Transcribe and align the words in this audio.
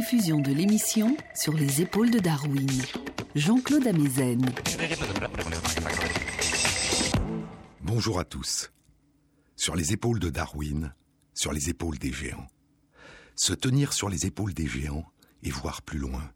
Rediffusion 0.00 0.40
de 0.40 0.50
l'émission 0.50 1.14
sur 1.34 1.52
les 1.52 1.82
épaules 1.82 2.10
de 2.10 2.20
Darwin. 2.20 2.70
Jean-Claude 3.34 3.86
Amezen. 3.86 4.40
Bonjour 7.82 8.18
à 8.18 8.24
tous. 8.24 8.72
Sur 9.56 9.76
les 9.76 9.92
épaules 9.92 10.18
de 10.18 10.30
Darwin, 10.30 10.94
sur 11.34 11.52
les 11.52 11.68
épaules 11.68 11.98
des 11.98 12.14
géants. 12.14 12.46
Se 13.36 13.52
tenir 13.52 13.92
sur 13.92 14.08
les 14.08 14.24
épaules 14.24 14.54
des 14.54 14.66
géants 14.66 15.04
et 15.42 15.50
voir 15.50 15.82
plus 15.82 15.98
loin, 15.98 16.32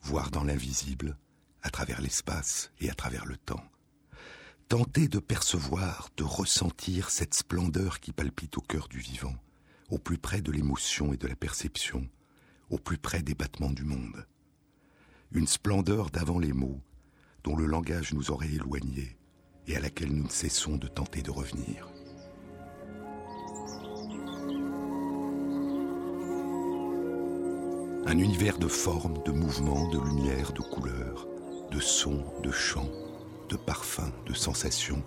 voir 0.00 0.30
dans 0.30 0.44
l'invisible, 0.44 1.18
à 1.60 1.68
travers 1.68 2.00
l'espace 2.00 2.72
et 2.80 2.88
à 2.88 2.94
travers 2.94 3.26
le 3.26 3.36
temps. 3.36 3.64
Tenter 4.70 5.08
de 5.08 5.18
percevoir, 5.18 6.08
de 6.16 6.24
ressentir 6.24 7.10
cette 7.10 7.34
splendeur 7.34 8.00
qui 8.00 8.12
palpite 8.12 8.56
au 8.56 8.62
cœur 8.62 8.88
du 8.88 9.00
vivant, 9.00 9.34
au 9.90 9.98
plus 9.98 10.16
près 10.16 10.40
de 10.40 10.50
l'émotion 10.50 11.12
et 11.12 11.18
de 11.18 11.28
la 11.28 11.36
perception, 11.36 12.08
au 12.72 12.78
plus 12.78 12.98
près 12.98 13.22
des 13.22 13.34
battements 13.34 13.70
du 13.70 13.84
monde. 13.84 14.26
Une 15.30 15.46
splendeur 15.46 16.10
d'avant 16.10 16.38
les 16.38 16.52
mots, 16.52 16.80
dont 17.44 17.54
le 17.54 17.66
langage 17.66 18.14
nous 18.14 18.30
aurait 18.30 18.50
éloignés 18.52 19.16
et 19.66 19.76
à 19.76 19.80
laquelle 19.80 20.12
nous 20.12 20.24
ne 20.24 20.28
cessons 20.28 20.76
de 20.76 20.88
tenter 20.88 21.22
de 21.22 21.30
revenir. 21.30 21.88
Un 28.04 28.18
univers 28.18 28.58
de 28.58 28.66
formes, 28.66 29.22
de 29.24 29.30
mouvements, 29.30 29.88
de 29.88 30.00
lumière, 30.00 30.52
de 30.52 30.62
couleurs, 30.62 31.28
de 31.70 31.78
sons, 31.78 32.24
de 32.42 32.50
chants, 32.50 32.90
de 33.48 33.56
parfums, 33.56 34.12
de 34.26 34.34
sensations, 34.34 35.04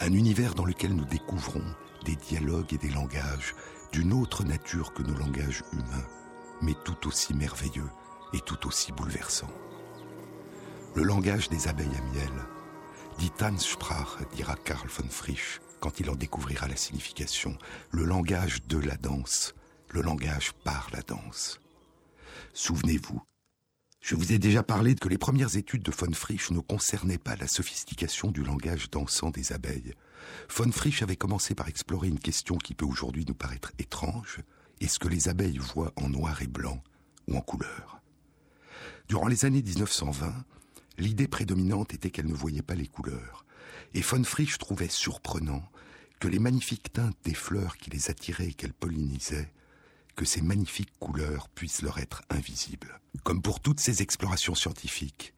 un 0.00 0.12
univers 0.12 0.54
dans 0.54 0.64
lequel 0.64 0.94
nous 0.94 1.04
découvrons 1.06 1.64
des 2.04 2.16
dialogues 2.16 2.72
et 2.72 2.78
des 2.78 2.90
langages 2.90 3.54
d'une 3.92 4.12
autre 4.12 4.44
nature 4.44 4.92
que 4.92 5.02
nos 5.02 5.16
langages 5.16 5.64
humains, 5.72 6.06
mais 6.62 6.74
tout 6.84 7.06
aussi 7.06 7.34
merveilleux 7.34 7.90
et 8.32 8.40
tout 8.40 8.66
aussi 8.66 8.92
bouleversant. 8.92 9.50
Le 10.94 11.02
langage 11.02 11.48
des 11.48 11.68
abeilles 11.68 11.96
à 11.96 12.14
miel, 12.14 12.32
dit 13.18 13.30
Tanzsprache, 13.30 14.18
dira 14.34 14.56
Karl 14.56 14.88
von 14.88 15.08
Frisch 15.08 15.60
quand 15.80 16.00
il 16.00 16.10
en 16.10 16.14
découvrira 16.14 16.68
la 16.68 16.76
signification, 16.76 17.56
le 17.90 18.04
langage 18.04 18.62
de 18.66 18.78
la 18.78 18.96
danse, 18.96 19.54
le 19.90 20.00
langage 20.00 20.52
par 20.64 20.88
la 20.92 21.02
danse. 21.02 21.60
Souvenez-vous, 22.54 23.22
je 24.00 24.14
vous 24.14 24.32
ai 24.32 24.38
déjà 24.38 24.62
parlé 24.62 24.94
que 24.94 25.08
les 25.08 25.18
premières 25.18 25.56
études 25.56 25.82
de 25.82 25.90
von 25.90 26.12
Frisch 26.12 26.50
ne 26.50 26.60
concernaient 26.60 27.18
pas 27.18 27.36
la 27.36 27.48
sophistication 27.48 28.30
du 28.30 28.42
langage 28.42 28.90
dansant 28.90 29.30
des 29.30 29.52
abeilles. 29.52 29.94
Von 30.48 30.72
Frisch 30.72 31.02
avait 31.02 31.16
commencé 31.16 31.54
par 31.54 31.68
explorer 31.68 32.08
une 32.08 32.20
question 32.20 32.56
qui 32.56 32.74
peut 32.74 32.86
aujourd'hui 32.86 33.24
nous 33.26 33.34
paraître 33.34 33.72
étrange. 33.78 34.40
Est-ce 34.80 34.98
que 34.98 35.08
les 35.08 35.28
abeilles 35.28 35.58
voient 35.58 35.92
en 35.96 36.08
noir 36.08 36.42
et 36.42 36.46
blanc 36.46 36.82
ou 37.28 37.36
en 37.36 37.40
couleur 37.40 38.00
Durant 39.08 39.26
les 39.26 39.44
années 39.44 39.62
1920, 39.62 40.34
l'idée 40.98 41.28
prédominante 41.28 41.94
était 41.94 42.10
qu'elles 42.10 42.26
ne 42.26 42.34
voyaient 42.34 42.62
pas 42.62 42.74
les 42.74 42.86
couleurs. 42.86 43.46
Et 43.94 44.02
von 44.02 44.22
Frisch 44.24 44.58
trouvait 44.58 44.88
surprenant 44.88 45.62
que 46.20 46.28
les 46.28 46.38
magnifiques 46.38 46.92
teintes 46.92 47.16
des 47.24 47.34
fleurs 47.34 47.76
qui 47.78 47.90
les 47.90 48.10
attiraient 48.10 48.48
et 48.48 48.54
qu'elles 48.54 48.74
pollinisaient 48.74 49.52
que 50.14 50.24
ces 50.24 50.42
magnifiques 50.42 50.98
couleurs 50.98 51.48
puissent 51.50 51.82
leur 51.82 51.98
être 51.98 52.22
invisibles. 52.30 53.00
Comme 53.22 53.42
pour 53.42 53.60
toutes 53.60 53.80
ces 53.80 54.02
explorations 54.02 54.54
scientifiques, 54.54 55.34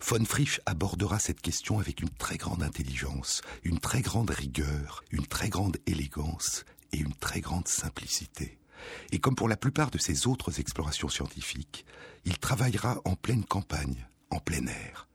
von 0.00 0.24
Frisch 0.24 0.60
abordera 0.66 1.18
cette 1.18 1.40
question 1.40 1.78
avec 1.78 2.02
une 2.02 2.10
très 2.10 2.36
grande 2.36 2.62
intelligence, 2.62 3.40
une 3.62 3.78
très 3.78 4.02
grande 4.02 4.30
rigueur, 4.30 5.04
une 5.10 5.26
très 5.26 5.48
grande 5.48 5.78
élégance 5.86 6.64
et 6.92 6.98
une 6.98 7.14
très 7.14 7.40
grande 7.40 7.68
simplicité. 7.68 8.58
Et 9.12 9.18
comme 9.18 9.34
pour 9.34 9.48
la 9.48 9.56
plupart 9.56 9.90
de 9.90 9.98
ses 9.98 10.26
autres 10.26 10.60
explorations 10.60 11.08
scientifiques, 11.08 11.84
il 12.24 12.38
travaillera 12.38 13.00
en 13.04 13.14
pleine 13.14 13.44
campagne, 13.44 14.06
en 14.30 14.40
plein 14.40 14.66
air. 14.66 15.08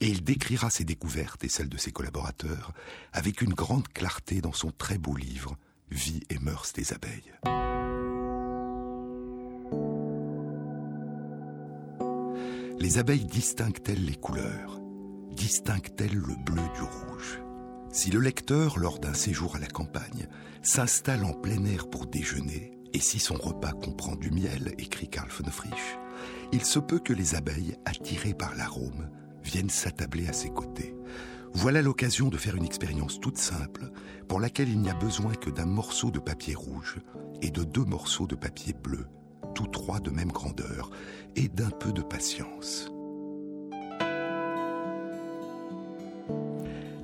Et 0.00 0.08
il 0.08 0.24
décrira 0.24 0.70
ses 0.70 0.84
découvertes 0.84 1.44
et 1.44 1.48
celles 1.48 1.68
de 1.68 1.78
ses 1.78 1.92
collaborateurs 1.92 2.72
avec 3.12 3.42
une 3.42 3.54
grande 3.54 3.88
clarté 3.88 4.40
dans 4.40 4.52
son 4.52 4.70
très 4.70 4.98
beau 4.98 5.16
livre 5.16 5.56
Vie 5.90 6.22
et 6.30 6.38
mœurs 6.38 6.72
des 6.72 6.92
abeilles. 6.92 7.32
Les 12.78 12.98
abeilles 12.98 13.26
distinguent-elles 13.26 14.04
les 14.04 14.14
couleurs? 14.14 14.80
Distinguent-elles 15.32 16.16
le 16.16 16.34
bleu 16.44 16.62
du 16.74 16.82
rouge? 16.82 17.42
Si 17.92 18.10
le 18.10 18.20
lecteur, 18.20 18.78
lors 18.78 19.00
d'un 19.00 19.14
séjour 19.14 19.56
à 19.56 19.58
la 19.58 19.66
campagne, 19.66 20.28
s'installe 20.62 21.24
en 21.24 21.32
plein 21.32 21.64
air 21.64 21.90
pour 21.90 22.06
déjeuner, 22.06 22.72
et 22.92 23.00
si 23.00 23.18
son 23.18 23.34
repas 23.34 23.72
comprend 23.72 24.16
du 24.16 24.30
miel, 24.30 24.74
écrit 24.78 25.08
Karl 25.08 25.28
von 25.30 25.50
Frisch, 25.50 25.98
il 26.52 26.64
se 26.64 26.78
peut 26.78 26.98
que 26.98 27.12
les 27.12 27.34
abeilles, 27.34 27.76
attirées 27.84 28.34
par 28.34 28.54
l'arôme, 28.56 29.08
viennent 29.42 29.70
s'attabler 29.70 30.26
à 30.28 30.32
ses 30.32 30.50
côtés. 30.50 30.94
Voilà 31.52 31.82
l'occasion 31.82 32.28
de 32.28 32.36
faire 32.36 32.56
une 32.56 32.64
expérience 32.64 33.20
toute 33.20 33.38
simple, 33.38 33.90
pour 34.28 34.40
laquelle 34.40 34.68
il 34.68 34.80
n'y 34.80 34.90
a 34.90 34.94
besoin 34.94 35.34
que 35.34 35.50
d'un 35.50 35.66
morceau 35.66 36.10
de 36.10 36.20
papier 36.20 36.54
rouge 36.54 36.98
et 37.42 37.50
de 37.50 37.64
deux 37.64 37.84
morceaux 37.84 38.26
de 38.26 38.36
papier 38.36 38.72
bleu, 38.72 39.06
tous 39.54 39.66
trois 39.66 40.00
de 40.00 40.10
même 40.10 40.30
grandeur, 40.30 40.90
et 41.36 41.48
d'un 41.48 41.70
peu 41.70 41.92
de 41.92 42.02
patience. 42.02 42.90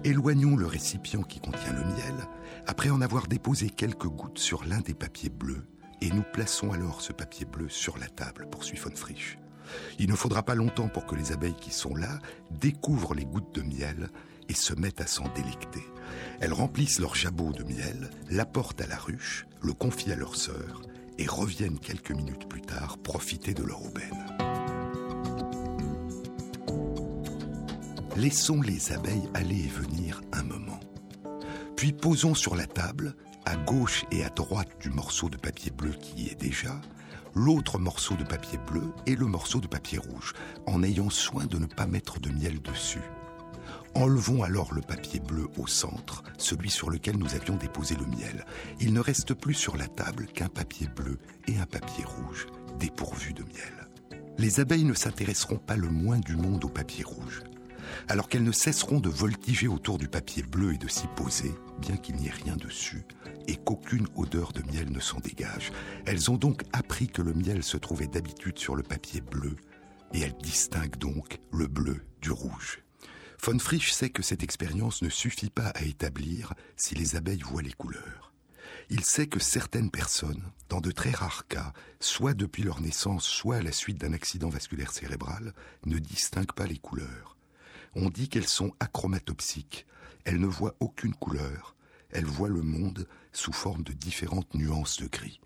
Éloignons 0.04 0.56
le 0.56 0.66
récipient 0.66 1.22
qui 1.22 1.40
contient 1.40 1.72
le 1.72 1.84
miel, 1.84 2.28
après 2.68 2.90
en 2.90 3.00
avoir 3.00 3.26
déposé 3.26 3.70
quelques 3.70 4.06
gouttes 4.06 4.38
sur 4.38 4.64
l'un 4.64 4.80
des 4.80 4.94
papiers 4.94 5.30
bleus, 5.30 5.66
nous 6.16 6.22
plaçons 6.22 6.72
alors 6.72 7.02
ce 7.02 7.12
papier 7.12 7.44
bleu 7.44 7.68
sur 7.68 7.98
la 7.98 8.08
table, 8.08 8.48
poursuit 8.50 8.78
von. 8.78 8.90
Il 9.98 10.08
ne 10.08 10.16
faudra 10.16 10.42
pas 10.42 10.54
longtemps 10.54 10.88
pour 10.88 11.04
que 11.04 11.14
les 11.14 11.30
abeilles 11.30 11.56
qui 11.60 11.70
sont 11.70 11.94
là 11.94 12.20
découvrent 12.50 13.14
les 13.14 13.26
gouttes 13.26 13.54
de 13.54 13.60
miel 13.60 14.08
et 14.48 14.54
se 14.54 14.72
mettent 14.72 15.02
à 15.02 15.06
s'en 15.06 15.28
délecter. 15.34 15.84
Elles 16.40 16.54
remplissent 16.54 17.00
leur 17.00 17.14
jabot 17.14 17.52
de 17.52 17.64
miel, 17.64 18.10
l'apportent 18.30 18.80
à 18.80 18.86
la 18.86 18.96
ruche, 18.96 19.46
le 19.60 19.74
confient 19.74 20.12
à 20.12 20.16
leur 20.16 20.36
sœur 20.36 20.80
et 21.18 21.26
reviennent 21.26 21.78
quelques 21.78 22.12
minutes 22.12 22.48
plus 22.48 22.62
tard 22.62 22.96
profiter 22.96 23.52
de 23.52 23.64
leur 23.64 23.84
aubaine. 23.84 24.26
Laissons 28.16 28.62
les 28.62 28.92
abeilles 28.92 29.28
aller 29.34 29.64
et 29.64 29.68
venir 29.68 30.22
un 30.32 30.44
moment. 30.44 30.80
Puis 31.76 31.92
posons 31.92 32.34
sur 32.34 32.56
la 32.56 32.66
table, 32.66 33.14
à 33.46 33.56
gauche 33.56 34.04
et 34.10 34.24
à 34.24 34.28
droite 34.28 34.68
du 34.80 34.90
morceau 34.90 35.30
de 35.30 35.36
papier 35.36 35.70
bleu 35.70 35.92
qui 35.92 36.24
y 36.24 36.28
est 36.28 36.40
déjà, 36.40 36.80
l'autre 37.34 37.78
morceau 37.78 38.16
de 38.16 38.24
papier 38.24 38.58
bleu 38.58 38.92
et 39.06 39.14
le 39.14 39.26
morceau 39.26 39.60
de 39.60 39.68
papier 39.68 39.98
rouge, 39.98 40.34
en 40.66 40.82
ayant 40.82 41.10
soin 41.10 41.46
de 41.46 41.58
ne 41.58 41.66
pas 41.66 41.86
mettre 41.86 42.18
de 42.18 42.30
miel 42.30 42.60
dessus. 42.60 43.02
Enlevons 43.94 44.42
alors 44.42 44.74
le 44.74 44.82
papier 44.82 45.20
bleu 45.20 45.46
au 45.56 45.66
centre, 45.66 46.22
celui 46.38 46.70
sur 46.70 46.90
lequel 46.90 47.16
nous 47.16 47.34
avions 47.34 47.56
déposé 47.56 47.94
le 47.94 48.04
miel. 48.04 48.44
Il 48.80 48.92
ne 48.92 49.00
reste 49.00 49.32
plus 49.32 49.54
sur 49.54 49.76
la 49.76 49.86
table 49.86 50.26
qu'un 50.26 50.48
papier 50.48 50.88
bleu 50.88 51.18
et 51.46 51.58
un 51.58 51.66
papier 51.66 52.04
rouge, 52.04 52.46
dépourvus 52.78 53.32
de 53.32 53.44
miel. 53.44 53.88
Les 54.38 54.60
abeilles 54.60 54.84
ne 54.84 54.92
s'intéresseront 54.92 55.56
pas 55.56 55.76
le 55.76 55.88
moins 55.88 56.18
du 56.18 56.36
monde 56.36 56.64
au 56.64 56.68
papier 56.68 57.04
rouge. 57.04 57.42
Alors 58.08 58.28
qu'elles 58.28 58.42
ne 58.42 58.52
cesseront 58.52 59.00
de 59.00 59.08
voltiger 59.08 59.68
autour 59.68 59.98
du 59.98 60.08
papier 60.08 60.42
bleu 60.42 60.74
et 60.74 60.78
de 60.78 60.88
s'y 60.88 61.06
poser, 61.16 61.54
bien 61.80 61.96
qu'il 61.96 62.16
n'y 62.16 62.28
ait 62.28 62.42
rien 62.44 62.56
dessus, 62.56 63.04
et 63.46 63.56
qu'aucune 63.56 64.06
odeur 64.16 64.52
de 64.52 64.62
miel 64.62 64.90
ne 64.90 65.00
s'en 65.00 65.20
dégage. 65.20 65.72
Elles 66.06 66.30
ont 66.30 66.36
donc 66.36 66.62
appris 66.72 67.08
que 67.08 67.22
le 67.22 67.34
miel 67.34 67.62
se 67.62 67.76
trouvait 67.76 68.06
d'habitude 68.06 68.58
sur 68.58 68.76
le 68.76 68.82
papier 68.82 69.20
bleu, 69.20 69.56
et 70.12 70.20
elles 70.20 70.36
distinguent 70.42 70.98
donc 70.98 71.38
le 71.52 71.66
bleu 71.66 72.04
du 72.20 72.30
rouge. 72.30 72.82
Von 73.42 73.58
Frisch 73.58 73.92
sait 73.92 74.10
que 74.10 74.22
cette 74.22 74.42
expérience 74.42 75.02
ne 75.02 75.08
suffit 75.08 75.50
pas 75.50 75.68
à 75.68 75.82
établir 75.82 76.54
si 76.76 76.94
les 76.94 77.16
abeilles 77.16 77.42
voient 77.42 77.62
les 77.62 77.72
couleurs. 77.72 78.32
Il 78.88 79.04
sait 79.04 79.26
que 79.26 79.40
certaines 79.40 79.90
personnes, 79.90 80.42
dans 80.68 80.80
de 80.80 80.90
très 80.90 81.10
rares 81.10 81.46
cas, 81.48 81.72
soit 82.00 82.34
depuis 82.34 82.62
leur 82.62 82.80
naissance, 82.80 83.24
soit 83.24 83.56
à 83.56 83.62
la 83.62 83.72
suite 83.72 84.00
d'un 84.00 84.12
accident 84.12 84.48
vasculaire 84.48 84.92
cérébral, 84.92 85.52
ne 85.84 85.98
distinguent 85.98 86.52
pas 86.52 86.66
les 86.66 86.78
couleurs. 86.78 87.36
On 87.94 88.08
dit 88.10 88.28
qu'elles 88.28 88.48
sont 88.48 88.72
achromatopsiques, 88.80 89.86
elles 90.24 90.40
ne 90.40 90.46
voient 90.46 90.74
aucune 90.80 91.14
couleur, 91.14 91.75
elles 92.16 92.24
voient 92.24 92.48
le 92.48 92.62
monde 92.62 93.06
sous 93.34 93.52
forme 93.52 93.82
de 93.82 93.92
différentes 93.92 94.54
nuances 94.54 94.96
de 94.96 95.06
gris. 95.06 95.38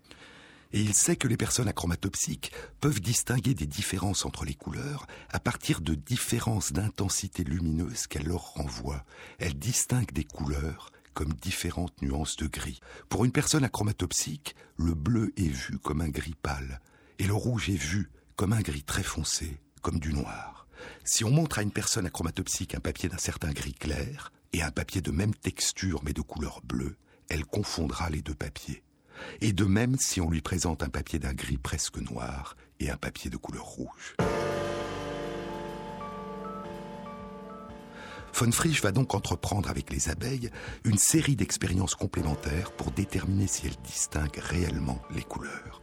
Et 0.71 0.79
il 0.79 0.93
sait 0.93 1.17
que 1.17 1.27
les 1.27 1.35
personnes 1.35 1.67
achromatopsiques 1.67 2.53
peuvent 2.79 3.01
distinguer 3.01 3.53
des 3.53 3.65
différences 3.65 4.25
entre 4.25 4.45
les 4.45 4.53
couleurs 4.53 5.05
à 5.31 5.41
partir 5.41 5.81
de 5.81 5.95
différences 5.95 6.71
d'intensité 6.71 7.43
lumineuse 7.43 8.07
qu'elles 8.07 8.27
leur 8.27 8.53
renvoient. 8.53 9.03
Elles 9.37 9.59
distinguent 9.59 10.13
des 10.13 10.23
couleurs 10.23 10.91
comme 11.13 11.33
différentes 11.33 12.01
nuances 12.01 12.37
de 12.37 12.47
gris. 12.47 12.79
Pour 13.09 13.25
une 13.25 13.33
personne 13.33 13.65
achromatopsique, 13.65 14.55
le 14.77 14.93
bleu 14.93 15.33
est 15.35 15.49
vu 15.49 15.77
comme 15.77 15.99
un 15.99 16.07
gris 16.07 16.37
pâle 16.41 16.79
et 17.19 17.27
le 17.27 17.33
rouge 17.33 17.69
est 17.69 17.75
vu 17.75 18.09
comme 18.37 18.53
un 18.53 18.61
gris 18.61 18.83
très 18.83 19.03
foncé, 19.03 19.59
comme 19.81 19.99
du 19.99 20.13
noir. 20.13 20.67
Si 21.03 21.25
on 21.25 21.31
montre 21.31 21.59
à 21.59 21.63
une 21.63 21.71
personne 21.71 22.05
achromatopsique 22.05 22.75
un 22.75 22.79
papier 22.79 23.09
d'un 23.09 23.17
certain 23.17 23.51
gris 23.51 23.73
clair 23.73 24.31
et 24.53 24.61
un 24.61 24.71
papier 24.71 25.01
de 25.01 25.11
même 25.11 25.33
texture 25.33 26.01
mais 26.03 26.13
de 26.13 26.21
couleur 26.21 26.61
bleue, 26.63 26.97
elle 27.29 27.45
confondra 27.45 28.09
les 28.09 28.21
deux 28.21 28.35
papiers. 28.35 28.83
Et 29.39 29.53
de 29.53 29.65
même, 29.65 29.97
si 29.99 30.19
on 30.19 30.29
lui 30.29 30.41
présente 30.41 30.83
un 30.83 30.89
papier 30.89 31.19
d'un 31.19 31.33
gris 31.33 31.57
presque 31.57 31.97
noir 31.97 32.55
et 32.79 32.89
un 32.89 32.97
papier 32.97 33.29
de 33.29 33.37
couleur 33.37 33.65
rouge. 33.65 34.15
Von 38.33 38.51
Frisch 38.51 38.81
va 38.81 38.91
donc 38.91 39.13
entreprendre 39.13 39.69
avec 39.69 39.91
les 39.91 40.09
abeilles 40.09 40.49
une 40.83 40.97
série 40.97 41.35
d'expériences 41.35 41.95
complémentaires 41.95 42.71
pour 42.71 42.91
déterminer 42.91 43.47
si 43.47 43.67
elles 43.67 43.81
distinguent 43.83 44.39
réellement 44.39 45.01
les 45.13 45.23
couleurs. 45.23 45.80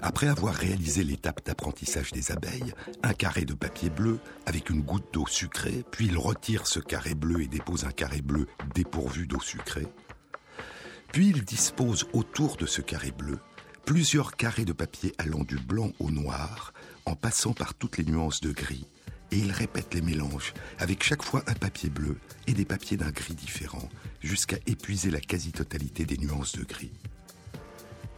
Après 0.00 0.28
avoir 0.28 0.54
réalisé 0.54 1.02
l'étape 1.02 1.44
d'apprentissage 1.44 2.12
des 2.12 2.30
abeilles, 2.30 2.72
un 3.02 3.14
carré 3.14 3.44
de 3.44 3.54
papier 3.54 3.90
bleu 3.90 4.20
avec 4.46 4.70
une 4.70 4.82
goutte 4.82 5.12
d'eau 5.12 5.26
sucrée, 5.26 5.84
puis 5.90 6.06
il 6.06 6.16
retire 6.16 6.66
ce 6.66 6.78
carré 6.78 7.14
bleu 7.14 7.42
et 7.42 7.48
dépose 7.48 7.84
un 7.84 7.90
carré 7.90 8.22
bleu 8.22 8.46
dépourvu 8.74 9.26
d'eau 9.26 9.40
sucrée. 9.40 9.88
Puis 11.12 11.28
il 11.28 11.44
dispose 11.44 12.06
autour 12.12 12.56
de 12.56 12.66
ce 12.66 12.80
carré 12.80 13.10
bleu 13.10 13.38
plusieurs 13.88 14.36
carrés 14.36 14.66
de 14.66 14.74
papier 14.74 15.14
allant 15.16 15.44
du 15.44 15.56
blanc 15.56 15.92
au 15.98 16.10
noir, 16.10 16.74
en 17.06 17.16
passant 17.16 17.54
par 17.54 17.72
toutes 17.72 17.96
les 17.96 18.04
nuances 18.04 18.42
de 18.42 18.52
gris, 18.52 18.86
et 19.32 19.38
il 19.38 19.50
répète 19.50 19.94
les 19.94 20.02
mélanges, 20.02 20.52
avec 20.78 21.02
chaque 21.02 21.22
fois 21.22 21.42
un 21.46 21.54
papier 21.54 21.88
bleu 21.88 22.18
et 22.46 22.52
des 22.52 22.66
papiers 22.66 22.98
d'un 22.98 23.10
gris 23.10 23.34
différent, 23.34 23.88
jusqu'à 24.20 24.58
épuiser 24.66 25.10
la 25.10 25.20
quasi-totalité 25.20 26.04
des 26.04 26.18
nuances 26.18 26.52
de 26.52 26.64
gris. 26.64 26.92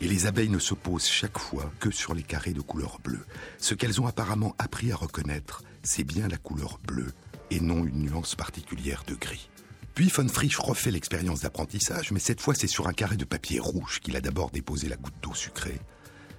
Et 0.01 0.09
les 0.09 0.27
abeilles 0.27 0.49
ne 0.49 0.59
se 0.59 0.75
posent 0.75 1.07
chaque 1.07 1.39
fois 1.39 1.71
que 1.79 1.91
sur 1.91 2.15
les 2.15 2.23
carrés 2.23 2.55
de 2.55 2.63
couleur 2.63 2.99
bleue. 3.05 3.27
Ce 3.59 3.75
qu'elles 3.75 4.01
ont 4.01 4.07
apparemment 4.07 4.55
appris 4.59 4.93
à 4.93 4.97
reconnaître, 4.97 5.63
c'est 5.83 6.05
bien 6.05 6.27
la 6.29 6.39
couleur 6.39 6.79
bleue, 6.87 7.13
et 7.51 7.61
non 7.61 7.85
une 7.85 8.05
nuance 8.05 8.35
particulière 8.35 9.05
de 9.07 9.15
gris. 9.15 9.51
Puis 9.95 10.09
von 10.09 10.29
Frisch 10.29 10.57
refait 10.57 10.91
l'expérience 10.91 11.41
d'apprentissage, 11.41 12.13
mais 12.13 12.21
cette 12.21 12.41
fois 12.41 12.55
c'est 12.55 12.67
sur 12.67 12.89
un 12.89 12.93
carré 12.93 13.17
de 13.17 13.25
papier 13.25 13.61
rouge 13.61 14.01
qu'il 14.01 14.17
a 14.17 14.21
d'abord 14.21 14.51
déposé 14.51 14.89
la 14.89 14.97
goutte 14.97 15.21
d'eau 15.21 15.35
sucrée. 15.35 15.81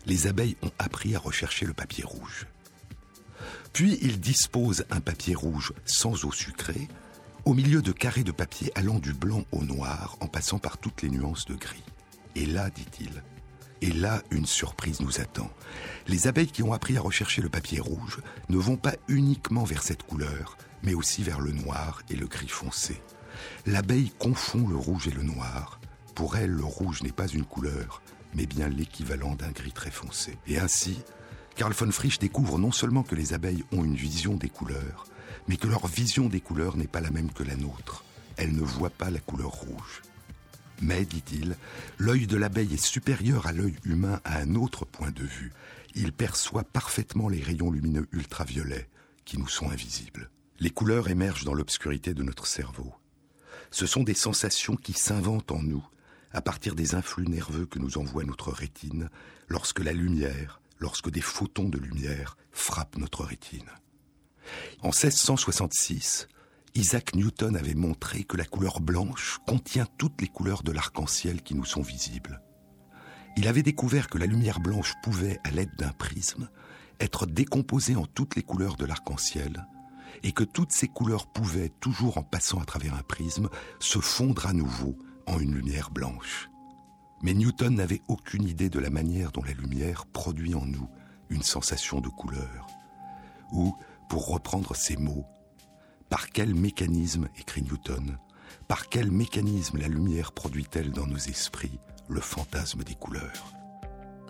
Les 0.07 0.25
abeilles 0.25 0.57
ont 0.64 0.72
appris 0.80 1.16
à 1.16 1.19
rechercher 1.19 1.66
le 1.66 1.74
papier 1.74 2.04
rouge. 2.04 2.48
Puis 3.74 4.00
il 4.02 4.19
dispose 4.19 4.86
un 4.90 5.00
papier 5.00 5.36
rouge 5.36 5.74
sans 5.86 6.25
eau 6.25 6.31
sucrée, 6.31 6.88
au 7.46 7.54
milieu 7.54 7.81
de 7.81 7.92
carrés 7.92 8.24
de 8.24 8.31
papier 8.31 8.72
allant 8.75 9.00
du 9.00 9.14
blanc 9.14 9.44
au 9.52 9.64
noir 9.64 10.18
en 10.19 10.28
passant 10.28 10.60
par 10.60 10.78
toutes 10.78 11.02
les 11.02 11.10
nuances 11.10 11.46
de 11.46 11.56
gris. 11.56 11.84
Et 12.36 12.46
là, 12.46 12.69
dit-il, 12.69 13.24
et 13.81 13.92
là, 13.92 14.22
une 14.31 14.45
surprise 14.45 15.01
nous 15.01 15.19
attend. 15.19 15.50
Les 16.07 16.28
abeilles 16.28 16.51
qui 16.51 16.63
ont 16.63 16.74
appris 16.74 16.98
à 16.98 17.01
rechercher 17.01 17.42
le 17.42 17.50
papier 17.50 17.80
rouge 17.80 18.19
ne 18.50 18.57
vont 18.57 18.78
pas 18.78 18.95
uniquement 19.07 19.63
vers 19.63 19.83
cette 19.83 20.04
couleur, 20.04 20.57
mais 20.83 20.94
aussi 20.94 21.24
vers 21.24 21.39
le 21.39 21.51
noir 21.51 22.01
et 22.10 22.16
le 22.16 22.28
gris 22.28 22.48
foncé. 22.48 23.01
L'abeille 23.66 24.12
confond 24.19 24.68
le 24.68 24.75
rouge 24.75 25.07
et 25.07 25.12
le 25.12 25.24
noir. 25.24 25.80
Pour 26.16 26.38
elle, 26.38 26.51
le 26.51 26.63
rouge 26.63 27.01
n'est 27.01 27.12
pas 27.12 27.28
une 27.28 27.45
couleur, 27.45 28.01
mais 28.36 28.45
bien 28.45 28.69
l'équivalent 28.69 29.36
d'un 29.36 29.51
gris 29.51 29.72
très 29.72 29.92
foncé. 29.92 30.38
Et 30.48 30.60
ainsi, 30.60 31.00
Karl 31.56 31.74
von 31.74 31.92
Frisch 31.92 32.19
découvre 32.19 32.60
non 32.60 32.72
seulement 32.72 33.04
que 33.04 33.16
les 33.16 33.33
abeilles 33.33 33.63
ont 33.72 33.83
une 33.83 33.95
vision 33.95 34.36
des 34.36 34.50
couleurs, 34.50 35.06
mais 35.48 35.57
que 35.57 35.68
leur 35.68 35.88
vision 35.88 36.28
des 36.28 36.42
couleurs 36.42 36.78
n'est 36.78 36.88
pas 36.88 37.01
la 37.01 37.12
même 37.12 37.31
que 37.31 37.44
la 37.44 37.56
nôtre. 37.56 38.04
Elles 38.38 38.56
ne 38.56 38.62
voient 38.62 38.89
pas 38.89 39.10
la 39.10 39.19
couleur 39.19 39.51
rouge. 39.51 40.01
Mais, 40.81 41.06
dit-il, 41.06 41.56
l'œil 42.00 42.25
de 42.25 42.38
l'abeille 42.38 42.74
est 42.74 42.86
supérieur 42.86 43.45
à 43.45 43.51
l'œil 43.51 43.75
humain 43.86 44.19
à 44.24 44.39
un 44.39 44.56
autre 44.56 44.83
point 44.86 45.12
de 45.12 45.24
vue. 45.24 45.54
Il 45.94 46.12
perçoit 46.12 46.63
parfaitement 46.63 47.30
les 47.30 47.42
rayons 47.42 47.69
lumineux 47.69 48.07
ultraviolets 48.12 48.89
qui 49.24 49.38
nous 49.38 49.48
sont 49.48 49.69
invisibles. 49.69 50.31
Les 50.60 50.72
couleurs 50.72 51.10
émergent 51.10 51.45
dans 51.45 51.54
l'obscurité 51.54 52.13
de 52.13 52.24
notre 52.24 52.48
cerveau. 52.48 52.94
Ce 53.69 53.86
sont 53.86 54.04
des 54.04 54.16
sensations 54.16 54.75
qui 54.75 54.94
s'inventent 54.94 55.51
en 55.51 55.62
nous 55.62 55.86
à 56.33 56.42
partir 56.42 56.75
des 56.75 56.95
influx 56.95 57.28
nerveux 57.28 57.66
que 57.66 57.80
nous 57.80 57.98
envoie 57.98 58.24
notre 58.24 58.51
rétine 58.51 59.10
lorsque 59.48 59.80
la 59.83 59.94
lumière, 59.94 60.62
lorsque 60.80 61.10
des 61.10 61.22
photons 61.22 61.69
de 61.69 61.78
lumière 61.78 62.38
frappent 62.51 62.98
notre 62.98 63.24
rétine. 63.24 63.69
En 64.81 64.89
1666, 64.89 66.28
Isaac 66.73 67.15
Newton 67.15 67.57
avait 67.57 67.73
montré 67.73 68.23
que 68.23 68.38
la 68.38 68.45
couleur 68.45 68.79
blanche 68.79 69.39
contient 69.45 69.88
toutes 69.97 70.21
les 70.21 70.27
couleurs 70.27 70.63
de 70.63 70.71
l'arc-en-ciel 70.71 71.41
qui 71.41 71.53
nous 71.53 71.65
sont 71.65 71.81
visibles. 71.81 72.41
Il 73.35 73.47
avait 73.50 73.63
découvert 73.63 74.07
que 74.07 74.18
la 74.18 74.25
lumière 74.25 74.62
blanche 74.62 74.94
pouvait, 75.03 75.39
à 75.44 75.51
l'aide 75.51 75.75
d'un 75.77 75.91
prisme, 75.91 76.50
être 77.01 77.25
décomposée 77.25 77.97
en 77.97 78.06
toutes 78.06 78.35
les 78.35 78.44
couleurs 78.44 78.77
de 78.77 78.85
l'arc-en-ciel 78.85 79.68
et 80.23 80.31
que 80.31 80.45
toutes 80.45 80.71
ces 80.71 80.88
couleurs 80.88 81.27
pouvaient, 81.27 81.71
toujours 81.81 82.18
en 82.18 82.23
passant 82.23 82.59
à 82.59 82.65
travers 82.65 82.95
un 82.95 83.03
prisme, 83.03 83.50
se 83.79 84.00
fondre 84.00 84.47
à 84.47 84.53
nouveau 84.53 84.97
en 85.27 85.39
une 85.39 85.56
lumière 85.56 85.91
blanche. 85.91 86.50
Mais 87.21 87.33
Newton 87.33 87.75
n'avait 87.75 88.01
aucune 88.07 88.47
idée 88.47 88.69
de 88.69 88.79
la 88.79 88.89
manière 88.89 89.31
dont 89.31 89.44
la 89.44 89.53
lumière 89.53 90.06
produit 90.06 90.56
en 90.56 90.65
nous 90.65 90.89
une 91.29 91.44
sensation 91.44 92.00
de 92.00 92.09
couleur. 92.09 92.68
Ou, 93.51 93.75
pour 94.09 94.27
reprendre 94.27 94.75
ces 94.75 94.97
mots, 94.97 95.25
par 96.12 96.30
quel 96.30 96.54
mécanisme, 96.54 97.30
écrit 97.40 97.63
Newton, 97.63 98.18
par 98.68 98.90
quel 98.90 99.10
mécanisme 99.10 99.78
la 99.78 99.88
lumière 99.88 100.34
produit-elle 100.34 100.92
dans 100.92 101.08
nos 101.08 101.16
esprits 101.18 101.80
le 102.10 102.19
fantasme 102.19 102.84
des 102.84 102.96
couleurs? 102.96 103.54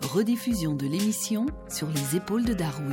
Rediffusion 0.00 0.74
de 0.74 0.86
l'émission 0.86 1.46
sur 1.68 1.88
les 1.88 2.16
épaules 2.16 2.44
de 2.44 2.54
Darwin. 2.54 2.92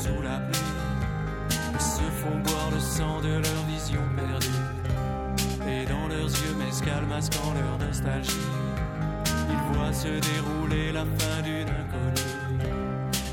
sous 0.00 0.22
la 0.22 0.38
pluie, 0.38 1.78
se 1.78 2.06
font 2.20 2.38
boire 2.38 2.70
le 2.72 2.80
sang 2.80 3.20
de 3.20 3.34
leur 3.34 3.62
vision 3.68 4.00
perdue. 4.16 4.64
Et 5.68 5.84
dans 5.84 6.08
leurs 6.08 6.32
yeux 6.42 6.56
mescal 6.58 7.04
masquant 7.06 7.52
leur 7.52 7.86
nostalgie, 7.86 8.48
ils 9.50 9.74
voient 9.74 9.92
se 9.92 10.08
dérouler 10.08 10.92
la 10.92 11.04
fin 11.18 11.42
d'une 11.42 11.68
inconnue. 11.68 12.70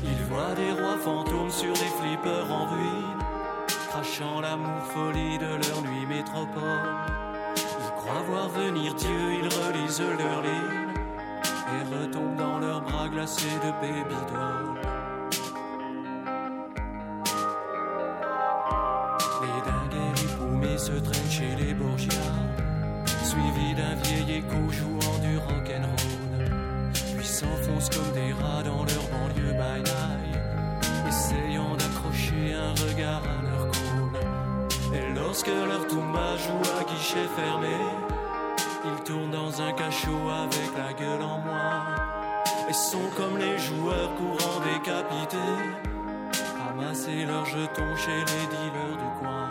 Ils 0.04 0.24
voient 0.28 0.54
des 0.54 0.72
rois 0.72 0.98
fantômes 0.98 1.50
sur 1.50 1.72
des 1.72 1.92
flippers 1.98 2.52
en 2.52 2.66
ruine, 2.66 3.18
crachant 3.88 4.40
l'amour 4.42 4.82
folie 4.92 5.38
de 5.38 5.52
leur 5.64 5.80
nuit 5.82 6.06
métropole. 6.06 6.92
Ils 7.56 7.92
croient 7.96 8.26
voir 8.28 8.48
venir 8.50 8.94
Dieu, 8.94 9.20
ils 9.40 9.48
relisent 9.60 10.02
leur 10.18 10.42
ligne 10.42 10.88
et 11.76 11.82
retombent 11.96 12.36
dans 12.36 12.58
leurs 12.58 12.82
bras 12.82 13.08
glacés 13.08 13.58
de 13.64 13.70
baby. 13.80 14.87
cachot 39.78 40.28
avec 40.44 40.70
la 40.76 40.92
gueule 40.92 41.22
en 41.22 41.38
moi. 41.38 41.70
Et 42.68 42.72
sont 42.72 43.08
comme 43.16 43.38
les 43.38 43.58
joueurs 43.58 44.10
courant 44.16 44.60
décapités, 44.60 45.54
ramasser 46.58 47.24
leurs 47.24 47.46
jetons 47.46 47.96
chez 47.96 48.20
les 48.30 48.46
dealers 48.52 48.98
du 49.04 49.10
coin. 49.20 49.48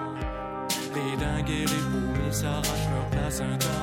Les 0.94 1.18
dingues 1.18 1.50
et 1.50 1.66
les 1.74 1.84
poules 1.92 2.34
s'arrachent 2.34 2.92
leur 2.94 3.08
placenta, 3.12 3.80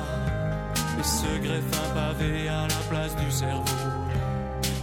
et 0.99 1.03
se 1.03 1.31
greffent 1.43 1.81
un 1.85 1.93
pavé 1.93 2.47
à 2.47 2.67
la 2.67 2.81
place 2.89 3.15
du 3.15 3.29
cerveau. 3.31 3.89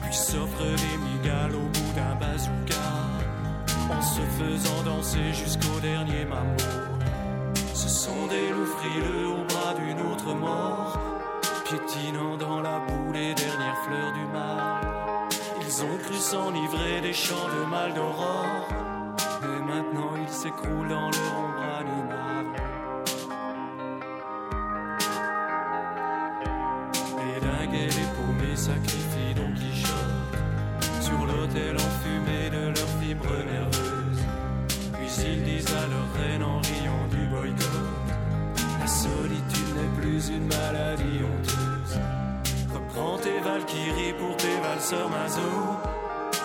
Puis 0.03 0.15
s'offrent 0.15 0.77
des 0.85 0.97
migales 1.07 1.55
au 1.55 1.69
bout 1.75 1.93
d'un 1.97 2.15
bazooka, 2.17 2.89
en 3.91 4.03
se 4.03 4.23
faisant 4.39 4.83
danser 4.85 5.33
jusqu'au 5.33 5.81
dernier 5.81 6.25
mambo. 6.25 6.65
Ce 7.75 7.89
sont 7.89 8.27
des 8.29 8.51
loups 8.51 8.73
frileux 8.79 9.29
au 9.29 9.45
bras 9.45 9.75
d'une 9.75 10.13
autre 10.13 10.35
mort 10.35 10.92
piétinant 11.73 12.37
dans 12.37 12.61
la 12.61 12.79
boue 12.81 13.13
les 13.13 13.35
dernières 13.35 13.79
fleurs 13.85 14.13
du 14.13 14.25
mal. 14.27 15.29
Ils 15.61 15.85
ont 15.85 15.99
cru 16.05 16.15
s'enivrer 16.15 17.01
des 17.01 17.13
champs 17.13 17.49
de 17.57 17.65
mal 17.71 17.95
d'aurore, 17.95 18.69
et 19.43 19.61
maintenant 19.65 20.13
ils 20.21 20.33
s'écroulent 20.33 20.89
dans 20.89 21.11
leur 21.11 21.33
ombre 21.45 21.65
animale. 21.81 22.47
Les 27.19 27.41
dingues 27.41 27.75
et 27.75 28.07
paumés 28.17 28.57
sacrifient 28.57 29.12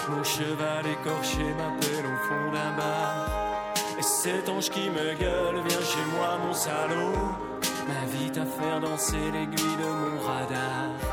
Mon 0.09 0.23
cheval 0.23 0.85
écorché 0.87 1.43
m'appelle 1.57 2.05
au 2.05 2.27
fond 2.27 2.51
d'un 2.51 2.77
bar. 2.77 3.73
Et 3.99 4.01
cet 4.01 4.47
ange 4.47 4.69
qui 4.69 4.89
me 4.89 5.13
gueule, 5.15 5.61
viens 5.67 5.81
chez 5.81 6.05
moi, 6.15 6.37
mon 6.45 6.53
salaud. 6.53 7.13
M'invite 7.87 8.37
à 8.37 8.45
faire 8.45 8.79
danser 8.79 9.31
l'aiguille 9.33 9.77
de 9.77 9.85
mon 9.85 10.19
radar. 10.21 11.06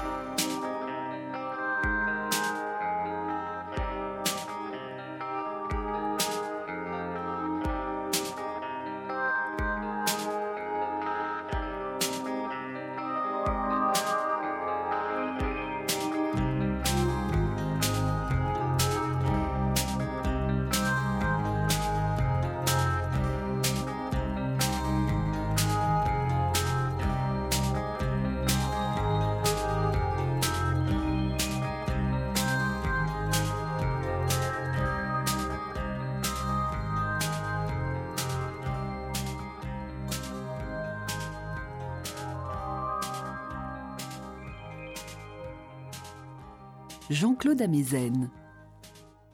Jean-Claude 47.10 47.60
Amezen. 47.60 48.30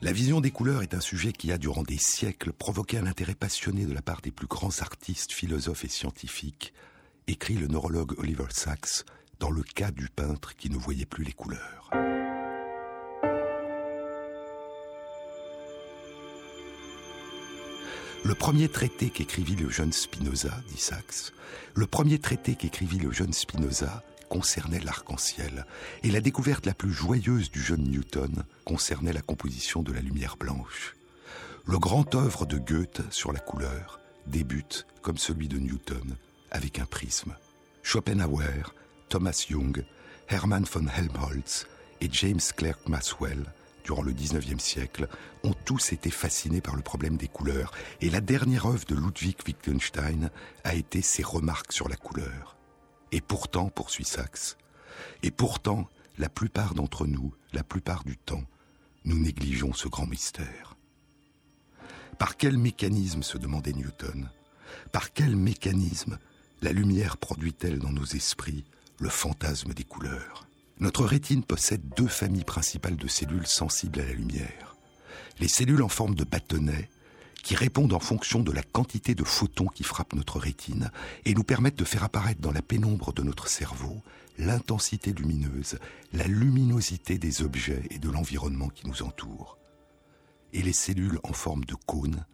La 0.00 0.10
vision 0.10 0.40
des 0.40 0.50
couleurs 0.50 0.82
est 0.82 0.92
un 0.92 1.00
sujet 1.00 1.32
qui 1.32 1.52
a, 1.52 1.58
durant 1.58 1.84
des 1.84 1.98
siècles, 1.98 2.52
provoqué 2.52 2.98
un 2.98 3.06
intérêt 3.06 3.36
passionné 3.36 3.86
de 3.86 3.92
la 3.92 4.02
part 4.02 4.20
des 4.22 4.32
plus 4.32 4.48
grands 4.48 4.80
artistes, 4.80 5.30
philosophes 5.30 5.84
et 5.84 5.88
scientifiques, 5.88 6.74
écrit 7.28 7.54
le 7.54 7.68
neurologue 7.68 8.18
Oliver 8.18 8.46
Sacks 8.50 9.04
dans 9.38 9.52
le 9.52 9.62
cas 9.62 9.92
du 9.92 10.08
peintre 10.08 10.56
qui 10.56 10.68
ne 10.68 10.76
voyait 10.76 11.06
plus 11.06 11.22
les 11.22 11.32
couleurs. 11.32 11.90
Le 18.24 18.34
premier 18.34 18.68
traité 18.68 19.10
qu'écrivit 19.10 19.54
le 19.54 19.70
jeune 19.70 19.92
Spinoza, 19.92 20.60
dit 20.68 20.80
Sachs, 20.80 21.32
le 21.74 21.86
premier 21.86 22.18
traité 22.18 22.56
qu'écrivit 22.56 22.98
le 22.98 23.12
jeune 23.12 23.32
Spinoza 23.32 24.02
concernait 24.30 24.80
l'arc-en-ciel, 24.80 25.66
et 26.04 26.10
la 26.10 26.22
découverte 26.22 26.64
la 26.64 26.72
plus 26.72 26.92
joyeuse 26.92 27.50
du 27.50 27.60
jeune 27.60 27.82
Newton 27.82 28.44
concernait 28.64 29.12
la 29.12 29.20
composition 29.20 29.82
de 29.82 29.92
la 29.92 30.00
lumière 30.00 30.36
blanche. 30.38 30.94
Le 31.66 31.78
grand 31.78 32.14
œuvre 32.14 32.46
de 32.46 32.56
Goethe 32.56 33.02
sur 33.10 33.32
la 33.32 33.40
couleur 33.40 34.00
débute, 34.26 34.86
comme 35.02 35.18
celui 35.18 35.48
de 35.48 35.58
Newton, 35.58 36.16
avec 36.50 36.78
un 36.78 36.86
prisme. 36.86 37.34
Schopenhauer, 37.82 38.72
Thomas 39.08 39.46
Young, 39.50 39.84
Hermann 40.28 40.64
von 40.64 40.86
Helmholtz 40.86 41.66
et 42.00 42.08
James 42.10 42.40
Clerk 42.56 42.88
Maxwell, 42.88 43.44
durant 43.84 44.02
le 44.02 44.12
XIXe 44.12 44.62
siècle, 44.62 45.08
ont 45.42 45.54
tous 45.64 45.92
été 45.92 46.10
fascinés 46.10 46.60
par 46.60 46.76
le 46.76 46.82
problème 46.82 47.16
des 47.16 47.28
couleurs, 47.28 47.72
et 48.00 48.10
la 48.10 48.20
dernière 48.20 48.66
œuvre 48.66 48.84
de 48.86 48.94
Ludwig 48.94 49.36
Wittgenstein 49.44 50.30
a 50.62 50.74
été 50.74 51.02
ses 51.02 51.24
remarques 51.24 51.72
sur 51.72 51.88
la 51.88 51.96
couleur. 51.96 52.59
Et 53.12 53.20
pourtant, 53.20 53.68
poursuit 53.68 54.04
Sachs, 54.04 54.56
et 55.22 55.30
pourtant, 55.30 55.88
la 56.18 56.28
plupart 56.28 56.74
d'entre 56.74 57.06
nous, 57.06 57.34
la 57.52 57.64
plupart 57.64 58.04
du 58.04 58.16
temps, 58.16 58.44
nous 59.04 59.18
négligeons 59.18 59.72
ce 59.72 59.88
grand 59.88 60.06
mystère. 60.06 60.76
Par 62.18 62.36
quel 62.36 62.58
mécanisme, 62.58 63.22
se 63.22 63.38
demandait 63.38 63.72
Newton, 63.72 64.28
par 64.92 65.12
quel 65.12 65.36
mécanisme 65.36 66.18
la 66.62 66.72
lumière 66.72 67.16
produit-elle 67.16 67.78
dans 67.78 67.92
nos 67.92 68.04
esprits 68.04 68.64
le 68.98 69.08
fantasme 69.08 69.72
des 69.72 69.84
couleurs? 69.84 70.46
Notre 70.78 71.04
rétine 71.04 71.44
possède 71.44 71.82
deux 71.96 72.08
familles 72.08 72.44
principales 72.44 72.96
de 72.96 73.08
cellules 73.08 73.46
sensibles 73.46 74.00
à 74.00 74.04
la 74.04 74.12
lumière. 74.12 74.76
Les 75.38 75.48
cellules 75.48 75.82
en 75.82 75.88
forme 75.88 76.14
de 76.14 76.24
bâtonnet, 76.24 76.90
qui 77.42 77.54
répondent 77.54 77.92
en 77.92 78.00
fonction 78.00 78.40
de 78.40 78.52
la 78.52 78.62
quantité 78.62 79.14
de 79.14 79.24
photons 79.24 79.66
qui 79.66 79.82
frappent 79.82 80.14
notre 80.14 80.38
rétine 80.38 80.90
et 81.24 81.34
nous 81.34 81.44
permettent 81.44 81.78
de 81.78 81.84
faire 81.84 82.04
apparaître 82.04 82.40
dans 82.40 82.52
la 82.52 82.62
pénombre 82.62 83.12
de 83.12 83.22
notre 83.22 83.48
cerveau 83.48 84.02
l'intensité 84.38 85.12
lumineuse, 85.12 85.78
la 86.12 86.26
luminosité 86.26 87.18
des 87.18 87.42
objets 87.42 87.82
et 87.90 87.98
de 87.98 88.10
l'environnement 88.10 88.68
qui 88.68 88.86
nous 88.86 89.02
entoure. 89.02 89.58
Et 90.52 90.62
les 90.62 90.72
cellules 90.72 91.20
en 91.22 91.32
forme 91.32 91.64
de 91.64 91.74
cône, 91.74 92.24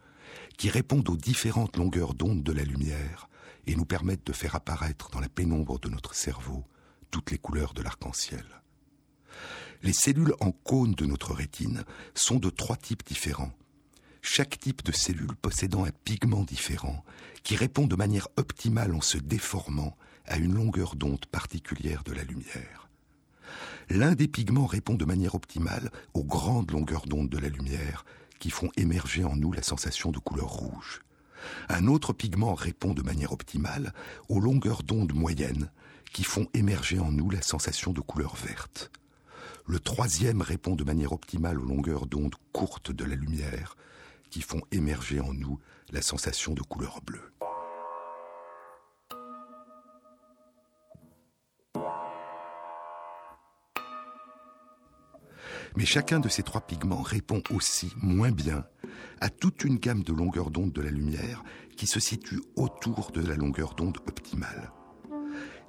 qui 0.57 0.69
répondent 0.69 1.09
aux 1.09 1.17
différentes 1.17 1.77
longueurs 1.77 2.13
d'onde 2.13 2.43
de 2.43 2.51
la 2.51 2.63
lumière 2.63 3.29
et 3.65 3.75
nous 3.75 3.85
permettent 3.85 4.25
de 4.25 4.33
faire 4.33 4.55
apparaître 4.55 5.09
dans 5.09 5.19
la 5.19 5.29
pénombre 5.29 5.79
de 5.79 5.89
notre 5.89 6.15
cerveau 6.15 6.65
toutes 7.11 7.31
les 7.31 7.37
couleurs 7.37 7.73
de 7.73 7.81
l'arc-en-ciel. 7.81 8.45
Les 9.83 9.93
cellules 9.93 10.33
en 10.39 10.51
cône 10.51 10.93
de 10.93 11.05
notre 11.05 11.33
rétine 11.33 11.83
sont 12.15 12.39
de 12.39 12.49
trois 12.49 12.77
types 12.77 13.05
différents 13.05 13.53
chaque 14.21 14.59
type 14.59 14.83
de 14.83 14.91
cellule 14.91 15.35
possédant 15.41 15.85
un 15.85 15.91
pigment 16.03 16.43
différent, 16.43 17.03
qui 17.43 17.55
répond 17.55 17.87
de 17.87 17.95
manière 17.95 18.27
optimale 18.37 18.93
en 18.93 19.01
se 19.01 19.17
déformant 19.17 19.95
à 20.25 20.37
une 20.37 20.53
longueur 20.53 20.95
d'onde 20.95 21.25
particulière 21.27 22.03
de 22.03 22.13
la 22.13 22.23
lumière. 22.23 22.89
L'un 23.89 24.15
des 24.15 24.27
pigments 24.27 24.65
répond 24.65 24.95
de 24.95 25.05
manière 25.05 25.35
optimale 25.35 25.91
aux 26.13 26.25
grandes 26.25 26.71
longueurs 26.71 27.05
d'onde 27.05 27.29
de 27.29 27.37
la 27.37 27.47
lumière 27.47 28.03
qui 28.39 28.49
font 28.49 28.69
émerger 28.75 29.23
en 29.23 29.35
nous 29.35 29.53
la 29.53 29.63
sensation 29.63 30.11
de 30.11 30.19
couleur 30.19 30.49
rouge. 30.49 31.01
Un 31.69 31.87
autre 31.87 32.13
pigment 32.13 32.53
répond 32.53 32.93
de 32.93 33.01
manière 33.01 33.31
optimale 33.31 33.93
aux 34.27 34.39
longueurs 34.39 34.83
d'onde 34.83 35.13
moyennes 35.13 35.71
qui 36.11 36.23
font 36.23 36.47
émerger 36.53 36.99
en 36.99 37.11
nous 37.11 37.29
la 37.29 37.41
sensation 37.41 37.93
de 37.93 38.01
couleur 38.01 38.35
verte. 38.35 38.91
Le 39.65 39.79
troisième 39.79 40.41
répond 40.41 40.75
de 40.75 40.83
manière 40.83 41.13
optimale 41.13 41.59
aux 41.59 41.65
longueurs 41.65 42.05
d'onde 42.05 42.35
courtes 42.51 42.91
de 42.91 43.05
la 43.05 43.15
lumière 43.15 43.75
qui 44.29 44.41
font 44.41 44.61
émerger 44.71 45.19
en 45.19 45.33
nous 45.33 45.59
la 45.91 46.01
sensation 46.01 46.53
de 46.53 46.61
couleur 46.61 47.01
bleue. 47.01 47.33
Mais 55.75 55.85
chacun 55.85 56.19
de 56.19 56.27
ces 56.27 56.43
trois 56.43 56.61
pigments 56.61 57.03
répond 57.03 57.43
aussi 57.51 57.93
moins 58.01 58.31
bien 58.31 58.65
à 59.21 59.29
toute 59.29 59.63
une 59.63 59.77
gamme 59.77 60.03
de 60.03 60.11
longueurs 60.13 60.49
d'onde 60.49 60.71
de 60.71 60.81
la 60.81 60.89
lumière 60.89 61.43
qui 61.75 61.85
se 61.85 61.99
situe 61.99 62.41
autour 62.55 63.11
de 63.11 63.21
la 63.21 63.35
longueur 63.35 63.75
d'onde 63.75 63.97
optimale. 64.07 64.71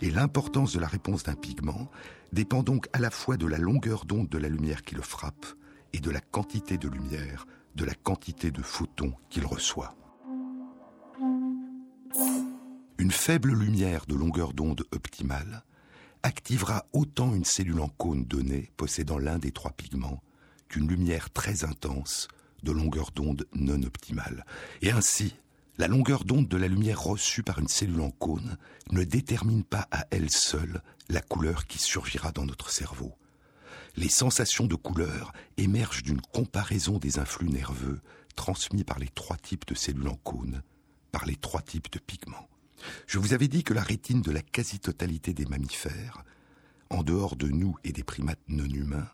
Et 0.00 0.10
l'importance 0.10 0.72
de 0.72 0.80
la 0.80 0.86
réponse 0.86 1.24
d'un 1.24 1.34
pigment 1.34 1.90
dépend 2.32 2.62
donc 2.62 2.86
à 2.92 2.98
la 2.98 3.10
fois 3.10 3.36
de 3.36 3.46
la 3.46 3.58
longueur 3.58 4.04
d'onde 4.04 4.28
de 4.28 4.38
la 4.38 4.48
lumière 4.48 4.82
qui 4.82 4.94
le 4.94 5.02
frappe 5.02 5.46
et 5.92 6.00
de 6.00 6.10
la 6.10 6.20
quantité 6.20 6.78
de 6.78 6.88
lumière 6.88 7.46
de 7.78 7.84
la 7.84 7.94
quantité 7.94 8.50
de 8.50 8.60
photons 8.60 9.14
qu'il 9.30 9.46
reçoit. 9.46 9.94
Une 12.98 13.12
faible 13.12 13.52
lumière 13.52 14.04
de 14.06 14.16
longueur 14.16 14.52
d'onde 14.52 14.84
optimale 14.90 15.62
activera 16.24 16.86
autant 16.92 17.32
une 17.32 17.44
cellule 17.44 17.80
en 17.80 17.88
cône 17.88 18.24
donnée 18.24 18.72
possédant 18.76 19.18
l'un 19.18 19.38
des 19.38 19.52
trois 19.52 19.70
pigments 19.70 20.20
qu'une 20.68 20.88
lumière 20.88 21.30
très 21.30 21.62
intense 21.62 22.26
de 22.64 22.72
longueur 22.72 23.12
d'onde 23.14 23.46
non 23.54 23.80
optimale. 23.84 24.44
Et 24.82 24.90
ainsi, 24.90 25.36
la 25.78 25.86
longueur 25.86 26.24
d'onde 26.24 26.48
de 26.48 26.56
la 26.56 26.66
lumière 26.66 27.00
reçue 27.00 27.44
par 27.44 27.60
une 27.60 27.68
cellule 27.68 28.00
en 28.00 28.10
cône 28.10 28.58
ne 28.90 29.04
détermine 29.04 29.62
pas 29.62 29.86
à 29.92 30.04
elle 30.10 30.30
seule 30.30 30.82
la 31.08 31.20
couleur 31.20 31.68
qui 31.68 31.78
surgira 31.78 32.32
dans 32.32 32.44
notre 32.44 32.70
cerveau 32.70 33.14
les 33.98 34.08
sensations 34.08 34.66
de 34.66 34.76
couleur 34.76 35.32
émergent 35.56 36.02
d'une 36.02 36.20
comparaison 36.20 36.98
des 36.98 37.18
influx 37.18 37.48
nerveux 37.48 38.00
transmis 38.36 38.84
par 38.84 38.98
les 38.98 39.08
trois 39.08 39.36
types 39.36 39.66
de 39.66 39.74
cellules 39.74 40.08
en 40.08 40.16
cône, 40.16 40.62
par 41.10 41.26
les 41.26 41.36
trois 41.36 41.62
types 41.62 41.90
de 41.90 41.98
pigments. 41.98 42.48
Je 43.08 43.18
vous 43.18 43.34
avais 43.34 43.48
dit 43.48 43.64
que 43.64 43.74
la 43.74 43.82
rétine 43.82 44.22
de 44.22 44.30
la 44.30 44.40
quasi-totalité 44.40 45.34
des 45.34 45.46
mammifères 45.46 46.22
en 46.90 47.02
dehors 47.02 47.36
de 47.36 47.48
nous 47.48 47.76
et 47.84 47.92
des 47.92 48.04
primates 48.04 48.40
non 48.48 48.64
humains, 48.64 49.10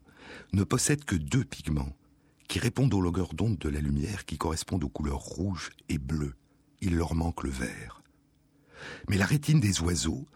ne 0.52 0.64
possèdent 0.64 1.04
que 1.04 1.16
deux 1.16 1.44
pigments 1.44 1.96
qui 2.48 2.58
répondent 2.58 2.94
aux 2.94 3.00
longueurs 3.00 3.34
d'onde 3.34 3.58
de 3.58 3.68
la 3.68 3.80
lumière 3.80 4.24
qui 4.24 4.38
correspondent 4.38 4.84
aux 4.84 4.88
couleurs 4.88 5.18
rouge 5.18 5.70
et 5.88 5.98
bleu. 5.98 6.34
Il 6.80 6.96
leur 6.96 7.14
manque 7.14 7.42
le 7.42 7.50
vert. 7.50 8.02
Mais 9.08 9.16
la 9.16 9.26
rétine 9.26 9.60
des 9.60 9.80
oiseaux, 9.80 10.26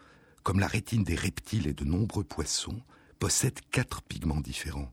comme 0.43 0.59
la 0.59 0.67
rétine 0.67 1.03
des 1.03 1.15
reptiles 1.15 1.67
et 1.67 1.73
de 1.73 1.85
nombreux 1.85 2.23
poissons, 2.23 2.81
possède 3.19 3.59
quatre 3.71 4.01
pigments 4.01 4.41
différents. 4.41 4.91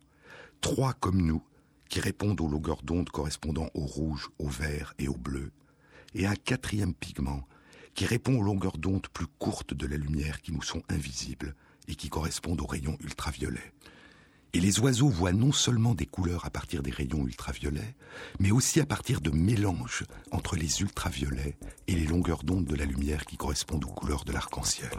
Trois 0.60 0.92
comme 0.94 1.22
nous, 1.22 1.42
qui 1.88 2.00
répondent 2.00 2.40
aux 2.40 2.48
longueurs 2.48 2.82
d'onde 2.82 3.08
correspondant 3.08 3.70
au 3.74 3.86
rouge, 3.86 4.28
au 4.38 4.48
vert 4.48 4.94
et 4.98 5.08
au 5.08 5.16
bleu, 5.16 5.52
et 6.14 6.26
un 6.26 6.34
quatrième 6.34 6.94
pigment 6.94 7.46
qui 7.94 8.04
répond 8.04 8.36
aux 8.38 8.42
longueurs 8.42 8.78
d'onde 8.78 9.06
plus 9.08 9.26
courtes 9.38 9.74
de 9.74 9.86
la 9.86 9.96
lumière 9.96 10.42
qui 10.42 10.52
nous 10.52 10.62
sont 10.62 10.82
invisibles 10.88 11.54
et 11.88 11.94
qui 11.94 12.08
correspondent 12.08 12.60
aux 12.60 12.66
rayons 12.66 12.98
ultraviolets. 13.00 13.72
Et 14.52 14.60
les 14.60 14.80
oiseaux 14.80 15.08
voient 15.08 15.32
non 15.32 15.52
seulement 15.52 15.94
des 15.94 16.06
couleurs 16.06 16.46
à 16.46 16.50
partir 16.50 16.82
des 16.82 16.90
rayons 16.90 17.26
ultraviolets, 17.26 17.94
mais 18.40 18.50
aussi 18.50 18.80
à 18.80 18.86
partir 18.86 19.20
de 19.20 19.30
mélanges 19.30 20.04
entre 20.30 20.56
les 20.56 20.80
ultraviolets 20.80 21.56
et 21.86 21.94
les 21.94 22.06
longueurs 22.06 22.42
d'onde 22.42 22.64
de 22.64 22.74
la 22.74 22.86
lumière 22.86 23.24
qui 23.24 23.36
correspondent 23.36 23.84
aux 23.84 23.92
couleurs 23.92 24.24
de 24.24 24.32
l'arc-en-ciel. 24.32 24.90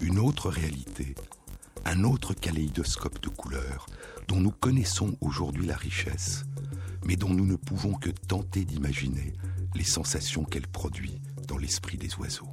Une 0.00 0.18
autre 0.18 0.48
réalité, 0.48 1.14
un 1.84 2.04
autre 2.04 2.32
kaléidoscope 2.32 3.22
de 3.22 3.28
couleurs 3.28 3.86
dont 4.28 4.40
nous 4.40 4.50
connaissons 4.50 5.16
aujourd'hui 5.20 5.66
la 5.66 5.76
richesse, 5.76 6.44
mais 7.04 7.16
dont 7.16 7.28
nous 7.28 7.46
ne 7.46 7.56
pouvons 7.56 7.94
que 7.94 8.10
tenter 8.10 8.64
d'imaginer 8.64 9.34
les 9.74 9.84
sensations 9.84 10.44
qu'elle 10.44 10.66
produit 10.66 11.20
dans 11.46 11.58
l'esprit 11.58 11.98
des 11.98 12.14
oiseaux. 12.16 12.48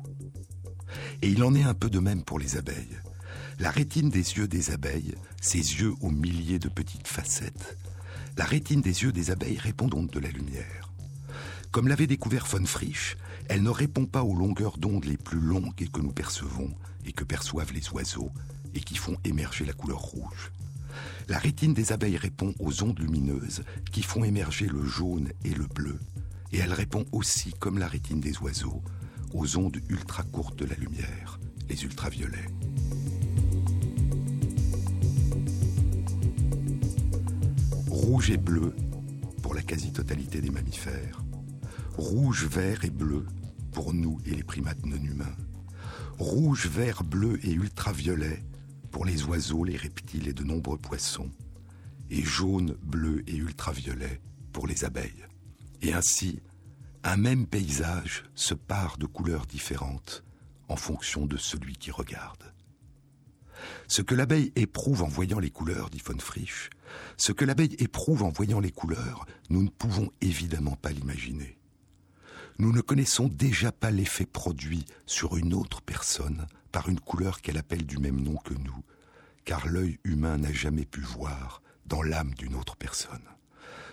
Et 1.22 1.30
il 1.30 1.42
en 1.44 1.56
est 1.56 1.64
un 1.64 1.74
peu 1.74 1.90
de 1.90 2.00
même 2.00 2.24
pour 2.24 2.38
les 2.38 2.58
abeilles. 2.58 3.00
La 3.60 3.72
rétine 3.72 4.10
des 4.10 4.38
yeux 4.38 4.48
des 4.48 4.72
abeilles, 4.72 5.16
ces 5.42 5.58
yeux 5.58 5.94
aux 6.02 6.12
milliers 6.12 6.60
de 6.60 6.70
petites 6.70 7.08
facettes, 7.08 7.78
la 8.38 8.46
rétine 8.46 8.82
des 8.82 9.04
yeux 9.04 9.12
des 9.12 9.32
abeilles 9.32 9.58
répond 9.58 9.88
donc 9.88 10.12
de 10.12 10.20
la 10.20 10.30
lumière. 10.30 10.87
Comme 11.72 11.88
l'avait 11.88 12.08
découvert 12.08 12.46
von 12.46 12.66
Frisch, 12.66 13.18
elle 13.50 13.62
ne 13.62 13.70
répond 13.70 14.06
pas 14.06 14.24
aux 14.24 14.36
longueurs 14.36 14.78
d'onde 14.78 15.06
les 15.06 15.18
plus 15.18 15.40
longues 15.40 15.90
que 15.92 16.02
nous 16.02 16.12
percevons 16.12 16.74
et 17.06 17.12
que 17.12 17.24
perçoivent 17.24 17.74
les 17.74 17.90
oiseaux 17.90 18.32
et 18.74 18.80
qui 18.80 18.96
font 18.96 19.18
émerger 19.24 19.66
la 19.66 19.74
couleur 19.74 20.00
rouge. 20.00 20.52
La 21.28 21.38
rétine 21.38 21.74
des 21.74 21.92
abeilles 21.92 22.18
répond 22.18 22.54
aux 22.60 22.84
ondes 22.84 23.00
lumineuses 23.00 23.64
qui 23.92 24.02
font 24.02 24.24
émerger 24.24 24.68
le 24.68 24.86
jaune 24.86 25.30
et 25.44 25.54
le 25.54 25.68
bleu, 25.68 26.00
et 26.52 26.58
elle 26.58 26.74
répond 26.74 27.06
aussi, 27.12 27.54
comme 27.60 27.78
la 27.78 27.88
rétine 27.88 28.22
des 28.22 28.38
oiseaux, 28.40 28.82
aux 29.34 29.58
ondes 29.58 29.78
ultra 29.90 30.24
courtes 30.24 30.58
de 30.60 30.66
la 30.66 30.76
lumière, 30.76 31.40
les 31.70 31.84
ultraviolets. 31.84 32.48
Rouge 37.90 38.32
et 38.32 38.38
bleu 38.38 38.74
pour 39.42 39.54
la 39.54 39.62
quasi-totalité 39.62 40.40
des 40.40 40.50
mammifères. 40.52 41.27
Rouge, 41.98 42.46
vert 42.46 42.86
et 42.86 42.92
bleu 42.92 43.26
pour 43.72 43.92
nous 43.92 44.20
et 44.24 44.36
les 44.36 44.44
primates 44.44 44.86
non 44.86 45.04
humains. 45.04 45.36
Rouge, 46.20 46.68
vert, 46.68 47.04
bleu 47.04 47.40
et 47.44 47.52
ultraviolet 47.52 48.44
pour 48.92 49.04
les 49.04 49.24
oiseaux, 49.24 49.64
les 49.64 49.78
reptiles 49.78 50.28
et 50.28 50.34
de 50.34 50.44
nombreux 50.44 50.78
poissons. 50.78 51.32
Et 52.12 52.22
jaune, 52.22 52.78
bleu 52.84 53.24
et 53.26 53.36
ultraviolet 53.36 54.22
pour 54.54 54.68
les 54.68 54.86
abeilles. 54.86 55.26
Et 55.82 55.94
ainsi, 55.94 56.40
un 57.04 57.18
même 57.18 57.48
paysage 57.48 58.26
se 58.36 58.54
pare 58.54 59.00
de 59.00 59.08
couleurs 59.08 59.48
différentes 59.48 60.24
en 60.70 60.76
fonction 60.76 61.26
de 61.26 61.38
celui 61.38 61.78
qui 61.78 61.90
regarde. 61.90 62.54
Ce 63.88 64.04
que 64.04 64.14
l'abeille 64.14 64.52
éprouve 64.56 65.02
en 65.02 65.08
voyant 65.08 65.40
les 65.40 65.50
couleurs, 65.50 65.90
dit 65.90 66.04
von 66.06 66.20
Frisch, 66.20 66.70
ce 67.18 67.32
que 67.32 67.44
l'abeille 67.44 67.76
éprouve 67.80 68.22
en 68.22 68.30
voyant 68.30 68.60
les 68.60 68.72
couleurs, 68.72 69.26
nous 69.50 69.64
ne 69.64 69.70
pouvons 69.70 70.12
évidemment 70.22 70.76
pas 70.76 70.92
l'imaginer. 70.92 71.57
Nous 72.60 72.72
ne 72.72 72.82
connaissons 72.82 73.28
déjà 73.28 73.72
pas 73.72 73.92
l'effet 73.92 74.26
produit 74.26 74.86
sur 75.06 75.38
une 75.38 75.54
autre 75.54 75.82
personne 75.82 76.48
par 76.72 76.90
une 76.90 77.00
couleur 77.00 77.42
qu'elle 77.42 77.58
appelle 77.58 77.86
du 77.86 78.00
même 78.00 78.20
nom 78.20 78.36
que 78.38 78.56
nous, 78.56 78.84
car 79.46 79.68
l'œil 79.68 80.00
humain 80.04 80.38
n'a 80.38 80.52
jamais 80.52 80.86
pu 80.86 81.02
voir 81.02 81.62
dans 81.86 82.02
l'âme 82.02 82.34
d'une 82.34 82.56
autre 82.56 82.76
personne. 82.76 83.24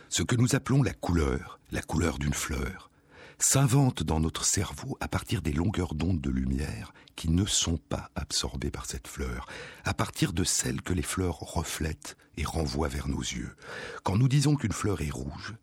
Ce 0.09 0.23
que 0.23 0.35
nous 0.35 0.55
appelons 0.55 0.83
la 0.83 0.95
couleur, 0.95 1.61
la 1.73 1.83
couleur 1.83 2.19
d'une 2.19 2.33
fleur, 2.33 2.91
s'invente 3.39 4.03
dans 4.03 4.21
notre 4.21 4.47
cerveau 4.47 4.97
à 5.01 5.09
partir 5.09 5.43
des 5.43 5.53
longueurs 5.53 5.95
d'onde 5.95 6.21
de 6.21 6.31
lumière 6.31 6.95
qui 7.17 7.29
ne 7.29 7.45
sont 7.45 7.77
pas 7.77 8.11
absorbées 8.15 8.71
par 8.71 8.87
cette 8.87 9.09
fleur, 9.09 9.47
à 9.85 9.93
partir 9.93 10.33
de 10.33 10.45
celles 10.45 10.81
que 10.81 10.95
les 10.95 11.03
fleurs 11.03 11.39
reflètent 11.39 12.17
et 12.39 12.45
renvoient 12.45 12.89
vers 12.89 13.09
nos 13.09 13.21
yeux. 13.21 13.55
Quand 14.05 14.17
nous 14.17 14.29
disons 14.29 14.57
qu'une 14.57 14.73
fleur 14.73 15.03
est 15.03 15.11
rouge, 15.11 15.55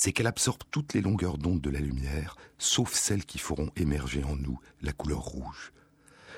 c'est 0.00 0.12
qu'elle 0.12 0.26
absorbe 0.26 0.62
toutes 0.70 0.94
les 0.94 1.02
longueurs 1.02 1.36
d'onde 1.36 1.60
de 1.60 1.68
la 1.68 1.78
lumière, 1.78 2.34
sauf 2.56 2.94
celles 2.94 3.26
qui 3.26 3.36
feront 3.36 3.70
émerger 3.76 4.24
en 4.24 4.34
nous 4.34 4.58
la 4.80 4.94
couleur 4.94 5.18
rouge. 5.18 5.74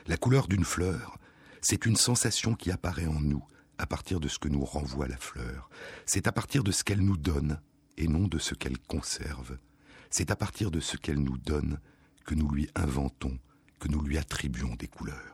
La 0.09 0.16
couleur 0.16 0.48
d'une 0.48 0.64
fleur, 0.64 1.16
c'est 1.61 1.87
une 1.87 1.94
sensation 1.94 2.57
qui 2.57 2.72
apparaît 2.72 3.07
en 3.07 3.20
nous 3.20 3.46
à 3.79 3.87
partir 3.87 4.18
de 4.18 4.27
ce 4.27 4.40
que 4.40 4.48
nous 4.48 4.64
renvoie 4.64 5.07
la 5.07 5.16
fleur. 5.16 5.70
C'est 6.07 6.27
à 6.27 6.33
partir 6.33 6.64
de 6.64 6.72
ce 6.72 6.83
qu'elle 6.83 7.03
nous 7.03 7.16
donne 7.16 7.61
et 7.98 8.09
non 8.09 8.27
de 8.27 8.40
ce 8.40 8.57
qu'elle 8.57 8.81
conserve. 8.81 9.57
C'est 10.11 10.33
à 10.33 10.37
partir 10.37 10.72
de 10.72 10.81
ce 10.81 10.96
qu'elle 10.96 11.20
nous 11.20 11.38
donne 11.38 11.79
que 12.25 12.35
nous 12.35 12.51
lui 12.51 12.68
inventons, 12.75 13.38
que 13.79 13.87
nous 13.87 14.03
lui 14.03 14.18
attribuons 14.18 14.75
des 14.75 14.88
couleurs. 14.88 15.32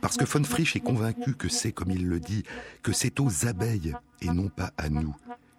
Parce 0.00 0.16
que 0.16 0.24
von 0.24 0.44
Frisch 0.44 0.76
est 0.76 0.80
convaincu 0.80 1.34
que 1.34 1.48
c'est, 1.48 1.72
comme 1.72 1.90
il 1.90 2.08
le 2.08 2.20
dit, 2.20 2.44
que 2.82 2.92
c'est 2.92 3.20
aux 3.20 3.46
abeilles 3.46 3.94
et 4.20 4.28
non 4.28 4.48
pas 4.48 4.72
à 4.78 4.88
nous 4.88 5.14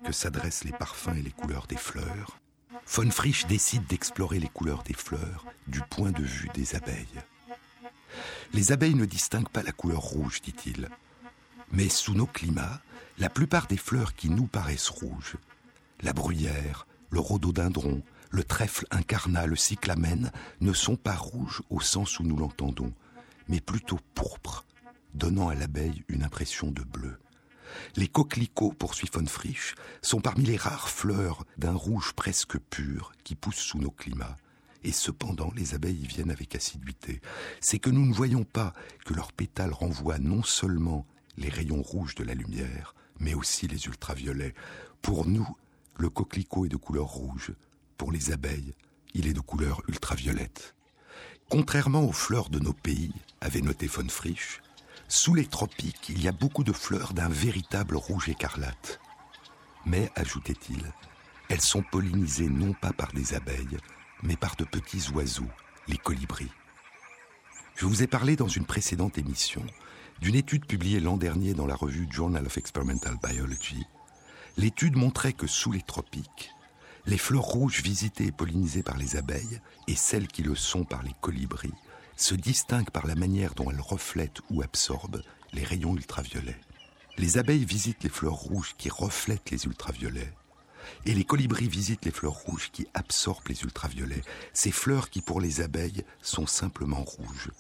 que 0.06 0.12
s'adressent 0.12 0.64
les 0.64 0.72
parfums 0.72 1.16
et 1.18 1.22
les 1.22 1.32
couleurs 1.32 1.68
des 1.68 1.78
fleurs, 1.78 2.40
von 2.88 3.12
Frisch 3.12 3.46
décide 3.46 3.86
d'explorer 3.88 4.40
les 4.40 4.50
couleurs 4.50 4.84
des 4.84 4.94
fleurs 4.94 5.46
du 5.68 5.82
point 5.82 6.12
de 6.12 6.24
vue 6.24 6.50
des 6.54 6.76
abeilles. 6.76 7.22
Les 8.54 8.72
abeilles 8.72 8.96
ne 8.96 9.06
distinguent 9.06 9.50
pas 9.50 9.64
la 9.64 9.72
couleur 9.72 10.02
rouge, 10.02 10.42
dit-il. 10.42 10.90
Mais 11.72 11.88
sous 11.88 12.14
nos 12.14 12.26
climats, 12.26 12.82
la 13.18 13.30
plupart 13.30 13.68
des 13.68 13.78
fleurs 13.78 14.16
qui 14.16 14.30
nous 14.30 14.48
paraissent 14.48 14.90
rouges 14.90 15.38
la 16.04 16.14
bruyère, 16.14 16.88
le 17.10 17.20
rhododendron, 17.20 18.02
le 18.32 18.44
trèfle 18.44 18.86
incarnat, 18.92 19.46
le 19.46 19.56
cyclamène 19.56 20.32
ne 20.62 20.74
sont 20.74 20.96
pas 20.96 21.16
rouges 21.16 21.62
au 21.70 21.82
sens 21.82 22.20
où 22.20 22.24
nous 22.24 22.38
l'entendons, 22.38 22.94
mais 23.48 23.60
plutôt 23.60 24.00
pourpres, 24.16 24.66
donnant 25.14 25.50
à 25.50 25.56
l'abeille 25.56 26.04
une 26.08 26.24
impression 26.24 26.72
de 26.72 26.82
bleu. 26.82 27.20
Les 27.96 28.08
coquelicots, 28.08 28.74
poursuit 28.74 29.10
von 29.14 29.26
Frisch, 29.26 29.76
sont 30.02 30.22
parmi 30.22 30.46
les 30.46 30.58
rares 30.58 30.90
fleurs 30.90 31.46
d'un 31.58 31.74
rouge 31.74 32.14
presque 32.14 32.58
pur 32.58 33.12
qui 33.24 33.36
poussent 33.36 33.56
sous 33.56 33.80
nos 33.80 33.92
climats. 33.92 34.38
Et 34.84 34.92
cependant, 34.92 35.52
les 35.56 35.76
abeilles 35.76 36.02
y 36.02 36.08
viennent 36.08 36.32
avec 36.32 36.56
assiduité. 36.56 37.22
C'est 37.60 37.80
que 37.80 37.90
nous 37.90 38.06
ne 38.06 38.14
voyons 38.14 38.44
pas 38.44 38.74
que 39.06 39.14
leurs 39.14 39.32
pétales 39.32 39.74
renvoient 39.74 40.20
non 40.20 40.44
seulement 40.44 41.06
les 41.38 41.50
rayons 41.50 41.82
rouges 41.82 42.16
de 42.16 42.24
la 42.24 42.34
lumière, 42.34 42.96
mais 43.20 43.34
aussi 43.34 43.68
les 43.68 43.86
ultraviolets. 43.86 44.56
Pour 45.02 45.28
nous, 45.28 45.48
le 45.98 46.10
coquelicot 46.10 46.66
est 46.66 46.70
de 46.70 46.78
couleur 46.78 47.06
rouge. 47.06 47.54
Pour 48.02 48.12
les 48.12 48.32
abeilles, 48.32 48.74
il 49.14 49.28
est 49.28 49.34
de 49.34 49.42
couleur 49.42 49.84
ultraviolette. 49.88 50.74
Contrairement 51.52 52.02
aux 52.02 52.12
fleurs 52.12 52.50
de 52.50 52.58
nos 52.58 52.74
pays, 52.74 53.14
avait 53.42 53.62
noté 53.62 53.86
von 53.86 54.10
Frisch, 54.10 54.60
sous 55.08 55.36
les 55.36 55.46
tropiques, 55.46 56.10
il 56.10 56.20
y 56.20 56.28
a 56.28 56.32
beaucoup 56.32 56.64
de 56.64 56.74
fleurs 56.74 57.14
d'un 57.14 57.30
véritable 57.30 57.96
rouge 57.96 58.28
écarlate. 58.28 59.00
Mais, 59.86 60.10
ajoutait-il, 60.16 60.84
elles 61.48 61.62
sont 61.62 61.84
pollinisées 61.84 62.50
non 62.50 62.74
pas 62.74 62.92
par 62.92 63.14
des 63.14 63.36
abeilles, 63.36 63.78
mais 64.24 64.36
par 64.36 64.56
de 64.56 64.64
petits 64.64 65.12
oiseaux, 65.12 65.52
les 65.88 66.00
colibris. 66.00 66.50
Je 67.76 67.86
vous 67.86 68.02
ai 68.02 68.08
parlé 68.08 68.36
dans 68.36 68.48
une 68.48 68.66
précédente 68.66 69.20
émission 69.20 69.64
d'une 70.22 70.34
étude 70.34 70.66
publiée 70.66 71.00
l'an 71.00 71.18
dernier 71.18 71.54
dans 71.54 71.68
la 71.68 71.76
revue 71.76 72.08
Journal 72.10 72.48
of 72.48 72.58
Experimental 72.58 73.18
Biology 73.22 73.86
l'étude 74.58 74.96
montrait 74.96 75.34
que 75.34 75.48
sous 75.48 75.72
les 75.72 75.82
tropiques, 75.82 76.52
les 77.06 77.18
fleurs 77.18 77.44
rouges 77.44 77.82
visitées 77.82 78.28
et 78.28 78.32
pollinisées 78.32 78.84
par 78.84 78.98
les 78.98 79.16
abeilles 79.16 79.62
et 79.88 79.96
celles 79.96 80.28
qui 80.28 80.44
le 80.44 80.56
sont 80.56 80.84
par 80.84 81.04
les 81.04 81.16
colibris 81.22 81.74
se 82.16 82.36
distinguent 82.36 82.92
par 82.92 83.08
la 83.08 83.16
manière 83.16 83.56
dont 83.56 83.72
elles 83.72 83.82
reflètent 83.82 84.42
ou 84.50 84.62
absorbent 84.62 85.24
les 85.54 85.64
rayons 85.64 85.96
ultraviolets. 85.96 86.60
Les 87.18 87.38
abeilles 87.38 87.66
visitent 87.66 88.04
les 88.04 88.10
fleurs 88.10 88.34
rouges 88.34 88.76
qui 88.78 88.90
reflètent 88.90 89.50
les 89.50 89.66
ultraviolets 89.66 90.34
et 91.06 91.14
les 91.14 91.24
colibris 91.24 91.68
visitent 91.68 92.06
les 92.06 92.12
fleurs 92.12 92.34
rouges 92.34 92.70
qui 92.72 92.88
absorbent 92.94 93.48
les 93.48 93.62
ultraviolets, 93.64 94.24
ces 94.54 94.72
fleurs 94.72 95.10
qui 95.10 95.22
pour 95.22 95.42
les 95.42 95.62
abeilles 95.62 96.04
sont 96.22 96.48
simplement 96.48 97.04
rouges, 97.04 97.52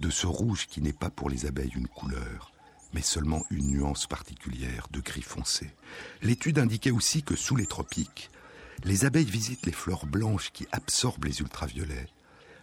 de 0.00 0.10
ce 0.10 0.26
rouge 0.26 0.66
qui 0.66 0.80
n'est 0.80 0.92
pas 0.92 1.10
pour 1.10 1.30
les 1.30 1.46
abeilles 1.46 1.72
une 1.74 1.88
couleur, 1.88 2.52
mais 2.92 3.02
seulement 3.02 3.44
une 3.50 3.68
nuance 3.68 4.06
particulière 4.06 4.88
de 4.90 5.00
gris 5.00 5.22
foncé. 5.22 5.70
L'étude 6.22 6.58
indiquait 6.58 6.90
aussi 6.90 7.22
que 7.22 7.36
sous 7.36 7.56
les 7.56 7.66
tropiques, 7.66 8.30
Les 8.84 9.04
abeilles 9.04 9.24
visitent 9.24 9.66
les 9.66 9.72
fleurs 9.72 10.06
blanches 10.06 10.50
qui 10.52 10.66
absorbent 10.72 11.24
les 11.24 11.40
ultraviolets, 11.40 12.08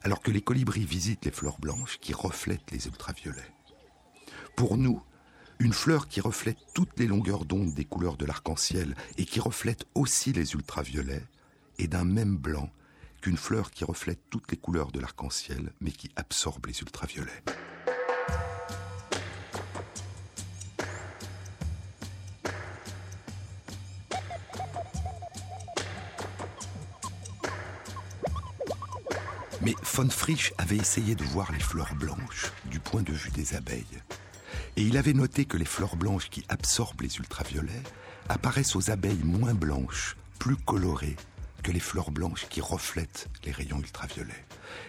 alors 0.03 0.21
que 0.21 0.31
les 0.31 0.41
colibris 0.41 0.85
visitent 0.85 1.25
les 1.25 1.31
fleurs 1.31 1.59
blanches 1.59 1.97
qui 1.99 2.13
reflètent 2.13 2.71
les 2.71 2.87
ultraviolets. 2.87 3.51
Pour 4.55 4.77
nous, 4.77 5.01
une 5.59 5.73
fleur 5.73 6.07
qui 6.07 6.21
reflète 6.21 6.57
toutes 6.73 6.99
les 6.99 7.07
longueurs 7.07 7.45
d'onde 7.45 7.73
des 7.73 7.85
couleurs 7.85 8.17
de 8.17 8.25
l'arc-en-ciel 8.25 8.95
et 9.17 9.25
qui 9.25 9.39
reflète 9.39 9.85
aussi 9.95 10.33
les 10.33 10.53
ultraviolets 10.53 11.25
est 11.79 11.87
d'un 11.87 12.05
même 12.05 12.37
blanc 12.37 12.69
qu'une 13.21 13.37
fleur 13.37 13.71
qui 13.71 13.83
reflète 13.83 14.19
toutes 14.29 14.51
les 14.51 14.57
couleurs 14.57 14.91
de 14.91 14.99
l'arc-en-ciel 14.99 15.71
mais 15.79 15.91
qui 15.91 16.09
absorbe 16.15 16.65
les 16.65 16.81
ultraviolets. 16.81 17.43
Mais 29.63 29.75
von 29.81 30.09
Frisch 30.09 30.53
avait 30.57 30.75
essayé 30.75 31.15
de 31.15 31.23
voir 31.23 31.49
les 31.53 31.59
fleurs 31.59 31.95
blanches 31.95 32.51
du 32.65 32.81
point 32.81 33.01
de 33.01 33.13
vue 33.13 33.31
des 33.31 33.55
abeilles. 33.55 34.01
Et 34.75 34.81
il 34.81 34.97
avait 34.97 35.13
noté 35.13 35.45
que 35.45 35.55
les 35.55 35.63
fleurs 35.63 35.95
blanches 35.95 36.29
qui 36.29 36.43
absorbent 36.49 37.01
les 37.01 37.15
ultraviolets 37.15 37.83
apparaissent 38.27 38.75
aux 38.75 38.91
abeilles 38.91 39.23
moins 39.23 39.53
blanches, 39.53 40.17
plus 40.37 40.57
colorées 40.57 41.15
que 41.63 41.71
les 41.71 41.79
fleurs 41.79 42.11
blanches 42.11 42.45
qui 42.49 42.59
reflètent 42.59 43.29
les 43.45 43.53
rayons 43.53 43.79
ultraviolets. 43.79 44.45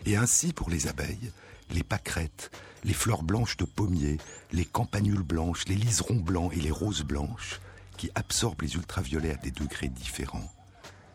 Et 0.07 0.17
ainsi, 0.17 0.53
pour 0.53 0.71
les 0.71 0.89
abeilles, 0.89 1.31
les 1.71 1.85
pâquerettes, 1.85 2.51
les 2.83 2.95
fleurs 2.95 3.23
blanches 3.23 3.57
de 3.57 3.65
pommier, 3.65 4.19
les 4.51 4.65
campanules 4.65 5.23
blanches, 5.23 5.67
les 5.69 5.77
liserons 5.77 6.17
blancs 6.17 6.53
et 6.53 6.61
les 6.61 6.73
roses 6.73 7.05
blanches, 7.05 7.61
qui 7.97 8.11
absorbent 8.17 8.63
les 8.63 8.75
ultraviolets 8.75 9.35
à 9.35 9.37
des 9.37 9.53
degrés 9.53 9.89
différents, 9.89 10.53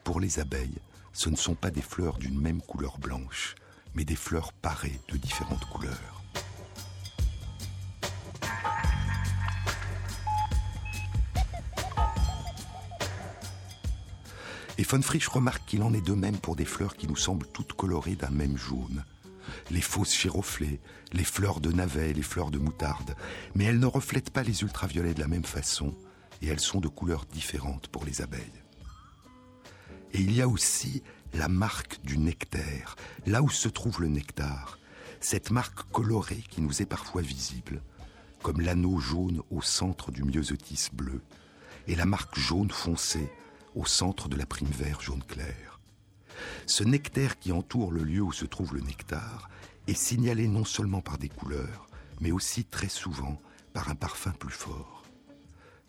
pour 0.06 0.22
les 0.22 0.40
abeilles, 0.40 0.80
ce 1.14 1.30
ne 1.30 1.36
sont 1.36 1.56
pas 1.56 1.72
des 1.72 1.82
fleurs 1.82 2.18
d'une 2.18 2.40
même 2.40 2.62
couleur 2.62 2.98
blanche, 2.98 3.56
mais 3.94 4.06
des 4.06 4.16
fleurs 4.16 4.54
parées 4.54 5.00
de 5.10 5.18
différentes 5.18 5.66
couleurs. 5.66 6.24
Et 14.78 14.84
von 14.84 15.02
Frisch 15.02 15.28
remarque 15.28 15.66
qu'il 15.66 15.84
en 15.84 15.94
est 15.94 16.06
de 16.06 16.14
même 16.14 16.38
pour 16.38 16.56
des 16.56 16.64
fleurs 16.64 16.96
qui 16.96 17.06
nous 17.06 17.18
semblent 17.18 17.48
toutes 17.48 17.74
colorées 17.74 18.16
d'un 18.16 18.30
même 18.30 18.58
jaune. 18.58 19.04
Les 19.72 19.82
fausses 19.82 20.14
chiroflées, 20.14 20.80
les 21.12 21.26
fleurs 21.26 21.60
de 21.60 21.70
navet, 21.70 22.14
les 22.14 22.22
fleurs 22.22 22.50
de 22.50 22.60
moutarde, 22.60 23.16
mais 23.56 23.66
elles 23.66 23.80
ne 23.80 23.86
reflètent 23.86 24.30
pas 24.30 24.44
les 24.44 24.62
ultraviolets 24.62 25.14
de 25.14 25.20
la 25.20 25.28
même 25.28 25.44
façon, 25.44 25.94
et 26.42 26.48
elles 26.48 26.62
sont 26.62 26.80
de 26.80 26.88
couleurs 26.88 27.26
différentes 27.26 27.90
pour 27.90 28.06
les 28.06 28.22
abeilles. 28.22 28.64
Et 30.14 30.22
il 30.22 30.32
y 30.32 30.42
a 30.42 30.48
aussi 30.48 31.04
la 31.34 31.48
marque 31.48 32.00
du 32.04 32.18
nectaire, 32.18 32.96
là 33.26 33.42
où 33.42 33.50
se 33.50 33.70
trouve 33.70 34.02
le 34.02 34.08
nectar, 34.08 34.80
cette 35.20 35.52
marque 35.52 35.90
colorée 35.92 36.44
qui 36.50 36.62
nous 36.62 36.82
est 36.82 36.88
parfois 36.88 37.22
visible, 37.22 37.82
comme 38.42 38.62
l'anneau 38.62 39.00
jaune 39.00 39.42
au 39.52 39.62
centre 39.62 40.12
du 40.12 40.24
myosotis 40.24 40.90
bleu, 40.94 41.22
et 41.88 41.96
la 41.96 42.06
marque 42.06 42.40
jaune 42.40 42.72
foncé 42.72 43.32
au 43.76 43.86
centre 43.86 44.30
de 44.30 44.36
la 44.36 44.46
prime 44.46 44.68
vert 44.70 45.02
jaune 45.02 45.24
clair. 45.24 45.80
Ce 46.66 46.84
nectaire 46.84 47.38
qui 47.40 47.52
entoure 47.52 47.92
le 47.92 48.04
lieu 48.04 48.22
où 48.22 48.32
se 48.32 48.46
trouve 48.46 48.74
le 48.74 48.82
nectar 48.82 49.50
est 49.88 49.94
signalé 49.94 50.48
non 50.48 50.66
seulement 50.66 51.02
par 51.02 51.18
des 51.18 51.30
couleurs, 51.30 51.88
mais 52.22 52.32
aussi 52.32 52.64
très 52.64 52.90
souvent 52.90 53.38
par 53.74 53.90
un 53.90 53.96
parfum 53.96 54.32
plus 54.32 54.52
fort. 54.52 55.04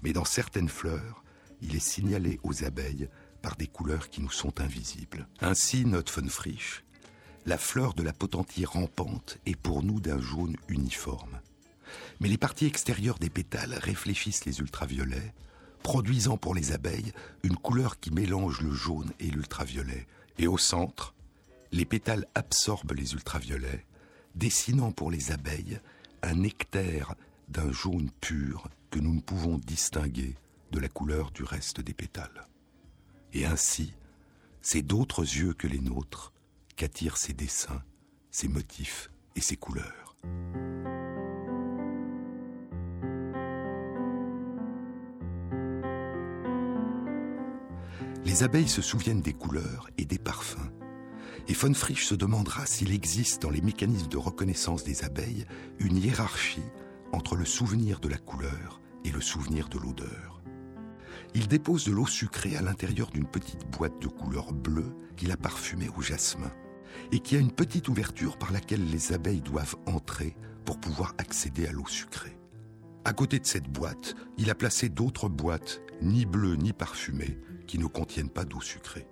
Mais 0.03 0.13
dans 0.13 0.25
certaines 0.25 0.69
fleurs, 0.69 1.23
il 1.63 1.77
est 1.77 1.81
signalé 1.81 2.41
aux 2.43 2.65
abeilles 2.65 3.09
par 3.41 3.57
des 3.57 3.67
couleurs 3.67 4.11
qui 4.11 4.21
nous 4.21 4.31
sont 4.31 4.61
invisibles. 4.61 5.27
Ainsi, 5.41 5.85
note 5.85 6.11
von 6.11 6.29
Frisch, 6.29 6.85
la 7.47 7.59
fleur 7.59 7.95
de 7.95 8.03
la 8.03 8.13
potentie 8.13 8.65
rampante 8.65 9.39
est 9.47 9.57
pour 9.57 9.83
nous 9.83 10.01
d'un 10.01 10.21
jaune 10.21 10.57
uniforme. 10.69 11.41
Mais 12.21 12.29
les 12.29 12.39
parties 12.39 12.67
extérieures 12.67 13.19
des 13.19 13.31
pétales 13.31 13.75
réfléchissent 13.75 14.45
les 14.45 14.61
ultraviolets, 14.61 15.33
produisant 15.83 16.37
pour 16.37 16.55
les 16.55 16.73
abeilles 16.73 17.13
une 17.43 17.57
couleur 17.57 17.99
qui 17.99 18.11
mélange 18.11 18.61
le 18.61 18.73
jaune 18.73 19.13
et 19.19 19.31
l'ultraviolet. 19.31 20.07
Et 20.39 20.47
au 20.47 20.59
centre, 20.59 21.15
les 21.73 21.85
pétales 21.85 22.27
absorbent 22.35 22.93
les 22.93 23.15
ultraviolets, 23.15 23.85
dessinant 24.35 24.93
pour 24.93 25.11
les 25.11 25.33
abeilles 25.33 25.81
un 26.23 26.35
nectaire 26.35 27.15
d'un 27.49 27.73
jaune 27.73 28.11
pur 28.21 28.69
que 28.91 28.99
nous 28.99 29.15
ne 29.15 29.21
pouvons 29.21 29.59
distinguer 29.59 30.37
de 30.73 30.79
la 30.79 30.89
couleur 30.89 31.31
du 31.31 31.43
reste 31.43 31.81
des 31.81 31.95
pétales. 31.95 32.47
Et 33.33 33.45
ainsi, 33.45 33.93
c'est 34.63 34.83
d'autres 34.83 35.23
yeux 35.23 35.55
que 35.55 35.67
les 35.67 35.81
nôtres 35.81 36.33
qu'attirent 36.77 37.17
ces 37.17 37.33
dessins, 37.33 37.83
ces 38.31 38.49
motifs 38.49 39.11
et 39.37 39.41
ces 39.41 39.57
couleurs. 39.57 40.17
Les 48.25 48.43
abeilles 48.43 48.69
se 48.69 48.83
souviennent 48.83 49.23
des 49.23 49.33
couleurs 49.33 49.89
et 49.99 50.05
des 50.05 50.19
parfums. 50.19 50.71
Et 51.49 51.55
von 51.55 51.75
Frisch 51.75 52.05
se 52.05 52.15
demandera 52.15 52.67
s'il 52.67 52.93
existe 52.93 53.43
dans 53.43 53.51
les 53.51 53.61
mécanismes 53.61 54.09
de 54.09 54.19
reconnaissance 54.19 54.85
des 54.85 55.05
abeilles 55.05 55.47
une 55.79 55.97
hiérarchie 55.97 56.63
entre 57.13 57.35
le 57.35 57.45
souvenir 57.45 57.99
de 57.99 58.09
la 58.09 58.19
couleur 58.19 58.81
et 59.05 59.11
le 59.11 59.21
souvenir 59.21 59.69
de 59.69 59.79
l'odeur 59.79 60.30
il 61.35 61.49
dépose 61.49 61.85
de 61.85 61.93
l'eau 61.93 62.07
sucrée 62.07 62.57
à 62.57 62.63
l'intérieur 62.63 63.11
d'une 63.11 63.27
petite 63.27 63.67
boîte 63.71 64.01
de 64.01 64.09
couleur 64.09 64.53
bleue 64.53 64.95
qu'il 65.17 65.33
a 65.33 65.37
parfumée 65.37 65.89
au 65.97 66.03
jasmin 66.03 66.51
et 67.13 67.21
qui 67.21 67.37
a 67.37 67.41
une 67.41 67.53
petite 67.53 67.89
ouverture 67.89 68.39
par 68.39 68.53
laquelle 68.53 68.91
les 68.91 69.13
abeilles 69.13 69.41
doivent 69.41 69.77
entrer 69.87 70.37
pour 70.65 70.79
pouvoir 70.79 71.15
accéder 71.19 71.67
à 71.67 71.73
l'eau 71.73 71.87
sucrée. 71.87 72.37
À 73.05 73.13
côté 73.13 73.39
de 73.39 73.47
cette 73.47 73.69
boîte, 73.69 74.15
il 74.39 74.51
a 74.51 74.55
placé 74.55 74.89
d'autres 74.89 75.29
boîtes, 75.29 75.81
ni 76.03 76.27
bleues 76.27 76.57
ni 76.57 76.73
parfumées, 76.73 77.39
qui 77.67 77.79
ne 77.79 77.87
contiennent 77.87 78.29
pas 78.29 78.45
d'eau 78.45 78.61
sucrée. 78.61 79.07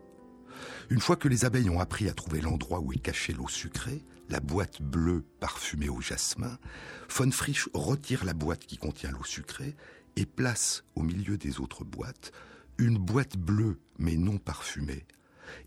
Une 0.90 1.00
fois 1.00 1.16
que 1.16 1.28
les 1.28 1.44
abeilles 1.44 1.70
ont 1.70 1.80
appris 1.80 2.08
à 2.08 2.14
trouver 2.14 2.40
l'endroit 2.40 2.80
où 2.80 2.92
est 2.92 2.98
cachée 2.98 3.32
l'eau 3.32 3.48
sucrée, 3.48 4.04
la 4.28 4.40
boîte 4.40 4.82
bleue 4.82 5.24
parfumée 5.40 5.88
au 5.88 6.00
jasmin, 6.00 6.58
von 7.08 7.30
Frisch 7.30 7.68
retire 7.72 8.24
la 8.24 8.34
boîte 8.34 8.66
qui 8.66 8.76
contient 8.76 9.10
l'eau 9.10 9.24
sucrée 9.24 9.74
et 10.16 10.26
place 10.26 10.84
au 10.94 11.02
milieu 11.02 11.38
des 11.38 11.60
autres 11.60 11.84
boîtes 11.84 12.32
une 12.78 12.98
boîte 12.98 13.36
bleue 13.36 13.80
mais 13.98 14.16
non 14.16 14.38
parfumée 14.38 15.04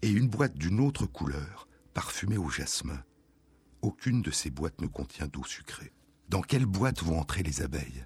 et 0.02 0.10
une 0.10 0.28
boîte 0.28 0.58
d'une 0.58 0.80
autre 0.80 1.06
couleur 1.06 1.68
parfumée 1.94 2.38
au 2.38 2.50
jasmin. 2.50 3.04
Aucune 3.82 4.22
de 4.22 4.32
ces 4.32 4.50
boîtes 4.50 4.80
ne 4.80 4.88
contient 4.88 5.28
d'eau 5.28 5.44
sucrée. 5.44 5.92
Dans 6.30 6.42
quelle 6.42 6.66
boîte 6.66 7.04
vont 7.04 7.20
entrer 7.20 7.44
les 7.44 7.62
abeilles? 7.62 8.06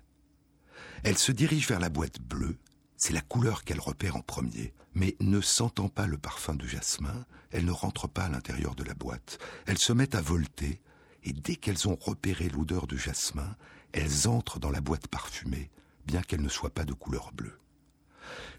Elles 1.04 1.17
se 1.17 1.32
dirigent 1.32 1.67
vers 1.67 1.80
la 1.80 1.89
boîte 1.89 2.19
bleue, 2.19 2.58
c'est 2.98 3.13
la 3.13 3.21
couleur 3.21 3.63
qu'elles 3.63 3.80
repèrent 3.80 4.15
en 4.15 4.21
premier, 4.21 4.74
mais 4.95 5.15
ne 5.19 5.41
sentant 5.41 5.89
pas 5.89 6.08
le 6.08 6.17
parfum 6.17 6.56
de 6.56 6.65
jasmin, 6.65 7.26
elles 7.52 7.65
ne 7.65 7.71
rentrent 7.71 8.08
pas 8.08 8.24
à 8.24 8.30
l'intérieur 8.30 8.74
de 8.74 8.84
la 8.84 8.93
boîte. 8.93 9.38
Elles 9.67 9.78
se 9.78 9.93
mettent 9.93 10.15
à 10.15 10.21
volter, 10.21 10.82
et 11.24 11.34
dès 11.34 11.58
qu'elles 11.58 11.88
ont 11.88 11.98
repéré 12.00 12.50
l'odeur 12.50 12.88
de 12.88 12.98
jasmin, 12.98 13.56
elles 13.91 14.28
entrent 14.28 14.60
dans 14.60 14.71
la 14.71 14.82
boîte 14.82 15.08
parfumée, 15.08 15.69
bien 16.06 16.22
qu'elle 16.22 16.41
ne 16.41 16.50
soit 16.50 16.74
pas 16.74 16.86
de 16.86 16.94
couleur 16.94 17.32
bleue. 17.34 17.60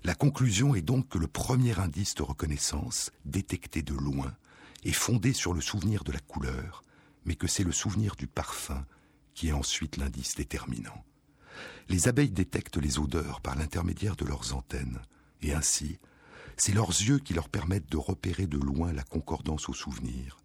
La 0.04 0.14
conclusion 0.14 0.74
est 0.74 0.82
donc 0.82 1.08
que 1.08 1.18
le 1.18 1.26
premier 1.26 1.78
indice 1.78 2.14
de 2.14 2.22
reconnaissance, 2.22 3.10
détecté 3.24 3.82
de 3.82 3.94
loin, 3.94 4.34
est 4.84 4.92
fondé 4.92 5.32
sur 5.32 5.52
le 5.52 5.60
souvenir 5.60 6.04
de 6.04 6.12
la 6.12 6.20
couleur, 6.20 6.84
mais 7.24 7.34
que 7.34 7.48
c'est 7.48 7.64
le 7.64 7.72
souvenir 7.72 8.14
du 8.14 8.26
parfum 8.26 8.86
qui 9.34 9.48
est 9.48 9.52
ensuite 9.52 9.96
l'indice 9.96 10.34
déterminant. 10.34 11.04
Les 11.88 12.08
abeilles 12.08 12.30
détectent 12.30 12.76
les 12.76 12.98
odeurs 12.98 13.40
par 13.40 13.56
l'intermédiaire 13.56 14.16
de 14.16 14.24
leurs 14.24 14.54
antennes, 14.54 15.00
et 15.42 15.52
ainsi, 15.52 15.98
c'est 16.56 16.72
leurs 16.72 16.88
yeux 16.88 17.18
qui 17.18 17.34
leur 17.34 17.48
permettent 17.48 17.90
de 17.90 17.96
repérer 17.96 18.46
de 18.46 18.58
loin 18.58 18.92
la 18.92 19.02
concordance 19.02 19.68
au 19.68 19.74
souvenir, 19.74 20.38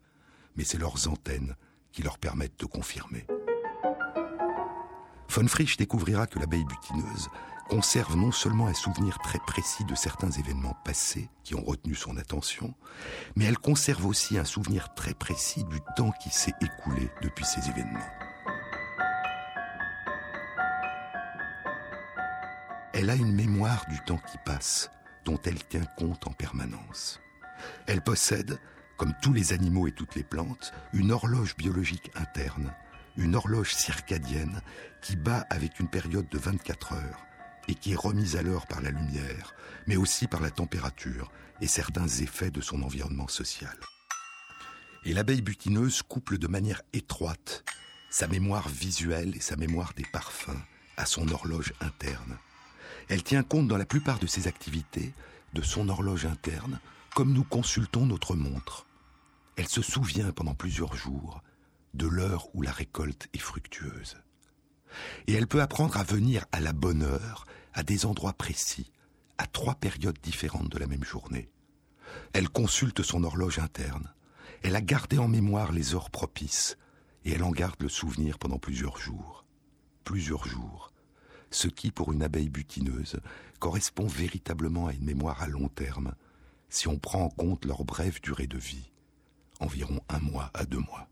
mais 0.56 0.64
c'est 0.64 0.78
leurs 0.78 1.08
antennes 1.08 1.56
qui 1.92 2.02
leur 2.02 2.18
permettent 2.18 2.60
de 2.60 2.66
confirmer. 2.66 3.26
Von 5.34 5.48
Frisch 5.48 5.78
découvrira 5.78 6.26
que 6.26 6.38
l'abeille 6.38 6.66
butineuse 6.66 7.30
conserve 7.70 8.16
non 8.16 8.32
seulement 8.32 8.66
un 8.66 8.74
souvenir 8.74 9.18
très 9.20 9.38
précis 9.38 9.82
de 9.86 9.94
certains 9.94 10.30
événements 10.30 10.76
passés 10.84 11.30
qui 11.42 11.54
ont 11.54 11.64
retenu 11.64 11.94
son 11.94 12.18
attention, 12.18 12.74
mais 13.34 13.46
elle 13.46 13.56
conserve 13.56 14.04
aussi 14.04 14.36
un 14.36 14.44
souvenir 14.44 14.92
très 14.92 15.14
précis 15.14 15.64
du 15.64 15.78
temps 15.96 16.12
qui 16.22 16.28
s'est 16.28 16.52
écoulé 16.60 17.08
depuis 17.22 17.46
ces 17.46 17.66
événements. 17.66 17.98
Elle 22.92 23.08
a 23.08 23.14
une 23.14 23.32
mémoire 23.32 23.86
du 23.88 23.98
temps 24.04 24.20
qui 24.30 24.36
passe, 24.44 24.90
dont 25.24 25.40
elle 25.46 25.64
tient 25.64 25.86
compte 25.96 26.26
en 26.26 26.32
permanence. 26.32 27.22
Elle 27.86 28.02
possède, 28.02 28.60
comme 28.98 29.14
tous 29.22 29.32
les 29.32 29.54
animaux 29.54 29.86
et 29.86 29.92
toutes 29.92 30.14
les 30.14 30.24
plantes, 30.24 30.74
une 30.92 31.10
horloge 31.10 31.56
biologique 31.56 32.10
interne 32.16 32.74
une 33.16 33.34
horloge 33.34 33.74
circadienne 33.74 34.62
qui 35.00 35.16
bat 35.16 35.46
avec 35.50 35.80
une 35.80 35.88
période 35.88 36.28
de 36.28 36.38
24 36.38 36.92
heures 36.92 37.22
et 37.68 37.74
qui 37.74 37.92
est 37.92 37.96
remise 37.96 38.36
à 38.36 38.42
l'heure 38.42 38.66
par 38.66 38.80
la 38.80 38.90
lumière, 38.90 39.54
mais 39.86 39.96
aussi 39.96 40.26
par 40.26 40.40
la 40.40 40.50
température 40.50 41.30
et 41.60 41.66
certains 41.66 42.08
effets 42.08 42.50
de 42.50 42.60
son 42.60 42.82
environnement 42.82 43.28
social. 43.28 43.76
Et 45.04 45.12
l'abeille 45.12 45.42
butineuse 45.42 46.02
couple 46.02 46.38
de 46.38 46.46
manière 46.46 46.82
étroite 46.92 47.64
sa 48.10 48.28
mémoire 48.28 48.68
visuelle 48.68 49.34
et 49.36 49.40
sa 49.40 49.56
mémoire 49.56 49.94
des 49.94 50.04
parfums 50.12 50.62
à 50.96 51.06
son 51.06 51.28
horloge 51.30 51.72
interne. 51.80 52.36
Elle 53.08 53.22
tient 53.22 53.42
compte 53.42 53.68
dans 53.68 53.78
la 53.78 53.86
plupart 53.86 54.18
de 54.18 54.26
ses 54.26 54.48
activités 54.48 55.14
de 55.54 55.62
son 55.62 55.88
horloge 55.88 56.26
interne, 56.26 56.78
comme 57.14 57.32
nous 57.32 57.44
consultons 57.44 58.06
notre 58.06 58.34
montre. 58.34 58.86
Elle 59.56 59.68
se 59.68 59.82
souvient 59.82 60.30
pendant 60.32 60.54
plusieurs 60.54 60.94
jours 60.94 61.42
de 61.94 62.06
l'heure 62.06 62.48
où 62.54 62.62
la 62.62 62.72
récolte 62.72 63.28
est 63.32 63.38
fructueuse. 63.38 64.16
Et 65.26 65.34
elle 65.34 65.46
peut 65.46 65.62
apprendre 65.62 65.96
à 65.96 66.04
venir 66.04 66.46
à 66.52 66.60
la 66.60 66.72
bonne 66.72 67.02
heure, 67.02 67.46
à 67.74 67.82
des 67.82 68.06
endroits 68.06 68.34
précis, 68.34 68.90
à 69.38 69.46
trois 69.46 69.74
périodes 69.74 70.18
différentes 70.22 70.68
de 70.68 70.78
la 70.78 70.86
même 70.86 71.04
journée. 71.04 71.50
Elle 72.32 72.48
consulte 72.48 73.02
son 73.02 73.24
horloge 73.24 73.58
interne. 73.58 74.12
Elle 74.62 74.76
a 74.76 74.80
gardé 74.80 75.18
en 75.18 75.28
mémoire 75.28 75.72
les 75.72 75.94
heures 75.94 76.10
propices, 76.10 76.76
et 77.24 77.32
elle 77.32 77.42
en 77.42 77.50
garde 77.50 77.80
le 77.80 77.88
souvenir 77.88 78.38
pendant 78.38 78.58
plusieurs 78.58 78.98
jours. 78.98 79.44
Plusieurs 80.04 80.46
jours. 80.46 80.92
Ce 81.50 81.68
qui, 81.68 81.90
pour 81.90 82.12
une 82.12 82.22
abeille 82.22 82.48
butineuse, 82.48 83.20
correspond 83.58 84.06
véritablement 84.06 84.86
à 84.86 84.92
une 84.92 85.04
mémoire 85.04 85.42
à 85.42 85.46
long 85.46 85.68
terme, 85.68 86.14
si 86.68 86.88
on 86.88 86.98
prend 86.98 87.24
en 87.24 87.28
compte 87.28 87.64
leur 87.64 87.84
brève 87.84 88.20
durée 88.22 88.46
de 88.46 88.58
vie, 88.58 88.90
environ 89.60 90.00
un 90.08 90.20
mois 90.20 90.50
à 90.54 90.64
deux 90.64 90.78
mois. 90.78 91.08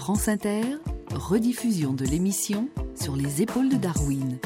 France 0.00 0.28
Inter, 0.28 0.62
rediffusion 1.14 1.92
de 1.92 2.06
l'émission 2.06 2.70
sur 2.94 3.16
les 3.16 3.42
épaules 3.42 3.68
de 3.68 3.76
Darwin. 3.76 4.38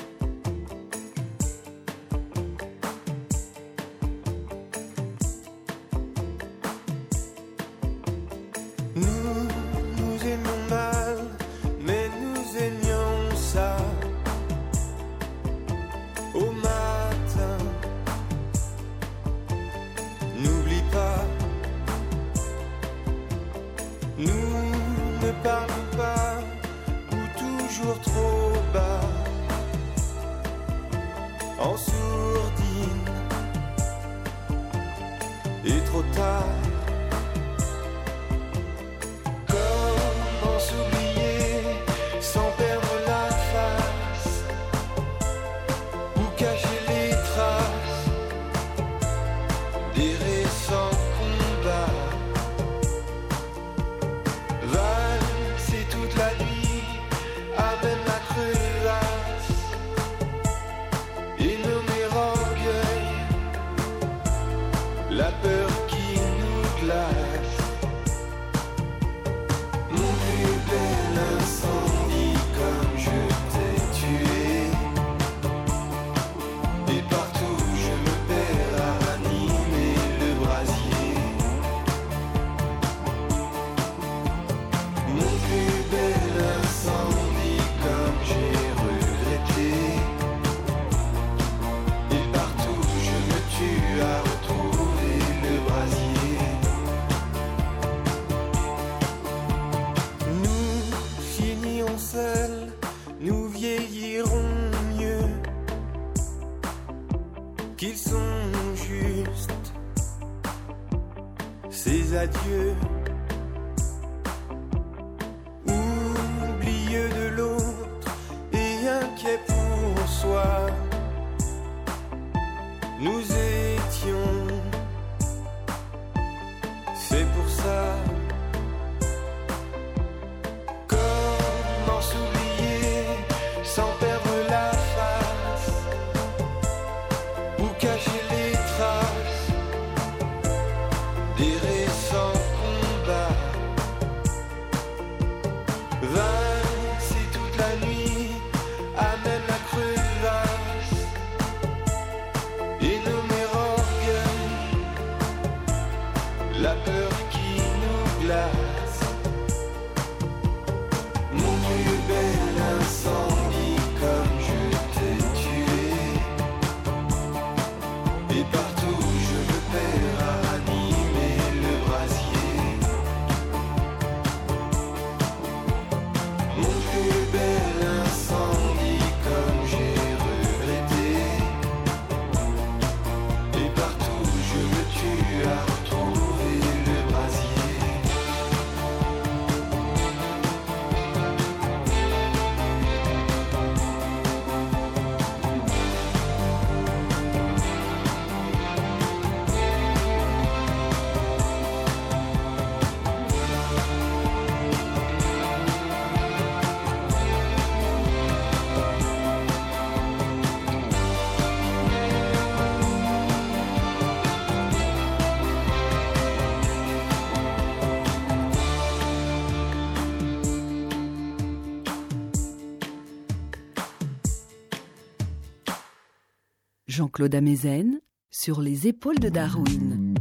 Jean-Claude 226.94 227.35
Amezen 227.35 228.00
sur 228.30 228.61
les 228.61 228.87
épaules 228.87 229.18
de 229.18 229.28
Darwin. 229.28 230.14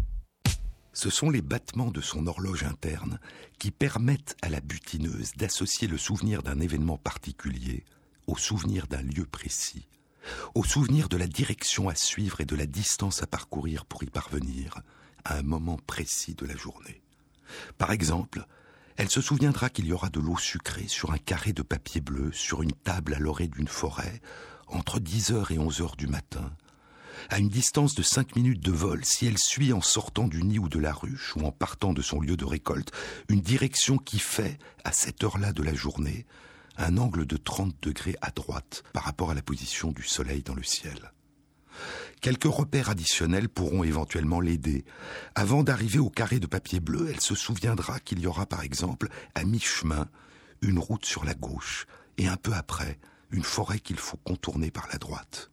Ce 0.92 1.12
sont 1.12 1.30
les 1.30 1.44
battements 1.44 1.92
de 1.92 2.02
son 2.02 2.26
horloge 2.26 2.64
interne 2.64 3.20
qui 3.60 3.70
permettent 3.70 4.36
à 4.42 4.50
la 4.50 4.60
butineuse 4.60 5.34
d'associer 5.34 5.88
le 5.88 6.00
souvenir 6.00 6.42
d'un 6.42 6.60
événement 6.60 6.98
particulier 6.98 7.84
au 8.26 8.38
souvenir 8.38 8.88
d'un 8.88 9.04
lieu 9.04 9.26
précis, 9.26 9.88
au 10.56 10.64
souvenir 10.64 11.10
de 11.10 11.18
la 11.18 11.28
direction 11.28 11.90
à 11.90 11.96
suivre 11.96 12.42
et 12.42 12.46
de 12.46 12.56
la 12.56 12.66
distance 12.66 13.22
à 13.22 13.28
parcourir 13.28 13.86
pour 13.86 14.02
y 14.02 14.08
parvenir 14.08 14.82
à 15.26 15.38
un 15.38 15.44
moment 15.44 15.78
précis 15.86 16.34
de 16.34 16.48
la 16.48 16.56
journée. 16.56 17.04
Par 17.78 17.92
exemple, 17.92 18.48
elle 18.98 19.12
se 19.12 19.22
souviendra 19.22 19.70
qu'il 19.70 19.86
y 19.86 19.94
aura 19.94 20.10
de 20.10 20.20
l'eau 20.20 20.40
sucrée 20.40 20.88
sur 20.88 21.12
un 21.12 21.20
carré 21.20 21.54
de 21.54 21.62
papier 21.62 22.02
bleu 22.02 22.32
sur 22.32 22.64
une 22.64 22.74
table 22.74 23.14
à 23.14 23.20
l'orée 23.20 23.48
d'une 23.48 23.68
forêt 23.68 24.22
entre 24.68 25.00
10h 25.00 25.54
et 25.54 25.58
11h 25.60 25.96
du 25.98 26.08
matin, 26.08 26.52
à 27.30 27.40
une 27.40 27.50
distance 27.50 27.96
de 27.96 28.04
5 28.04 28.36
minutes 28.36 28.64
de 28.64 28.72
vol, 28.72 29.04
si 29.04 29.26
elle 29.26 29.38
suit 29.38 29.74
en 29.74 29.82
sortant 29.82 30.28
du 30.28 30.44
nid 30.44 30.60
ou 30.60 30.70
de 30.70 30.80
la 30.80 30.94
ruche 30.94 31.36
ou 31.36 31.42
en 31.42 31.52
partant 31.52 31.94
de 31.94 32.02
son 32.02 32.20
lieu 32.20 32.38
de 32.38 32.46
récolte 32.46 32.92
une 33.30 33.42
direction 33.42 33.98
qui 33.98 34.20
fait, 34.20 34.58
à 34.84 34.92
cette 34.92 35.24
heure-là 35.24 35.54
de 35.54 35.64
la 35.64 35.74
journée, 35.74 36.26
un 36.78 36.98
angle 36.98 37.26
de 37.26 37.38
30 37.38 37.76
degrés 37.82 38.16
à 38.22 38.32
droite 38.32 38.84
par 38.94 39.04
rapport 39.04 39.32
à 39.32 39.36
la 39.36 39.42
position 39.42 39.92
du 39.92 40.04
soleil 40.04 40.44
dans 40.44 40.56
le 40.56 40.64
ciel. 40.64 41.12
Quelques 42.22 42.46
repères 42.46 42.90
additionnels 42.90 43.50
pourront 43.50 43.84
éventuellement 43.84 44.40
l'aider. 44.40 44.86
Avant 45.36 45.64
d'arriver 45.64 46.00
au 46.00 46.10
carré 46.10 46.40
de 46.40 46.48
papier 46.48 46.80
bleu, 46.80 47.10
elle 47.10 47.20
se 47.20 47.36
souviendra 47.36 48.00
qu'il 48.00 48.20
y 48.20 48.28
aura 48.28 48.46
par 48.46 48.64
exemple, 48.64 49.10
à 49.36 49.44
mi-chemin, 49.44 50.08
une 50.62 50.80
route 50.80 51.06
sur 51.06 51.26
la 51.26 51.34
gauche, 51.34 51.86
et 52.18 52.28
un 52.28 52.38
peu 52.38 52.54
après, 52.54 53.00
une 53.32 53.44
forêt 53.44 53.80
qu'il 53.80 53.98
faut 53.98 54.18
contourner 54.18 54.72
par 54.72 54.88
la 54.92 55.00
droite. 55.00 55.52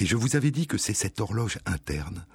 Et 0.00 0.06
je 0.06 0.16
vous 0.16 0.36
avais 0.36 0.50
dit 0.50 0.66
que 0.66 0.78
c'est 0.78 0.94
cette 0.94 1.20
horloge 1.20 1.58
interne 1.66 2.26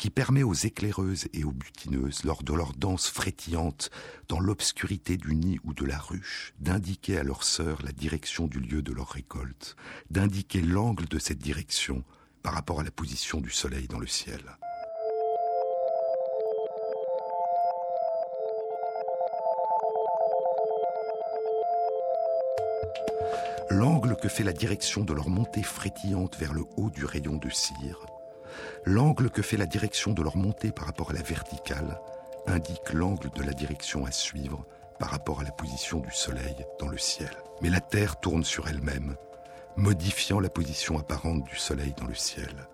qui 0.00 0.08
permet 0.08 0.42
aux 0.42 0.54
éclaireuses 0.54 1.28
et 1.34 1.44
aux 1.44 1.52
butineuses, 1.52 2.24
lors 2.24 2.42
de 2.42 2.54
leur 2.54 2.72
danse 2.72 3.08
frétillante 3.08 3.90
dans 4.28 4.40
l'obscurité 4.40 5.18
du 5.18 5.34
nid 5.34 5.58
ou 5.62 5.74
de 5.74 5.84
la 5.84 5.98
ruche, 5.98 6.54
d'indiquer 6.58 7.18
à 7.18 7.22
leurs 7.22 7.44
sœurs 7.44 7.82
la 7.82 7.92
direction 7.92 8.46
du 8.46 8.60
lieu 8.60 8.80
de 8.80 8.94
leur 8.94 9.10
récolte, 9.10 9.76
d'indiquer 10.08 10.62
l'angle 10.62 11.06
de 11.06 11.18
cette 11.18 11.38
direction 11.40 12.02
par 12.42 12.54
rapport 12.54 12.80
à 12.80 12.82
la 12.82 12.90
position 12.90 13.42
du 13.42 13.50
soleil 13.50 13.88
dans 13.88 13.98
le 13.98 14.06
ciel. 14.06 14.40
L'angle 23.70 24.16
que 24.16 24.28
fait 24.28 24.42
la 24.42 24.52
direction 24.52 25.04
de 25.04 25.12
leur 25.12 25.28
montée 25.28 25.62
frétillante 25.62 26.36
vers 26.36 26.52
le 26.52 26.64
haut 26.76 26.90
du 26.90 27.04
rayon 27.04 27.36
de 27.36 27.48
cire, 27.48 28.04
l'angle 28.84 29.30
que 29.30 29.42
fait 29.42 29.56
la 29.56 29.66
direction 29.66 30.12
de 30.12 30.22
leur 30.22 30.36
montée 30.36 30.72
par 30.72 30.86
rapport 30.86 31.10
à 31.10 31.14
la 31.14 31.22
verticale, 31.22 32.00
indique 32.46 32.92
l'angle 32.92 33.30
de 33.30 33.42
la 33.42 33.52
direction 33.52 34.04
à 34.06 34.10
suivre 34.10 34.66
par 34.98 35.10
rapport 35.10 35.40
à 35.40 35.44
la 35.44 35.52
position 35.52 36.00
du 36.00 36.10
soleil 36.10 36.66
dans 36.78 36.88
le 36.88 36.98
ciel. 36.98 37.30
Mais 37.62 37.70
la 37.70 37.80
Terre 37.80 38.18
tourne 38.18 38.44
sur 38.44 38.68
elle-même 38.68 39.16
modifiant 39.76 40.40
la 40.40 40.50
position 40.50 40.98
apparente 40.98 41.44
du 41.44 41.56
Soleil 41.56 41.94
dans 41.96 42.06
le 42.06 42.14
ciel, 42.14 42.68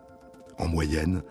en 0.59 0.67
moyenne 0.69 1.23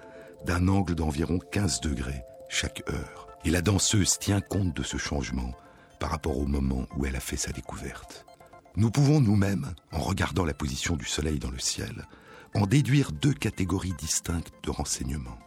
d'un 0.45 0.67
angle 0.67 0.95
d'environ 0.95 1.39
15 1.51 1.81
degrés 1.81 2.23
chaque 2.49 2.83
heure. 2.89 3.27
Et 3.43 3.49
la 3.49 3.61
danseuse 3.61 4.17
tient 4.17 4.41
compte 4.41 4.75
de 4.75 4.83
ce 4.83 4.97
changement 4.97 5.51
par 5.99 6.11
rapport 6.11 6.37
au 6.37 6.45
moment 6.45 6.87
où 6.95 7.05
elle 7.05 7.15
a 7.15 7.19
fait 7.19 7.37
sa 7.37 7.51
découverte. 7.51 8.25
Nous 8.77 8.91
pouvons 8.91 9.21
nous-mêmes, 9.21 9.73
en 9.93 9.99
regardant 9.99 10.43
la 10.43 10.53
position 10.53 10.97
du 10.97 11.05
Soleil 11.05 11.39
dans 11.39 11.49
le 11.49 11.59
ciel, 11.59 12.05
en 12.53 12.67
déduire 12.67 13.13
deux 13.13 13.33
catégories 13.33 13.93
distinctes 13.97 14.51
de 14.63 14.69
renseignements. 14.69 15.39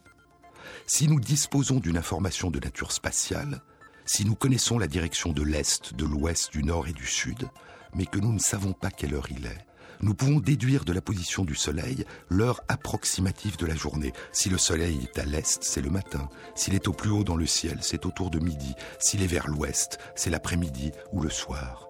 Si 0.86 1.08
nous 1.08 1.20
disposons 1.20 1.78
d'une 1.78 1.98
information 1.98 2.50
de 2.50 2.58
nature 2.58 2.90
spatiale, 2.90 3.60
si 4.06 4.24
nous 4.24 4.34
connaissons 4.34 4.78
la 4.78 4.86
direction 4.86 5.34
de 5.34 5.42
l'Est, 5.42 5.94
de 5.94 6.06
l'Ouest, 6.06 6.52
du 6.52 6.64
Nord 6.64 6.88
et 6.88 6.94
du 6.94 7.04
Sud, 7.04 7.50
mais 7.94 8.06
que 8.06 8.18
nous 8.18 8.32
ne 8.32 8.38
savons 8.38 8.72
pas 8.72 8.90
quelle 8.90 9.12
heure 9.12 9.30
il 9.30 9.44
est, 9.44 9.66
nous 10.00 10.14
pouvons 10.14 10.40
déduire 10.40 10.86
de 10.86 10.94
la 10.94 11.02
position 11.02 11.44
du 11.44 11.54
Soleil 11.54 12.06
l'heure 12.30 12.62
approximative 12.68 13.58
de 13.58 13.66
la 13.66 13.74
journée. 13.74 14.14
Si 14.32 14.48
le 14.48 14.56
Soleil 14.56 15.00
est 15.02 15.18
à 15.18 15.26
l'est, 15.26 15.62
c'est 15.62 15.82
le 15.82 15.90
matin. 15.90 16.30
S'il 16.54 16.74
est 16.74 16.88
au 16.88 16.92
plus 16.92 17.10
haut 17.10 17.24
dans 17.24 17.36
le 17.36 17.46
ciel, 17.46 17.78
c'est 17.82 18.06
autour 18.06 18.30
de 18.30 18.38
midi. 18.38 18.74
S'il 19.00 19.22
est 19.22 19.26
vers 19.26 19.48
l'ouest, 19.48 19.98
c'est 20.14 20.30
l'après-midi 20.30 20.92
ou 21.12 21.20
le 21.20 21.30
soir. 21.30 21.87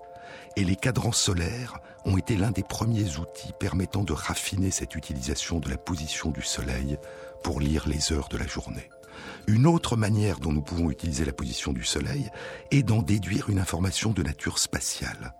Et 0.58 0.64
les 0.64 0.74
cadrans 0.74 1.12
solaires 1.12 1.78
ont 2.04 2.18
été 2.18 2.36
l'un 2.36 2.50
des 2.50 2.64
premiers 2.64 3.18
outils 3.18 3.52
permettant 3.60 4.02
de 4.02 4.12
raffiner 4.12 4.72
cette 4.72 4.96
utilisation 4.96 5.60
de 5.60 5.70
la 5.70 5.76
position 5.76 6.32
du 6.32 6.42
Soleil 6.42 6.98
pour 7.44 7.60
lire 7.60 7.88
les 7.88 8.12
heures 8.12 8.28
de 8.28 8.36
la 8.36 8.48
journée. 8.48 8.90
Une 9.46 9.68
autre 9.68 9.96
manière 9.96 10.40
dont 10.40 10.50
nous 10.50 10.60
pouvons 10.60 10.90
utiliser 10.90 11.24
la 11.24 11.32
position 11.32 11.72
du 11.72 11.84
Soleil 11.84 12.28
est 12.72 12.82
d'en 12.82 13.02
déduire 13.02 13.50
une 13.50 13.60
information 13.60 14.10
de 14.10 14.24
nature 14.24 14.58
spatiale. 14.58 15.32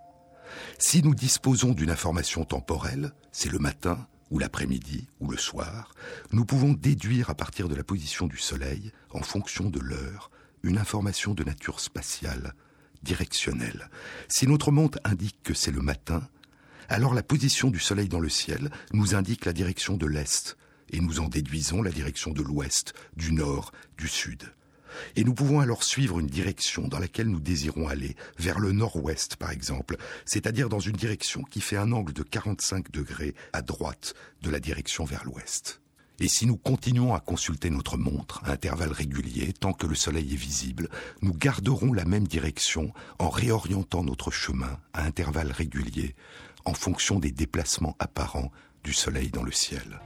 Si 0.78 1.02
nous 1.02 1.16
disposons 1.16 1.72
d'une 1.72 1.90
information 1.90 2.44
temporelle, 2.44 3.10
c'est 3.32 3.50
le 3.50 3.58
matin 3.58 4.06
ou 4.30 4.38
l'après-midi 4.38 5.08
ou 5.18 5.32
le 5.32 5.36
soir, 5.36 5.94
nous 6.30 6.44
pouvons 6.44 6.74
déduire 6.74 7.28
à 7.28 7.34
partir 7.34 7.68
de 7.68 7.74
la 7.74 7.82
position 7.82 8.28
du 8.28 8.38
Soleil, 8.38 8.92
en 9.10 9.22
fonction 9.22 9.68
de 9.68 9.80
l'heure, 9.80 10.30
une 10.62 10.78
information 10.78 11.34
de 11.34 11.42
nature 11.42 11.80
spatiale, 11.80 12.54
directionnelle. 13.02 13.90
Si 14.28 14.46
notre 14.46 14.70
montre 14.70 14.98
indique 15.04 15.42
que 15.42 15.54
c'est 15.54 15.70
le 15.70 15.80
matin, 15.80 16.28
alors 16.88 17.14
la 17.14 17.22
position 17.22 17.70
du 17.70 17.78
Soleil 17.78 18.08
dans 18.08 18.20
le 18.20 18.28
ciel 18.28 18.70
nous 18.92 19.14
indique 19.14 19.44
la 19.44 19.52
direction 19.52 19.96
de 19.96 20.06
l'Est, 20.06 20.56
et 20.90 21.00
nous 21.00 21.20
en 21.20 21.28
déduisons 21.28 21.82
la 21.82 21.90
direction 21.90 22.32
de 22.32 22.42
l'Ouest, 22.42 22.94
du 23.16 23.32
Nord, 23.32 23.72
du 23.98 24.08
Sud. 24.08 24.52
Et 25.16 25.24
nous 25.24 25.34
pouvons 25.34 25.60
alors 25.60 25.84
suivre 25.84 26.18
une 26.18 26.26
direction 26.26 26.88
dans 26.88 26.98
laquelle 26.98 27.28
nous 27.28 27.40
désirons 27.40 27.88
aller, 27.88 28.16
vers 28.38 28.58
le 28.58 28.72
nord-ouest 28.72 29.36
par 29.36 29.50
exemple, 29.50 29.96
c'est-à-dire 30.24 30.68
dans 30.68 30.80
une 30.80 30.96
direction 30.96 31.42
qui 31.42 31.60
fait 31.60 31.76
un 31.76 31.92
angle 31.92 32.12
de 32.12 32.22
45 32.22 32.90
degrés 32.90 33.34
à 33.52 33.62
droite 33.62 34.14
de 34.42 34.50
la 34.50 34.60
direction 34.60 35.04
vers 35.04 35.24
l'ouest. 35.24 35.80
Et 36.20 36.28
si 36.28 36.46
nous 36.46 36.56
continuons 36.56 37.14
à 37.14 37.20
consulter 37.20 37.70
notre 37.70 37.96
montre 37.96 38.42
à 38.44 38.50
intervalles 38.50 38.92
réguliers, 38.92 39.52
tant 39.52 39.72
que 39.72 39.86
le 39.86 39.94
soleil 39.94 40.32
est 40.32 40.36
visible, 40.36 40.88
nous 41.22 41.32
garderons 41.32 41.92
la 41.92 42.04
même 42.04 42.26
direction 42.26 42.92
en 43.20 43.28
réorientant 43.28 44.02
notre 44.02 44.32
chemin 44.32 44.78
à 44.92 45.04
intervalles 45.04 45.52
réguliers 45.52 46.16
en 46.64 46.74
fonction 46.74 47.20
des 47.20 47.30
déplacements 47.30 47.96
apparents 48.00 48.50
du 48.82 48.92
soleil 48.92 49.30
dans 49.30 49.44
le 49.44 49.52
ciel. 49.52 50.00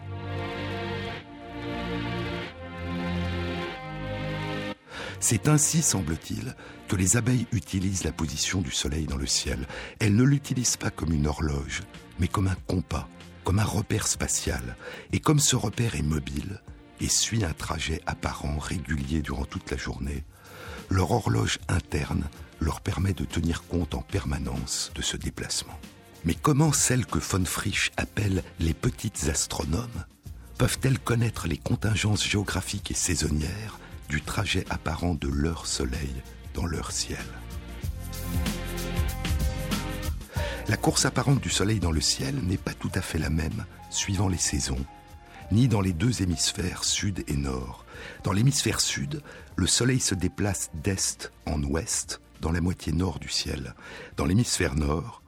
C'est 5.18 5.48
ainsi, 5.48 5.82
semble-t-il, 5.82 6.56
que 6.88 6.96
les 6.96 7.16
abeilles 7.16 7.46
utilisent 7.52 8.04
la 8.04 8.12
position 8.12 8.60
du 8.60 8.72
soleil 8.72 9.06
dans 9.06 9.16
le 9.16 9.26
ciel. 9.26 9.66
Elles 9.98 10.16
ne 10.16 10.24
l'utilisent 10.24 10.76
pas 10.76 10.90
comme 10.90 11.12
une 11.12 11.28
horloge, 11.28 11.82
mais 12.18 12.28
comme 12.28 12.48
un 12.48 12.56
compas, 12.66 13.08
comme 13.44 13.58
un 13.58 13.64
repère 13.64 14.06
spatial. 14.06 14.76
Et 15.12 15.20
comme 15.20 15.38
ce 15.38 15.56
repère 15.56 15.94
est 15.94 16.02
mobile 16.02 16.60
et 17.00 17.08
suit 17.08 17.44
un 17.44 17.52
trajet 17.52 18.00
apparent 18.06 18.58
régulier 18.58 19.22
durant 19.22 19.44
toute 19.44 19.70
la 19.70 19.76
journée, 19.76 20.24
leur 20.90 21.10
horloge 21.10 21.58
interne 21.68 22.28
leur 22.60 22.80
permet 22.80 23.12
de 23.12 23.24
tenir 23.24 23.64
compte 23.64 23.94
en 23.94 24.02
permanence 24.02 24.92
de 24.94 25.02
ce 25.02 25.16
déplacement. 25.16 25.78
Mais 26.24 26.34
comment 26.34 26.72
celles 26.72 27.06
que 27.06 27.18
von 27.18 27.44
Frisch 27.44 27.90
appelle 27.96 28.44
les 28.60 28.74
petites 28.74 29.28
astronomes 29.28 30.04
peuvent-elles 30.58 31.00
connaître 31.00 31.48
les 31.48 31.58
contingences 31.58 32.26
géographiques 32.26 32.92
et 32.92 32.94
saisonnières 32.94 33.80
du 34.08 34.22
trajet 34.22 34.64
apparent 34.70 35.14
de 35.14 35.28
leur 35.28 35.66
soleil 35.66 36.14
dans 36.54 36.66
leur 36.66 36.92
ciel? 36.92 37.18
La 40.72 40.78
course 40.78 41.04
apparente 41.04 41.42
du 41.42 41.50
soleil 41.50 41.80
dans 41.80 41.92
le 41.92 42.00
ciel 42.00 42.34
n'est 42.34 42.56
pas 42.56 42.72
tout 42.72 42.90
à 42.94 43.02
fait 43.02 43.18
la 43.18 43.28
même 43.28 43.66
suivant 43.90 44.26
les 44.26 44.38
saisons, 44.38 44.82
ni 45.50 45.68
dans 45.68 45.82
les 45.82 45.92
deux 45.92 46.22
hémisphères 46.22 46.84
sud 46.84 47.24
et 47.28 47.36
nord. 47.36 47.84
Dans 48.24 48.32
l'hémisphère 48.32 48.80
sud, 48.80 49.20
le 49.54 49.66
soleil 49.66 50.00
se 50.00 50.14
déplace 50.14 50.70
d'est 50.82 51.30
en 51.44 51.62
ouest 51.62 52.22
dans 52.40 52.52
la 52.52 52.62
moitié 52.62 52.94
nord 52.94 53.18
du 53.18 53.28
ciel. 53.28 53.74
Dans 54.16 54.24
l'hémisphère 54.24 54.74
nord, 54.74 55.22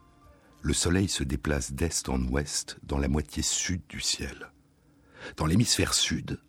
le 0.62 0.72
soleil 0.72 1.10
se 1.10 1.24
déplace 1.24 1.72
d'est 1.72 2.08
en 2.08 2.22
ouest 2.22 2.78
dans 2.82 2.96
la 2.96 3.08
moitié 3.08 3.42
sud 3.42 3.82
du 3.86 4.00
ciel. 4.00 4.50
Dans 5.36 5.44
l'hémisphère 5.44 5.92
sud, 5.92 6.40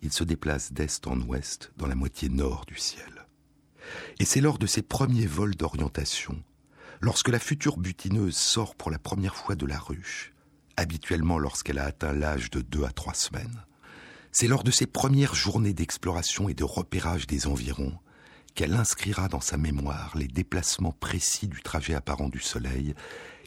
il 0.00 0.10
se 0.10 0.24
déplace 0.24 0.72
d'est 0.72 1.06
en 1.06 1.20
ouest 1.20 1.70
dans 1.76 1.86
la 1.86 1.94
moitié 1.94 2.30
nord 2.30 2.64
du 2.64 2.78
ciel. 2.78 3.26
Et 4.18 4.24
c'est 4.24 4.40
lors 4.40 4.56
de 4.56 4.66
ses 4.66 4.80
premiers 4.80 5.26
vols 5.26 5.54
d'orientation, 5.54 6.42
lorsque 7.00 7.28
la 7.28 7.38
future 7.38 7.78
butineuse 7.78 8.36
sort 8.36 8.74
pour 8.74 8.90
la 8.90 8.98
première 8.98 9.36
fois 9.36 9.54
de 9.54 9.66
la 9.66 9.78
ruche, 9.78 10.32
habituellement 10.76 11.38
lorsqu'elle 11.38 11.78
a 11.78 11.84
atteint 11.84 12.12
l'âge 12.12 12.50
de 12.50 12.60
deux 12.60 12.84
à 12.84 12.90
trois 12.90 13.14
semaines, 13.14 13.64
c'est 14.32 14.48
lors 14.48 14.64
de 14.64 14.70
ses 14.70 14.86
premières 14.86 15.34
journées 15.34 15.72
d'exploration 15.74 16.48
et 16.48 16.54
de 16.54 16.64
repérage 16.64 17.26
des 17.26 17.46
environs 17.46 17.98
qu'elle 18.54 18.74
inscrira 18.74 19.28
dans 19.28 19.40
sa 19.40 19.56
mémoire 19.56 20.16
les 20.16 20.26
déplacements 20.26 20.92
précis 20.92 21.48
du 21.48 21.62
trajet 21.62 21.94
apparent 21.94 22.28
du 22.28 22.40
Soleil 22.40 22.94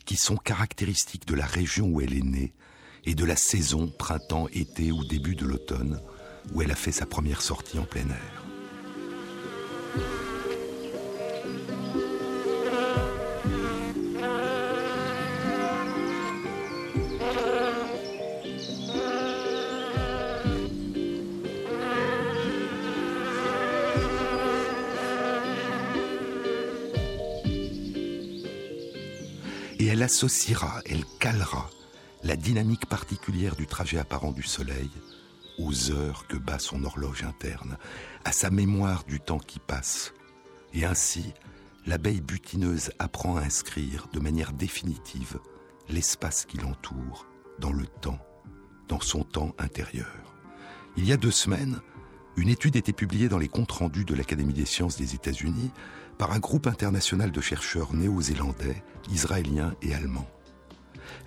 qui 0.05 0.15
sont 0.15 0.37
caractéristiques 0.37 1.27
de 1.27 1.35
la 1.35 1.45
région 1.45 1.87
où 1.87 2.01
elle 2.01 2.13
est 2.13 2.23
née 2.23 2.53
et 3.05 3.15
de 3.15 3.25
la 3.25 3.35
saison, 3.35 3.91
printemps, 3.97 4.47
été 4.53 4.91
ou 4.91 5.03
début 5.03 5.35
de 5.35 5.45
l'automne, 5.45 5.99
où 6.53 6.61
elle 6.61 6.71
a 6.71 6.75
fait 6.75 6.91
sa 6.91 7.05
première 7.05 7.41
sortie 7.41 7.79
en 7.79 7.85
plein 7.85 8.07
air. 8.09 8.45
Elle 30.01 30.05
associera, 30.05 30.81
elle 30.87 31.05
calera 31.19 31.69
la 32.23 32.35
dynamique 32.35 32.87
particulière 32.87 33.55
du 33.55 33.67
trajet 33.67 33.99
apparent 33.99 34.31
du 34.31 34.41
Soleil 34.41 34.89
aux 35.59 35.91
heures 35.91 36.25
que 36.25 36.37
bat 36.37 36.57
son 36.57 36.83
horloge 36.85 37.23
interne, 37.23 37.77
à 38.25 38.31
sa 38.31 38.49
mémoire 38.49 39.03
du 39.03 39.19
temps 39.19 39.37
qui 39.37 39.59
passe. 39.59 40.11
Et 40.73 40.85
ainsi, 40.85 41.35
l'abeille 41.85 42.21
butineuse 42.21 42.89
apprend 42.97 43.37
à 43.37 43.41
inscrire 43.41 44.07
de 44.11 44.19
manière 44.19 44.53
définitive 44.53 45.39
l'espace 45.87 46.45
qui 46.45 46.57
l'entoure 46.57 47.27
dans 47.59 47.71
le 47.71 47.85
temps, 47.85 48.25
dans 48.87 49.01
son 49.01 49.23
temps 49.23 49.53
intérieur. 49.59 50.33
Il 50.97 51.05
y 51.05 51.13
a 51.13 51.17
deux 51.17 51.29
semaines, 51.29 51.79
une 52.37 52.49
étude 52.49 52.75
était 52.75 52.91
publiée 52.91 53.29
dans 53.29 53.37
les 53.37 53.49
comptes 53.49 53.71
rendus 53.71 54.05
de 54.05 54.15
l'Académie 54.15 54.53
des 54.53 54.65
sciences 54.65 54.97
des 54.97 55.13
États-Unis 55.13 55.69
par 56.17 56.31
un 56.31 56.39
groupe 56.39 56.67
international 56.67 57.31
de 57.31 57.41
chercheurs 57.41 57.93
néo-zélandais, 57.93 58.83
israéliens 59.11 59.75
et 59.81 59.93
allemands. 59.93 60.29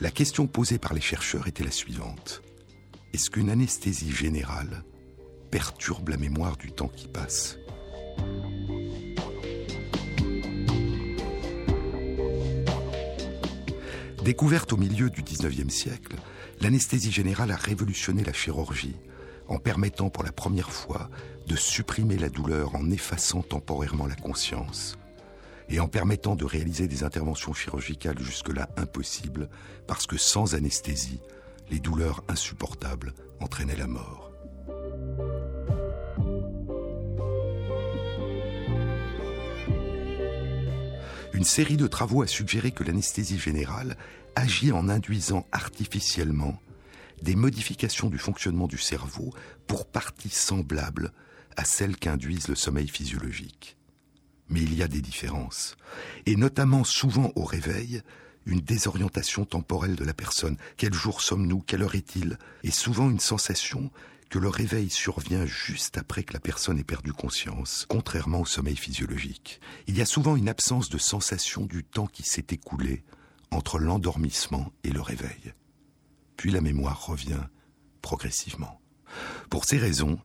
La 0.01 0.11
question 0.11 0.47
posée 0.47 0.79
par 0.79 0.95
les 0.95 1.01
chercheurs 1.01 1.47
était 1.47 1.65
la 1.65 1.71
suivante. 1.71 2.43
Est-ce 3.13 3.31
qu'une 3.31 3.51
anesthésie 3.51 4.13
générale 4.13 4.85
perturbe 5.51 6.09
la 6.09 6.17
mémoire 6.17 6.57
du 6.57 6.73
temps 6.73 6.89
qui 6.89 7.09
passe? 7.09 7.59
Découverte 14.25 14.73
au 14.73 14.79
milieu 14.79 15.11
du 15.11 15.23
19e 15.23 15.69
siècle, 15.69 16.17
l'anesthésie 16.61 17.13
générale 17.13 17.51
a 17.51 17.57
révolutionné 17.57 18.25
la 18.25 18.33
chirurgie 18.33 18.97
en 19.49 19.59
permettant 19.59 20.11
pour 20.11 20.25
la 20.25 20.33
première 20.33 20.71
fois 20.71 21.11
de 21.47 21.57
supprimer 21.57 22.17
la 22.17 22.29
douleur 22.29 22.75
en 22.75 22.91
effaçant 22.91 23.43
temporairement 23.43 24.07
la 24.07 24.17
conscience 24.17 24.97
et 25.69 25.81
en 25.81 25.89
permettant 25.89 26.37
de 26.37 26.45
réaliser 26.45 26.89
des 26.89 27.05
interventions 27.05 27.55
chirurgicales 27.55 28.19
jusque-là 28.19 28.69
impossibles 28.77 29.49
parce 29.87 30.07
que 30.07 30.17
sans 30.17 30.55
anesthésie, 30.55 31.21
les 31.71 31.79
douleurs 31.79 32.23
insupportables 32.29 33.15
entraînaient 33.41 33.77
la 33.77 33.87
mort. 33.87 34.31
Une 41.33 41.45
série 41.45 41.77
de 41.77 41.87
travaux 41.87 42.23
a 42.23 42.27
suggéré 42.27 42.71
que 42.71 42.85
l'anesthésie 42.85 43.39
générale 43.39 43.97
agit 44.37 44.73
en 44.73 44.89
induisant 44.89 45.47
artificiellement 45.53 46.59
des 47.23 47.37
modifications 47.37 48.11
du 48.11 48.19
fonctionnement 48.19 48.67
du 48.67 48.79
cerveau 48.79 49.33
pour 49.67 49.87
partie 49.87 50.31
semblables 50.31 51.13
à 51.57 51.65
celles 51.65 51.97
qu'induisent 51.97 52.49
le 52.49 52.55
sommeil 52.55 52.89
physiologique. 52.89 53.77
Mais 54.49 54.61
il 54.61 54.75
y 54.75 54.83
a 54.83 54.89
des 54.89 55.01
différences, 55.01 55.77
et 56.27 56.37
notamment 56.37 56.85
souvent 56.85 57.33
au 57.35 57.45
réveil, 57.45 58.03
une 58.47 58.61
désorientation 58.61 59.45
temporelle 59.45 59.97
de 59.97 60.05
la 60.05 60.13
personne. 60.13 60.59
Quel 60.77 60.93
jour 60.93 61.23
sommes-nous? 61.23 61.61
Quelle 61.61 61.83
heure 61.83 61.95
est-il? 61.95 62.39
Et 62.63 62.71
souvent 62.71 63.09
une 63.09 63.21
sensation 63.21 63.91
que 64.29 64.39
le 64.39 64.49
réveil 64.49 64.91
survient 64.91 65.47
juste 65.47 65.97
après 65.97 66.25
que 66.25 66.35
la 66.35 66.41
personne 66.41 66.79
ait 66.79 66.85
perdu 66.85 67.13
conscience, 67.13 67.87
contrairement 67.89 68.41
au 68.41 68.47
sommeil 68.47 68.77
physiologique. 68.77 69.61
Il 69.87 69.97
y 69.97 70.03
a 70.03 70.07
souvent 70.07 70.37
une 70.37 70.49
absence 70.49 70.91
de 70.91 70.99
sensation 70.99 71.65
du 71.67 71.85
temps 71.85 72.07
qui 72.07 72.23
s'est 72.23 72.47
écoulé 72.51 73.05
entre 73.51 73.79
l'endormissement 73.79 74.73
et 74.83 74.91
le 74.91 75.01
réveil. 75.01 75.55
Puis 76.37 76.51
la 76.51 76.61
mémoire 76.61 77.07
revient 77.07 77.43
progressivement. 78.03 78.81
Pour 79.51 79.65
ces 79.65 79.79
raisons, 79.79 80.19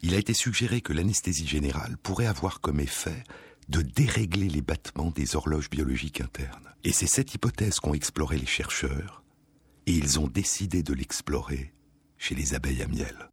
il 0.00 0.14
a 0.14 0.18
été 0.18 0.34
suggéré 0.34 0.80
que 0.80 0.92
l'anesthésie 0.92 1.46
générale 1.46 1.96
pourrait 1.98 2.26
avoir 2.26 2.60
comme 2.60 2.80
effet 2.80 3.24
de 3.68 3.82
dérégler 3.82 4.48
les 4.48 4.62
battements 4.62 5.10
des 5.10 5.36
horloges 5.36 5.70
biologiques 5.70 6.20
internes. 6.20 6.68
Et 6.84 6.92
c'est 6.92 7.06
cette 7.06 7.34
hypothèse 7.34 7.80
qu'ont 7.80 7.94
exploré 7.94 8.38
les 8.38 8.46
chercheurs, 8.46 9.22
et 9.86 9.92
ils 9.92 10.18
ont 10.20 10.28
décidé 10.28 10.82
de 10.82 10.94
l'explorer 10.94 11.74
chez 12.16 12.34
les 12.34 12.54
abeilles 12.54 12.82
à 12.82 12.88
miel. 12.88 13.30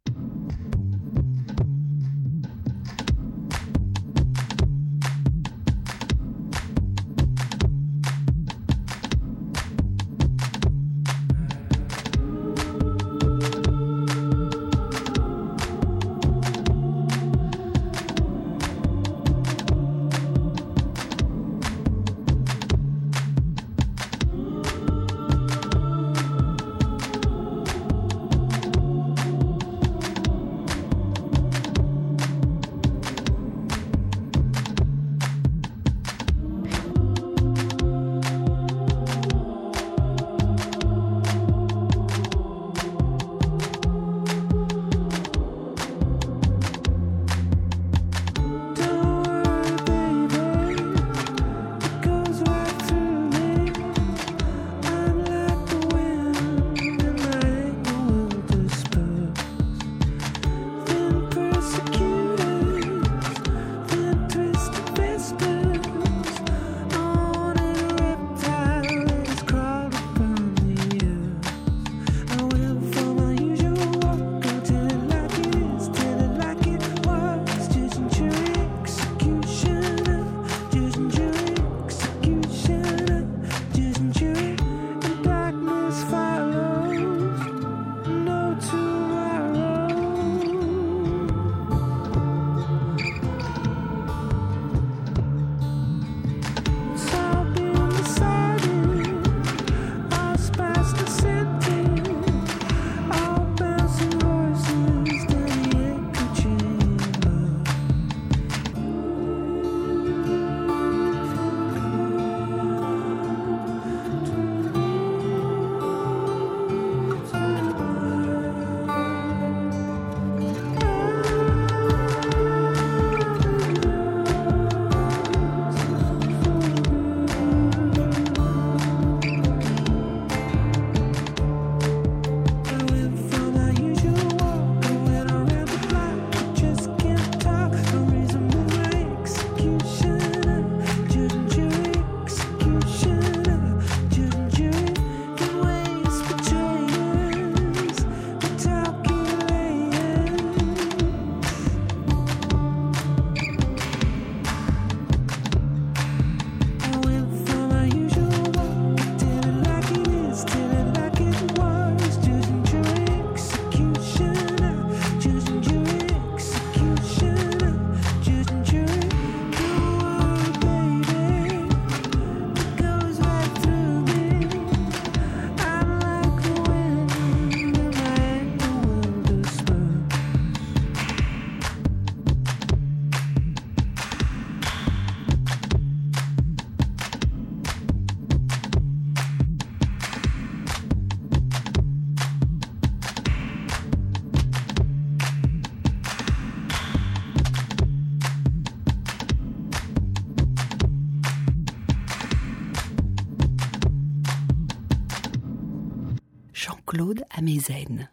Amezen. 207.30 208.08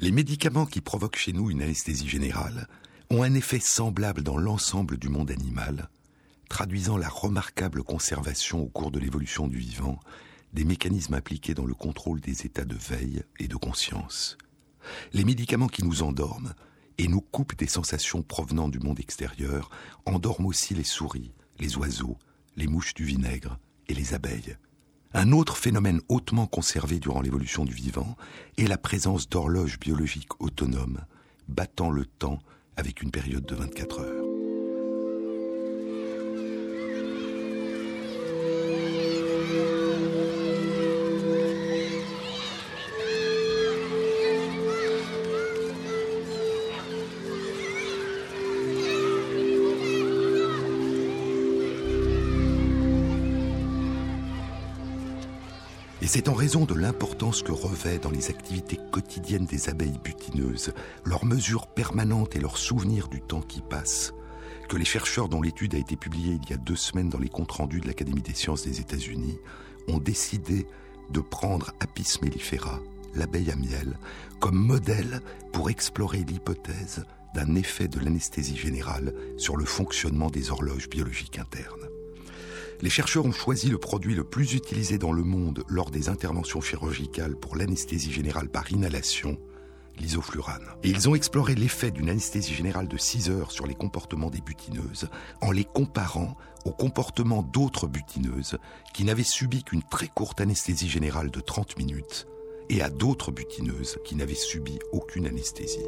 Les 0.00 0.10
médicaments 0.10 0.66
qui 0.66 0.80
provoquent 0.80 1.16
chez 1.16 1.32
nous 1.32 1.50
une 1.50 1.62
anesthésie 1.62 2.08
générale 2.08 2.68
ont 3.10 3.22
un 3.22 3.34
effet 3.34 3.60
semblable 3.60 4.22
dans 4.22 4.36
l'ensemble 4.36 4.96
du 4.96 5.08
monde 5.08 5.30
animal, 5.30 5.88
traduisant 6.48 6.96
la 6.96 7.08
remarquable 7.08 7.82
conservation 7.82 8.62
au 8.62 8.66
cours 8.66 8.90
de 8.90 8.98
l'évolution 8.98 9.46
du 9.46 9.58
vivant 9.58 10.00
des 10.52 10.64
mécanismes 10.64 11.14
impliqués 11.14 11.54
dans 11.54 11.64
le 11.64 11.74
contrôle 11.74 12.20
des 12.20 12.46
états 12.46 12.64
de 12.64 12.76
veille 12.76 13.22
et 13.38 13.48
de 13.48 13.56
conscience. 13.56 14.36
Les 15.12 15.24
médicaments 15.24 15.68
qui 15.68 15.84
nous 15.84 16.02
endorment 16.02 16.54
et 16.98 17.08
nous 17.08 17.20
coupent 17.20 17.56
des 17.56 17.66
sensations 17.66 18.22
provenant 18.22 18.68
du 18.68 18.78
monde 18.78 19.00
extérieur 19.00 19.70
endorment 20.06 20.46
aussi 20.46 20.74
les 20.74 20.84
souris, 20.84 21.32
les 21.58 21.76
oiseaux, 21.76 22.18
les 22.56 22.66
mouches 22.66 22.94
du 22.94 23.04
vinaigre 23.04 23.58
et 23.88 23.94
les 23.94 24.14
abeilles. 24.14 24.56
Un 25.16 25.30
autre 25.30 25.56
phénomène 25.56 26.00
hautement 26.08 26.46
conservé 26.46 26.98
durant 26.98 27.20
l'évolution 27.20 27.64
du 27.64 27.72
vivant 27.72 28.16
est 28.58 28.66
la 28.66 28.76
présence 28.76 29.28
d'horloges 29.28 29.78
biologiques 29.78 30.40
autonomes 30.40 31.02
battant 31.48 31.90
le 31.90 32.04
temps 32.04 32.40
avec 32.76 33.00
une 33.00 33.12
période 33.12 33.46
de 33.46 33.54
24 33.54 34.00
heures. 34.00 34.23
Et 56.04 56.06
c'est 56.06 56.28
en 56.28 56.34
raison 56.34 56.66
de 56.66 56.74
l'importance 56.74 57.42
que 57.42 57.50
revêt 57.50 57.96
dans 57.98 58.10
les 58.10 58.28
activités 58.28 58.78
quotidiennes 58.92 59.46
des 59.46 59.70
abeilles 59.70 59.98
butineuses, 60.04 60.74
leur 61.02 61.24
mesure 61.24 61.66
permanente 61.66 62.36
et 62.36 62.40
leur 62.40 62.58
souvenir 62.58 63.08
du 63.08 63.22
temps 63.22 63.40
qui 63.40 63.62
passe, 63.62 64.12
que 64.68 64.76
les 64.76 64.84
chercheurs 64.84 65.30
dont 65.30 65.40
l'étude 65.40 65.74
a 65.74 65.78
été 65.78 65.96
publiée 65.96 66.38
il 66.42 66.50
y 66.50 66.52
a 66.52 66.58
deux 66.58 66.76
semaines 66.76 67.08
dans 67.08 67.18
les 67.18 67.30
comptes 67.30 67.52
rendus 67.52 67.80
de 67.80 67.86
l'Académie 67.86 68.20
des 68.20 68.34
sciences 68.34 68.66
des 68.66 68.80
États-Unis 68.80 69.38
ont 69.88 69.96
décidé 69.96 70.66
de 71.08 71.20
prendre 71.20 71.72
Apis 71.80 72.18
mellifera, 72.20 72.80
l'abeille 73.14 73.50
à 73.50 73.56
miel, 73.56 73.98
comme 74.40 74.58
modèle 74.58 75.22
pour 75.54 75.70
explorer 75.70 76.18
l'hypothèse 76.18 77.06
d'un 77.34 77.54
effet 77.54 77.88
de 77.88 77.98
l'anesthésie 77.98 78.58
générale 78.58 79.14
sur 79.38 79.56
le 79.56 79.64
fonctionnement 79.64 80.28
des 80.28 80.50
horloges 80.50 80.90
biologiques 80.90 81.38
internes. 81.38 81.93
Les 82.80 82.90
chercheurs 82.90 83.24
ont 83.24 83.32
choisi 83.32 83.68
le 83.68 83.78
produit 83.78 84.14
le 84.14 84.24
plus 84.24 84.54
utilisé 84.54 84.98
dans 84.98 85.12
le 85.12 85.22
monde 85.22 85.64
lors 85.68 85.90
des 85.90 86.08
interventions 86.08 86.60
chirurgicales 86.60 87.36
pour 87.36 87.56
l'anesthésie 87.56 88.12
générale 88.12 88.48
par 88.48 88.70
inhalation, 88.72 89.38
l'isoflurane. 89.98 90.66
Et 90.82 90.90
ils 90.90 91.08
ont 91.08 91.14
exploré 91.14 91.54
l'effet 91.54 91.90
d'une 91.90 92.10
anesthésie 92.10 92.54
générale 92.54 92.88
de 92.88 92.96
6 92.96 93.30
heures 93.30 93.52
sur 93.52 93.66
les 93.66 93.74
comportements 93.74 94.30
des 94.30 94.40
butineuses 94.40 95.08
en 95.40 95.50
les 95.50 95.64
comparant 95.64 96.36
au 96.64 96.72
comportement 96.72 97.42
d'autres 97.42 97.86
butineuses 97.86 98.58
qui 98.92 99.04
n'avaient 99.04 99.22
subi 99.22 99.62
qu'une 99.64 99.82
très 99.82 100.08
courte 100.08 100.40
anesthésie 100.40 100.88
générale 100.88 101.30
de 101.30 101.40
30 101.40 101.78
minutes 101.78 102.26
et 102.70 102.82
à 102.82 102.90
d'autres 102.90 103.30
butineuses 103.30 103.98
qui 104.04 104.16
n'avaient 104.16 104.34
subi 104.34 104.78
aucune 104.92 105.26
anesthésie. 105.26 105.84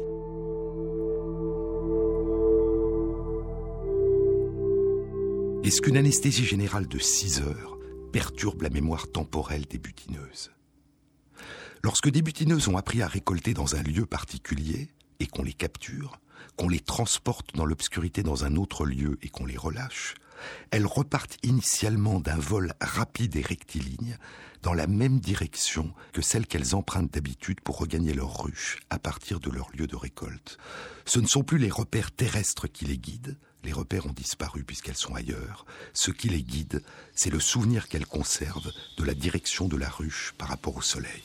Est-ce 5.63 5.81
qu'une 5.81 5.97
anesthésie 5.97 6.45
générale 6.45 6.87
de 6.87 6.99
6 6.99 7.41
heures 7.41 7.77
perturbe 8.13 8.61
la 8.61 8.69
mémoire 8.69 9.11
temporelle 9.11 9.65
des 9.65 9.79
butineuses? 9.79 10.51
Lorsque 11.83 12.09
des 12.09 12.21
butineuses 12.21 12.67
ont 12.67 12.77
appris 12.77 13.01
à 13.01 13.07
récolter 13.07 13.53
dans 13.53 13.75
un 13.75 13.81
lieu 13.81 14.05
particulier 14.05 14.89
et 15.19 15.27
qu'on 15.27 15.43
les 15.43 15.53
capture, 15.53 16.19
qu'on 16.55 16.69
les 16.69 16.79
transporte 16.79 17.55
dans 17.55 17.65
l'obscurité 17.65 18.23
dans 18.23 18.45
un 18.45 18.55
autre 18.55 18.85
lieu 18.85 19.17
et 19.21 19.29
qu'on 19.29 19.45
les 19.45 19.57
relâche, 19.57 20.15
elles 20.71 20.85
repartent 20.85 21.37
initialement 21.43 22.19
d'un 22.19 22.37
vol 22.37 22.73
rapide 22.79 23.35
et 23.35 23.41
rectiligne 23.41 24.17
dans 24.61 24.73
la 24.73 24.87
même 24.87 25.19
direction 25.19 25.93
que 26.13 26.21
celle 26.21 26.45
qu'elles 26.45 26.75
empruntent 26.75 27.13
d'habitude 27.13 27.61
pour 27.61 27.77
regagner 27.77 28.13
leur 28.13 28.43
ruche 28.43 28.79
à 28.89 28.99
partir 28.99 29.39
de 29.39 29.49
leur 29.49 29.69
lieu 29.75 29.87
de 29.87 29.95
récolte. 29.95 30.57
Ce 31.05 31.19
ne 31.19 31.27
sont 31.27 31.43
plus 31.43 31.57
les 31.57 31.71
repères 31.71 32.11
terrestres 32.11 32.67
qui 32.67 32.85
les 32.85 32.97
guident, 32.97 33.37
les 33.63 33.73
repères 33.73 34.05
ont 34.05 34.13
disparu 34.13 34.63
puisqu'elles 34.63 34.95
sont 34.95 35.15
ailleurs. 35.15 35.65
Ce 35.93 36.11
qui 36.11 36.29
les 36.29 36.43
guide, 36.43 36.83
c'est 37.13 37.29
le 37.29 37.39
souvenir 37.39 37.87
qu'elles 37.87 38.05
conservent 38.05 38.71
de 38.97 39.03
la 39.03 39.13
direction 39.13 39.67
de 39.67 39.77
la 39.77 39.89
ruche 39.89 40.33
par 40.37 40.49
rapport 40.49 40.75
au 40.75 40.81
soleil. 40.81 41.23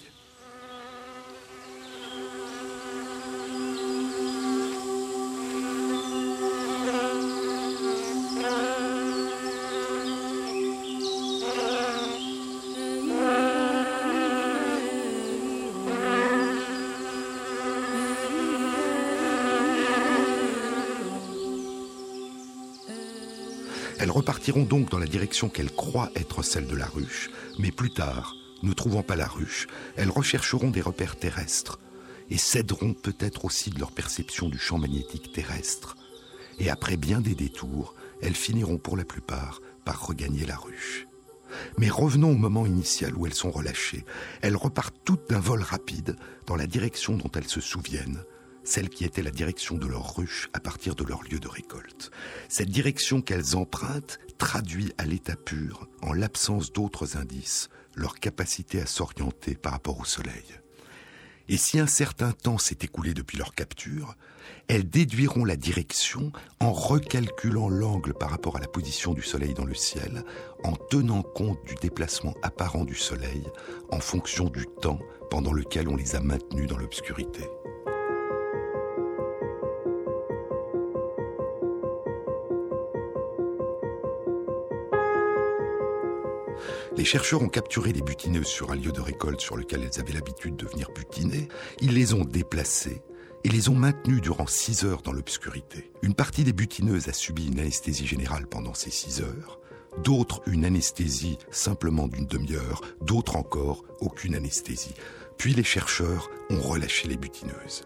Elles 24.03 24.11
repartiront 24.11 24.65
donc 24.65 24.91
dans 24.91 24.99
la 24.99 25.07
direction 25.07 25.49
qu'elles 25.49 25.71
croient 25.71 26.11
être 26.17 26.43
celle 26.43 26.67
de 26.67 26.75
la 26.75 26.87
ruche, 26.87 27.31
mais 27.61 27.71
plus 27.71 27.93
tard, 27.93 28.35
ne 28.65 28.73
trouvant 28.73 29.05
pas 29.05 29.15
la 29.15 29.29
ruche, 29.29 29.69
elles 29.95 30.11
rechercheront 30.11 30.71
des 30.71 30.81
repères 30.81 31.15
terrestres 31.15 31.79
et 32.29 32.37
céderont 32.37 32.95
peut-être 32.95 33.45
aussi 33.45 33.71
de 33.71 33.79
leur 33.79 33.93
perception 33.93 34.49
du 34.49 34.59
champ 34.59 34.77
magnétique 34.77 35.31
terrestre. 35.33 35.97
Et 36.59 36.69
après 36.69 36.97
bien 36.97 37.21
des 37.21 37.37
détours, 37.37 37.95
elles 38.21 38.35
finiront 38.35 38.77
pour 38.77 38.97
la 38.97 39.05
plupart 39.05 39.61
par 39.85 40.05
regagner 40.05 40.47
la 40.47 40.57
ruche. 40.57 41.07
Mais 41.79 41.89
revenons 41.89 42.33
au 42.33 42.37
moment 42.37 42.67
initial 42.67 43.15
où 43.15 43.25
elles 43.27 43.35
sont 43.35 43.53
relâchées. 43.53 44.05
Elles 44.41 44.57
repartent 44.57 44.97
toutes 45.05 45.31
d'un 45.31 45.39
vol 45.39 45.63
rapide 45.63 46.17
dans 46.49 46.57
la 46.57 46.67
direction 46.67 47.17
dont 47.17 47.31
elles 47.37 47.47
se 47.47 47.61
souviennent, 47.61 48.25
celle 48.65 48.89
qui 48.89 49.05
était 49.05 49.23
la 49.23 49.31
direction 49.31 49.77
de 49.77 49.87
leur 49.87 50.17
ruche 50.17 50.49
à 50.53 50.61
partir 50.61 50.95
de 50.95 51.05
leur 51.05 51.23
lieu 51.23 51.39
de 51.39 51.49
récolte. 51.49 52.11
Cette 52.49 52.71
direction 52.71 53.23
qu'elles 53.23 53.57
empruntent 53.57 54.19
traduit 54.39 54.93
à 54.99 55.05
l'état 55.05 55.37
pur, 55.37 55.89
en 56.03 56.13
l'absence 56.13 56.73
d'autres 56.73 57.17
indices, 57.17 57.69
leur 57.95 58.15
capacité 58.17 58.81
à 58.81 58.87
s'orienter 58.87 59.55
par 59.55 59.73
rapport 59.73 60.01
au 60.01 60.05
soleil. 60.05 60.45
Et 61.49 61.57
si 61.57 61.79
un 61.79 61.87
certain 61.87 62.33
temps 62.33 62.59
s'est 62.59 62.79
écoulé 62.83 63.15
depuis 63.15 63.37
leur 63.37 63.55
capture, 63.55 64.17
elles 64.69 64.89
déduiront 64.89 65.45
la 65.45 65.57
direction 65.57 66.33
en 66.61 66.73
recalculant 66.73 67.69
l'angle 67.69 68.15
par 68.15 68.31
rapport 68.31 68.57
à 68.57 68.61
la 68.61 68.69
position 68.69 69.13
du 69.13 69.23
soleil 69.23 69.55
dans 69.55 69.65
le 69.65 69.75
ciel, 69.75 70.25
en 70.65 70.73
tenant 70.73 71.23
compte 71.23 71.63
du 71.67 71.75
déplacement 71.75 72.35
apparent 72.43 72.85
du 72.85 72.95
soleil 72.95 73.45
en 73.91 74.01
fonction 74.01 74.45
du 74.45 74.67
temps 74.81 75.01
pendant 75.31 75.53
lequel 75.53 75.89
on 75.89 75.97
les 75.97 76.15
a 76.15 76.21
maintenues 76.21 76.67
dans 76.67 76.79
l'obscurité. 76.79 77.43
Les 86.97 87.07
chercheurs 87.07 87.43
ont 87.43 87.49
capturé 87.49 87.93
les 87.93 88.03
butineuses 88.03 88.47
sur 88.47 88.71
un 88.71 88.77
lieu 88.77 88.93
de 88.93 89.01
récolte 89.01 89.41
sur 89.41 89.57
lequel 89.57 89.83
elles 89.83 89.99
avaient 89.99 90.13
l'habitude 90.13 90.57
de 90.57 90.67
venir 90.67 90.91
butiner. 90.91 91.49
Ils 91.81 91.95
les 91.95 92.13
ont 92.13 92.25
déplacées 92.25 93.03
et 93.45 93.49
les 93.49 93.71
ont 93.71 93.75
maintenues 93.75 94.21
durant 94.21 94.47
six 94.47 94.85
heures 94.85 95.01
dans 95.01 95.13
l'obscurité. 95.13 95.91
Une 96.03 96.15
partie 96.15 96.45
des 96.45 96.53
butineuses 96.53 97.09
a 97.09 97.15
subi 97.15 97.47
une 97.47 97.61
anesthésie 97.61 98.07
générale 98.07 98.47
pendant 98.47 98.75
ces 98.75 98.91
six 98.91 99.23
heures, 99.23 99.59
d'autres 100.05 100.43
une 100.47 100.67
anesthésie 100.67 101.39
simplement 101.51 102.09
d'une 102.09 102.27
demi-heure, 102.27 102.83
d'autres 103.01 103.37
encore 103.37 103.85
aucune 104.01 104.35
anesthésie. 104.35 104.95
Puis 105.39 105.55
les 105.55 105.65
chercheurs 105.65 106.31
ont 106.51 106.61
relâché 106.61 107.09
les 107.09 107.17
butineuses. 107.17 107.85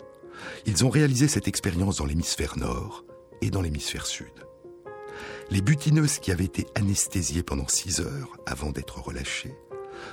Ils 0.66 0.84
ont 0.84 0.90
réalisé 0.90 1.28
cette 1.28 1.48
expérience 1.48 1.96
dans 1.96 2.06
l'hémisphère 2.06 2.58
nord 2.58 3.04
et 3.40 3.50
dans 3.50 3.62
l'hémisphère 3.62 4.06
sud. 4.06 4.45
Les 5.50 5.60
butineuses 5.60 6.18
qui 6.18 6.32
avaient 6.32 6.44
été 6.44 6.66
anesthésiées 6.74 7.42
pendant 7.42 7.68
six 7.68 8.00
heures 8.00 8.36
avant 8.46 8.70
d'être 8.70 9.00
relâchées 9.00 9.54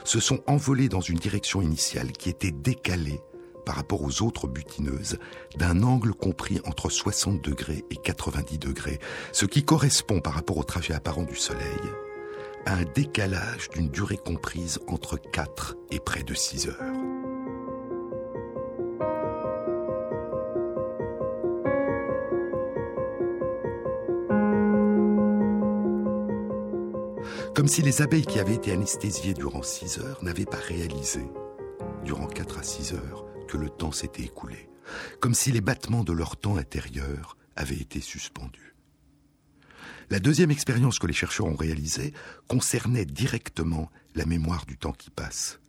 se 0.03 0.19
sont 0.19 0.41
envolées 0.47 0.89
dans 0.89 1.01
une 1.01 1.17
direction 1.17 1.61
initiale 1.61 2.11
qui 2.11 2.29
était 2.29 2.51
décalée 2.51 3.19
par 3.65 3.75
rapport 3.75 4.03
aux 4.03 4.21
autres 4.21 4.47
butineuses 4.47 5.17
d'un 5.57 5.83
angle 5.83 6.13
compris 6.13 6.59
entre 6.65 6.89
60 6.89 7.43
degrés 7.43 7.83
et 7.89 7.95
90 7.95 8.59
degrés, 8.59 8.99
ce 9.31 9.45
qui 9.45 9.63
correspond 9.63 10.19
par 10.19 10.33
rapport 10.33 10.57
au 10.57 10.63
trajet 10.63 10.93
apparent 10.93 11.23
du 11.23 11.35
Soleil 11.35 11.79
à 12.65 12.75
un 12.75 12.83
décalage 12.95 13.69
d'une 13.69 13.89
durée 13.89 14.17
comprise 14.17 14.79
entre 14.87 15.17
4 15.17 15.75
et 15.91 15.99
près 15.99 16.23
de 16.23 16.33
6 16.33 16.67
heures. 16.67 17.22
Comme 27.53 27.67
si 27.67 27.83
les 27.83 28.01
abeilles 28.01 28.25
qui 28.25 28.39
avaient 28.39 28.55
été 28.55 28.71
anesthésiées 28.71 29.35
durant 29.35 29.61
six 29.61 29.99
heures 29.99 30.23
n'avaient 30.23 30.45
pas 30.45 30.57
réalisé, 30.57 31.21
durant 32.03 32.25
4 32.25 32.57
à 32.57 32.63
6 32.63 32.93
heures 32.93 33.25
que 33.47 33.57
le 33.57 33.69
temps 33.69 33.91
s'était 33.91 34.23
écoulé, 34.23 34.69
comme 35.19 35.35
si 35.35 35.51
les 35.51 35.61
battements 35.61 36.03
de 36.03 36.13
leur 36.13 36.35
temps 36.35 36.57
intérieur 36.57 37.37
avaient 37.55 37.77
été 37.77 38.01
suspendus. 38.01 38.75
La 40.09 40.19
deuxième 40.19 40.51
expérience 40.51 40.97
que 40.97 41.07
les 41.07 41.13
chercheurs 41.13 41.47
ont 41.47 41.55
réalisée 41.55 42.13
concernait 42.47 43.05
directement 43.05 43.89
la 44.15 44.25
mémoire 44.25 44.65
du 44.65 44.77
temps 44.77 44.91
qui 44.91 45.11
passe. 45.11 45.59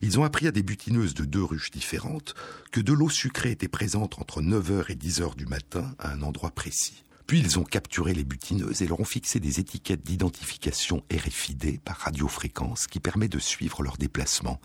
Ils 0.00 0.18
ont 0.18 0.24
appris 0.24 0.46
à 0.46 0.50
des 0.50 0.62
butineuses 0.62 1.14
de 1.14 1.24
deux 1.24 1.44
ruches 1.44 1.70
différentes 1.70 2.34
que 2.72 2.80
de 2.80 2.94
l'eau 2.94 3.10
sucrée 3.10 3.50
était 3.50 3.68
présente 3.68 4.18
entre 4.18 4.40
9h 4.40 4.90
et 4.90 4.96
10h 4.96 5.36
du 5.36 5.46
matin 5.46 5.94
à 5.98 6.10
un 6.12 6.22
endroit 6.22 6.50
précis. 6.50 7.04
Puis 7.26 7.40
ils 7.40 7.58
ont 7.58 7.64
capturé 7.64 8.14
les 8.14 8.24
butineuses 8.24 8.82
et 8.82 8.86
leur 8.86 9.00
ont 9.00 9.04
fixé 9.04 9.40
des 9.40 9.58
étiquettes 9.58 10.04
d'identification 10.04 11.02
RFID 11.12 11.80
par 11.80 11.96
radiofréquence 11.96 12.86
qui 12.86 13.00
permet 13.00 13.28
de 13.28 13.40
suivre 13.40 13.82
leur 13.82 13.96
déplacement. 13.96 14.60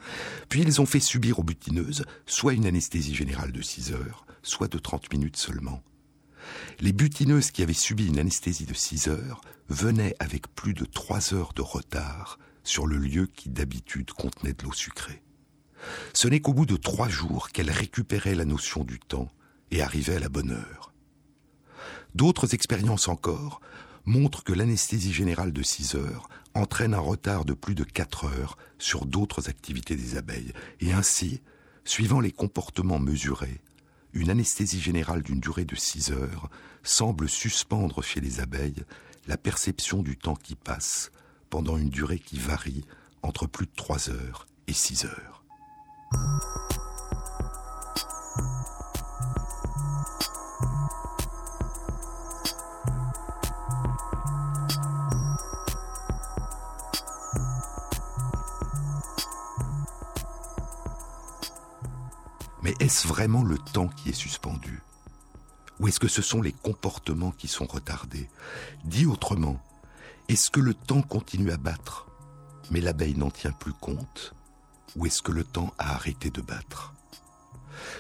Puis 0.48 0.62
ils 0.62 0.80
ont 0.80 0.86
fait 0.86 1.00
subir 1.00 1.40
aux 1.40 1.44
butineuses 1.44 2.06
soit 2.28 2.54
une 2.54 2.68
anesthésie 2.68 3.16
générale 3.16 3.52
de 3.52 3.62
6 3.62 3.94
heures, 3.94 4.26
soit 4.44 4.72
de 4.72 4.78
30 4.78 5.12
minutes 5.12 5.38
seulement. 5.38 5.82
Les 6.80 6.92
butineuses 6.94 7.52
qui 7.52 7.64
avaient 7.64 7.74
subi 7.74 8.08
une 8.08 8.20
anesthésie 8.20 8.66
de 8.66 8.74
6 8.74 9.08
heures 9.08 9.42
venaient 9.70 10.16
avec 10.20 10.54
plus 10.54 10.74
de 10.74 10.86
3 10.86 11.34
heures 11.34 11.54
de 11.54 11.62
retard 11.62 12.38
sur 12.64 12.86
le 12.86 12.98
lieu 12.98 13.26
qui 13.26 13.50
d'habitude 13.50 14.12
contenait 14.12 14.54
de 14.54 14.64
l'eau 14.64 14.74
sucrée. 14.74 15.24
Ce 16.14 16.28
n'est 16.28 16.42
qu'au 16.42 16.54
bout 16.54 16.68
de 16.68 16.76
trois 16.76 17.10
jours 17.10 17.50
qu'elles 17.50 17.72
récupéraient 17.72 18.36
la 18.36 18.46
notion 18.46 18.84
du 18.84 19.00
temps 19.00 19.32
et 19.72 19.82
arrivaient 19.82 20.18
à 20.18 20.20
la 20.20 20.30
bonne 20.30 20.52
heure. 20.52 20.91
D'autres 22.16 22.54
expériences 22.54 23.08
encore 23.08 23.62
montrent 24.06 24.44
que 24.44 24.54
l'anesthésie 24.54 25.14
générale 25.14 25.54
de 25.54 25.64
6 25.64 25.96
heures 25.96 26.30
entraîne 26.54 26.94
un 26.94 27.00
retard 27.00 27.46
de 27.46 27.54
plus 27.54 27.76
de 27.76 27.84
4 27.84 28.26
heures 28.26 28.58
sur 28.78 29.06
d'autres 29.06 29.50
activités 29.50 29.96
des 29.96 30.18
abeilles. 30.18 30.54
Et 30.80 30.92
ainsi, 30.92 31.42
suivant 31.86 32.20
les 32.20 32.32
comportements 32.32 33.00
mesurés, 33.00 33.62
une 34.14 34.30
anesthésie 34.30 34.82
générale 34.82 35.24
d'une 35.24 35.40
durée 35.40 35.66
de 35.66 35.76
6 35.76 36.12
heures 36.12 36.50
semble 36.84 37.30
suspendre 37.30 38.04
chez 38.04 38.20
les 38.20 38.40
abeilles 38.40 38.84
la 39.28 39.38
perception 39.38 40.02
du 40.02 40.18
temps 40.18 40.36
qui 40.36 40.56
passe 40.56 41.12
pendant 41.50 41.78
une 41.78 41.90
durée 41.90 42.20
qui 42.20 42.38
varie 42.38 42.86
entre 43.22 43.46
plus 43.46 43.68
de 43.68 43.72
3 43.76 44.10
heures 44.10 44.48
et 44.68 44.74
6 44.74 45.06
heures. 45.06 45.44
Est-ce 62.82 63.08
vraiment 63.08 63.44
le 63.44 63.60
temps 63.60 63.90
qui 63.90 64.10
est 64.10 64.14
suspendu? 64.14 64.82
Ou 65.80 65.88
est-ce 65.88 66.00
que 66.00 66.08
ce 66.08 66.24
sont 66.24 66.42
les 66.42 66.52
comportements 66.52 67.30
qui 67.30 67.48
sont 67.48 67.68
retardés? 67.68 68.28
Dit 68.86 69.06
autrement, 69.06 69.62
est-ce 70.30 70.50
que 70.50 70.60
le 70.60 70.74
temps 70.74 71.04
continue 71.04 71.52
à 71.52 71.58
battre, 71.58 72.08
mais 72.72 72.82
l'abeille 72.82 73.16
n'en 73.16 73.30
tient 73.30 73.52
plus 73.52 73.74
compte? 73.74 74.34
Ou 74.96 75.06
est-ce 75.06 75.22
que 75.22 75.32
le 75.32 75.44
temps 75.44 75.76
a 75.78 75.94
arrêté 75.94 76.32
de 76.32 76.42
battre? 76.42 76.96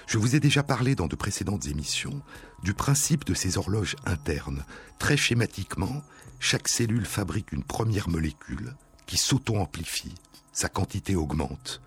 Je 0.07 0.17
vous 0.17 0.35
ai 0.35 0.39
déjà 0.39 0.63
parlé 0.63 0.95
dans 0.95 1.07
de 1.07 1.15
précédentes 1.15 1.67
émissions 1.67 2.19
du 2.63 2.73
principe 2.73 3.23
de 3.23 3.35
ces 3.35 3.59
horloges 3.59 3.95
internes. 4.05 4.65
Très 4.97 5.15
schématiquement, 5.15 6.01
chaque 6.39 6.67
cellule 6.67 7.05
fabrique 7.05 7.51
une 7.51 7.63
première 7.63 8.09
molécule 8.09 8.75
qui 9.05 9.17
s'auto-amplifie, 9.17 10.15
sa 10.53 10.69
quantité 10.69 11.15
augmente, 11.15 11.81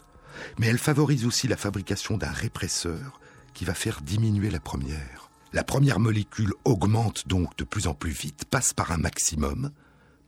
mais 0.59 0.67
elle 0.67 0.79
favorise 0.79 1.27
aussi 1.27 1.49
la 1.49 1.57
fabrication 1.57 2.17
d'un 2.17 2.31
répresseur 2.31 3.21
qui 3.55 3.65
va 3.65 3.75
faire 3.75 4.01
diminuer 4.03 4.51
la 4.51 4.61
première. 4.61 5.31
La 5.53 5.65
première 5.65 6.01
molécule 6.01 6.53
augmente 6.65 7.29
donc 7.29 7.57
de 7.57 7.65
plus 7.65 7.87
en 7.87 7.95
plus 7.95 8.11
vite, 8.11 8.45
passe 8.45 8.73
par 8.73 8.91
un 8.91 8.97
maximum, 8.97 9.71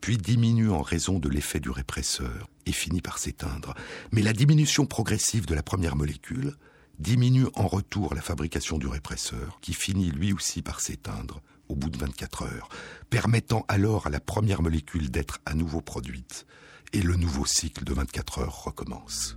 puis 0.01 0.19
diminue 0.19 0.71
en 0.71 0.83
raison 0.83 1.19
de 1.19 1.29
l'effet 1.29 1.59
du 1.59 1.71
répresseur 1.71 2.49
et 2.65 2.73
finit 2.73 3.01
par 3.01 3.19
s'éteindre. 3.19 3.75
Mais 4.13 4.23
la 4.23 4.33
diminution 4.33 4.87
progressive 4.87 5.47
de 5.47 5.55
la 5.55 5.65
première 5.65 5.97
molécule 5.97 6.55
diminue 6.99 7.47
en 7.55 7.67
retour 7.67 8.15
la 8.15 8.23
fabrication 8.23 8.79
du 8.79 8.87
répresseur, 8.87 9.59
qui 9.61 9.75
finit 9.75 10.11
lui 10.11 10.33
aussi 10.33 10.63
par 10.63 10.81
s'éteindre 10.81 11.43
au 11.69 11.75
bout 11.75 11.91
de 11.91 11.99
24 11.99 12.45
heures, 12.45 12.69
permettant 13.11 13.65
alors 13.69 14.07
à 14.07 14.11
la 14.11 14.21
première 14.21 14.63
molécule 14.63 15.11
d'être 15.11 15.41
à 15.45 15.55
nouveau 15.55 15.81
produite, 15.81 16.47
et 16.93 17.03
le 17.03 17.17
nouveau 17.17 17.45
cycle 17.45 17.85
de 17.85 17.93
24 17.93 18.39
heures 18.39 18.65
recommence. 18.65 19.37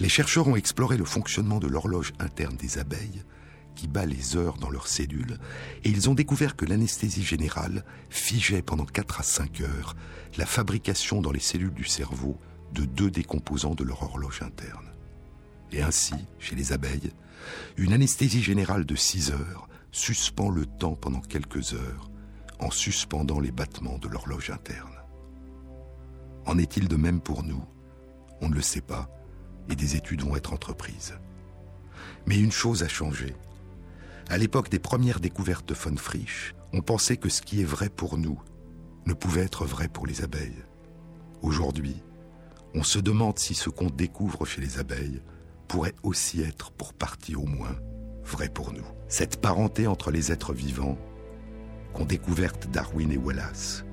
Les 0.00 0.08
chercheurs 0.08 0.46
ont 0.46 0.56
exploré 0.56 0.96
le 0.96 1.04
fonctionnement 1.04 1.58
de 1.58 1.66
l'horloge 1.66 2.12
interne 2.20 2.56
des 2.56 2.78
abeilles, 2.78 3.24
qui 3.74 3.88
bat 3.88 4.06
les 4.06 4.36
heures 4.36 4.56
dans 4.58 4.70
leurs 4.70 4.88
cellules, 4.88 5.38
et 5.84 5.90
ils 5.90 6.08
ont 6.08 6.14
découvert 6.14 6.56
que 6.56 6.64
l'anesthésie 6.64 7.24
générale 7.24 7.84
figeait 8.10 8.62
pendant 8.62 8.84
4 8.84 9.20
à 9.20 9.22
5 9.22 9.60
heures 9.60 9.96
la 10.36 10.46
fabrication 10.46 11.20
dans 11.20 11.32
les 11.32 11.40
cellules 11.40 11.74
du 11.74 11.84
cerveau 11.84 12.38
de 12.72 12.84
deux 12.84 13.10
des 13.10 13.24
composants 13.24 13.74
de 13.74 13.84
leur 13.84 14.02
horloge 14.02 14.42
interne. 14.42 14.92
Et 15.72 15.82
ainsi, 15.82 16.14
chez 16.38 16.54
les 16.54 16.72
abeilles, 16.72 17.12
une 17.76 17.92
anesthésie 17.92 18.42
générale 18.42 18.84
de 18.84 18.94
6 18.94 19.32
heures 19.32 19.68
suspend 19.90 20.50
le 20.50 20.66
temps 20.66 20.94
pendant 20.94 21.20
quelques 21.20 21.72
heures 21.72 22.10
en 22.60 22.70
suspendant 22.70 23.40
les 23.40 23.52
battements 23.52 23.98
de 23.98 24.08
l'horloge 24.08 24.50
interne. 24.50 24.96
En 26.46 26.58
est-il 26.58 26.88
de 26.88 26.96
même 26.96 27.20
pour 27.20 27.42
nous? 27.42 27.64
On 28.40 28.48
ne 28.48 28.54
le 28.54 28.62
sait 28.62 28.80
pas, 28.80 29.08
et 29.68 29.76
des 29.76 29.96
études 29.96 30.22
vont 30.22 30.36
être 30.36 30.52
entreprises. 30.52 31.14
Mais 32.26 32.38
une 32.38 32.52
chose 32.52 32.82
a 32.82 32.88
changé. 32.88 33.34
À 34.28 34.38
l'époque 34.38 34.68
des 34.68 34.78
premières 34.78 35.20
découvertes 35.20 35.68
de 35.68 35.74
von 35.74 35.96
Frisch, 35.96 36.54
on 36.72 36.82
pensait 36.82 37.16
que 37.16 37.28
ce 37.28 37.42
qui 37.42 37.60
est 37.60 37.64
vrai 37.64 37.88
pour 37.88 38.18
nous 38.18 38.40
ne 39.06 39.14
pouvait 39.14 39.42
être 39.42 39.64
vrai 39.64 39.88
pour 39.88 40.06
les 40.06 40.22
abeilles. 40.22 40.64
Aujourd'hui, 41.40 42.02
on 42.74 42.82
se 42.82 42.98
demande 42.98 43.38
si 43.38 43.54
ce 43.54 43.70
qu'on 43.70 43.88
découvre 43.88 44.44
chez 44.44 44.60
les 44.60 44.78
abeilles 44.78 45.22
pourrait 45.66 45.94
aussi 46.02 46.42
être, 46.42 46.70
pour 46.72 46.92
partie 46.92 47.34
au 47.34 47.46
moins, 47.46 47.76
vrai 48.24 48.48
pour 48.48 48.72
nous. 48.72 48.84
Cette 49.08 49.40
parenté 49.40 49.86
entre 49.86 50.10
les 50.10 50.32
êtres 50.32 50.52
vivants 50.52 50.98
qu'ont 51.94 52.04
découverte 52.04 52.68
Darwin 52.70 53.10
et 53.10 53.16
Wallace, 53.16 53.84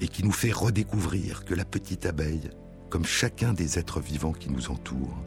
et 0.00 0.08
qui 0.08 0.24
nous 0.24 0.32
fait 0.32 0.52
redécouvrir 0.52 1.44
que 1.44 1.54
la 1.54 1.64
petite 1.64 2.06
abeille 2.06 2.50
comme 2.88 3.04
chacun 3.04 3.52
des 3.52 3.78
êtres 3.78 4.00
vivants 4.00 4.32
qui 4.32 4.50
nous 4.50 4.70
entourent, 4.70 5.22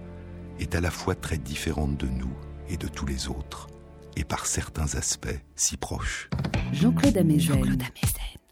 est 0.60 0.76
à 0.76 0.82
la 0.82 0.92
fois 0.92 1.16
très 1.16 1.38
différente 1.38 1.98
de 1.98 2.08
nous 2.08 2.34
et 2.70 2.78
de 2.78 2.88
tous 2.88 3.06
les 3.06 3.28
autres, 3.28 3.68
et 4.16 4.24
par 4.24 4.46
certains 4.46 4.96
aspects 4.96 5.40
si 5.56 5.78
proches. 5.78 6.30
Jean-Claude 6.74 7.18
Amezen, 7.18 7.84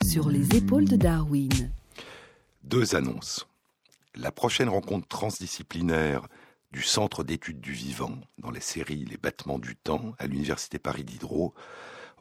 sur 0.05 0.29
les 0.29 0.55
épaules 0.55 0.85
de 0.85 0.95
Darwin. 0.95 1.71
Deux 2.63 2.95
annonces. 2.95 3.47
La 4.15 4.31
prochaine 4.31 4.69
rencontre 4.69 5.07
transdisciplinaire 5.07 6.27
du 6.71 6.81
Centre 6.83 7.23
d'études 7.23 7.61
du 7.61 7.71
vivant, 7.71 8.19
dans 8.37 8.51
la 8.51 8.61
série 8.61 9.05
Les 9.05 9.17
battements 9.17 9.59
du 9.59 9.75
temps, 9.75 10.13
à 10.19 10.27
l'Université 10.27 10.77
Paris 10.77 11.03
Diderot, 11.03 11.53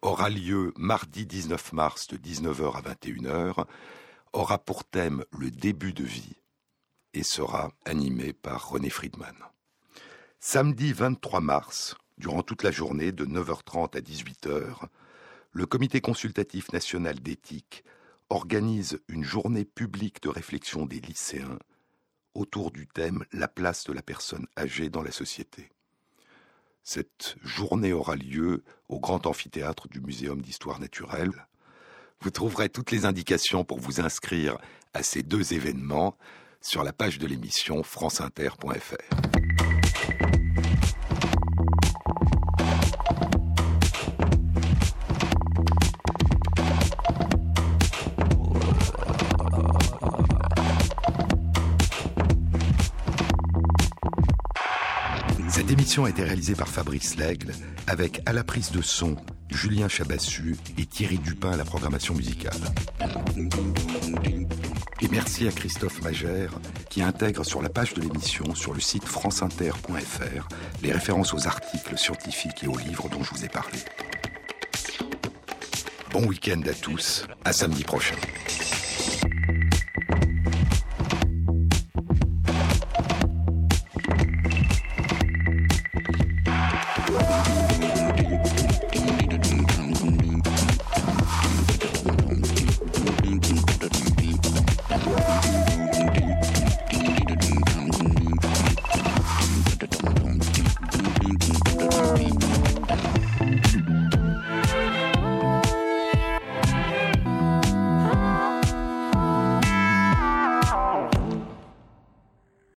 aura 0.01 0.31
lieu 0.31 0.73
mardi 0.77 1.27
19 1.27 1.73
mars 1.73 2.07
de 2.07 2.17
19h 2.17 2.77
à 2.77 2.81
21h, 2.81 3.65
aura 4.33 4.59
pour 4.59 4.85
thème 4.85 5.25
le 5.33 5.51
début 5.51 5.93
de 5.93 6.05
vie 6.05 6.37
et 7.15 7.23
sera 7.23 7.73
animé 7.85 8.33
par 8.33 8.71
René 8.71 8.91
Friedman. 8.91 9.35
Samedi 10.41 10.93
23 10.93 11.41
mars, 11.41 11.97
durant 12.19 12.43
toute 12.43 12.63
la 12.63 12.71
journée 12.71 13.13
de 13.13 13.25
9h30 13.25 13.97
à 13.97 14.01
18h, 14.01 14.87
le 15.53 15.67
Comité 15.67 16.01
consultatif 16.01 16.73
national 16.73 17.21
d'éthique 17.21 17.85
organise 18.31 19.01
une 19.09 19.25
journée 19.25 19.65
publique 19.65 20.23
de 20.23 20.29
réflexion 20.29 20.87
des 20.87 21.01
lycéens 21.01 21.59
autour 22.35 22.71
du 22.71 22.87
thème 22.87 23.25
La 23.33 23.49
place 23.49 23.85
de 23.85 23.93
la 23.93 24.03
personne 24.03 24.47
âgée 24.57 24.91
dans 24.91 25.03
la 25.03 25.11
société. 25.11 25.71
Cette 26.83 27.37
journée 27.43 27.93
aura 27.93 28.17
lieu 28.17 28.63
au 28.89 29.01
grand 29.01 29.27
amphithéâtre 29.27 29.89
du 29.89 30.01
Muséum 30.01 30.41
d'histoire 30.41 30.81
naturelle. 30.81 31.47
Vous 32.21 32.31
trouverez 32.31 32.69
toutes 32.69 32.91
les 32.91 33.05
indications 33.05 33.65
pour 33.65 33.79
vous 33.79 34.01
inscrire 34.01 34.59
à 34.95 35.03
ces 35.03 35.23
deux 35.23 35.53
événements 35.53 36.17
sur 36.61 36.85
la 36.85 36.93
page 36.93 37.19
de 37.19 37.27
l'émission 37.27 37.83
franceinter.fr. 37.83 39.29
Cette 55.51 55.71
émission 55.71 56.05
a 56.05 56.11
été 56.11 56.23
réalisée 56.23 56.55
par 56.55 56.69
Fabrice 56.69 57.17
Lègle, 57.17 57.53
avec 57.87 58.21
à 58.27 58.33
la 58.33 58.45
prise 58.45 58.71
de 58.71 58.81
son 58.81 59.17
Julien 59.51 59.89
Chabassu 59.89 60.57
et 60.77 60.87
Thierry 60.87 61.19
Dupin 61.19 61.51
à 61.51 61.57
la 61.57 61.65
programmation 61.65 62.15
musicale. 62.15 62.53
Et 65.01 65.09
merci 65.09 65.47
à 65.47 65.53
Christophe 65.53 66.03
Magère 66.03 66.53
qui 66.91 67.03
intègre 67.03 67.45
sur 67.45 67.63
la 67.63 67.69
page 67.69 67.95
de 67.95 68.01
l'émission 68.01 68.55
sur 68.55 68.75
le 68.75 68.81
site 68.81 69.05
franceinter.fr 69.05 70.49
les 70.83 70.93
références 70.93 71.35
aux 71.35 71.47
articles 71.47 71.97
scientifiques 71.97 72.65
et 72.65 72.67
aux 72.67 72.77
livres 72.77 73.09
dont 73.09 73.23
je 73.23 73.31
vous 73.31 73.45
ai 73.45 73.49
parlé. 73.49 73.79
Bon 76.11 76.27
week-end 76.27 76.61
à 76.69 76.75
tous, 76.75 77.27
à 77.45 77.53
samedi 77.53 77.85
prochain. 77.85 78.17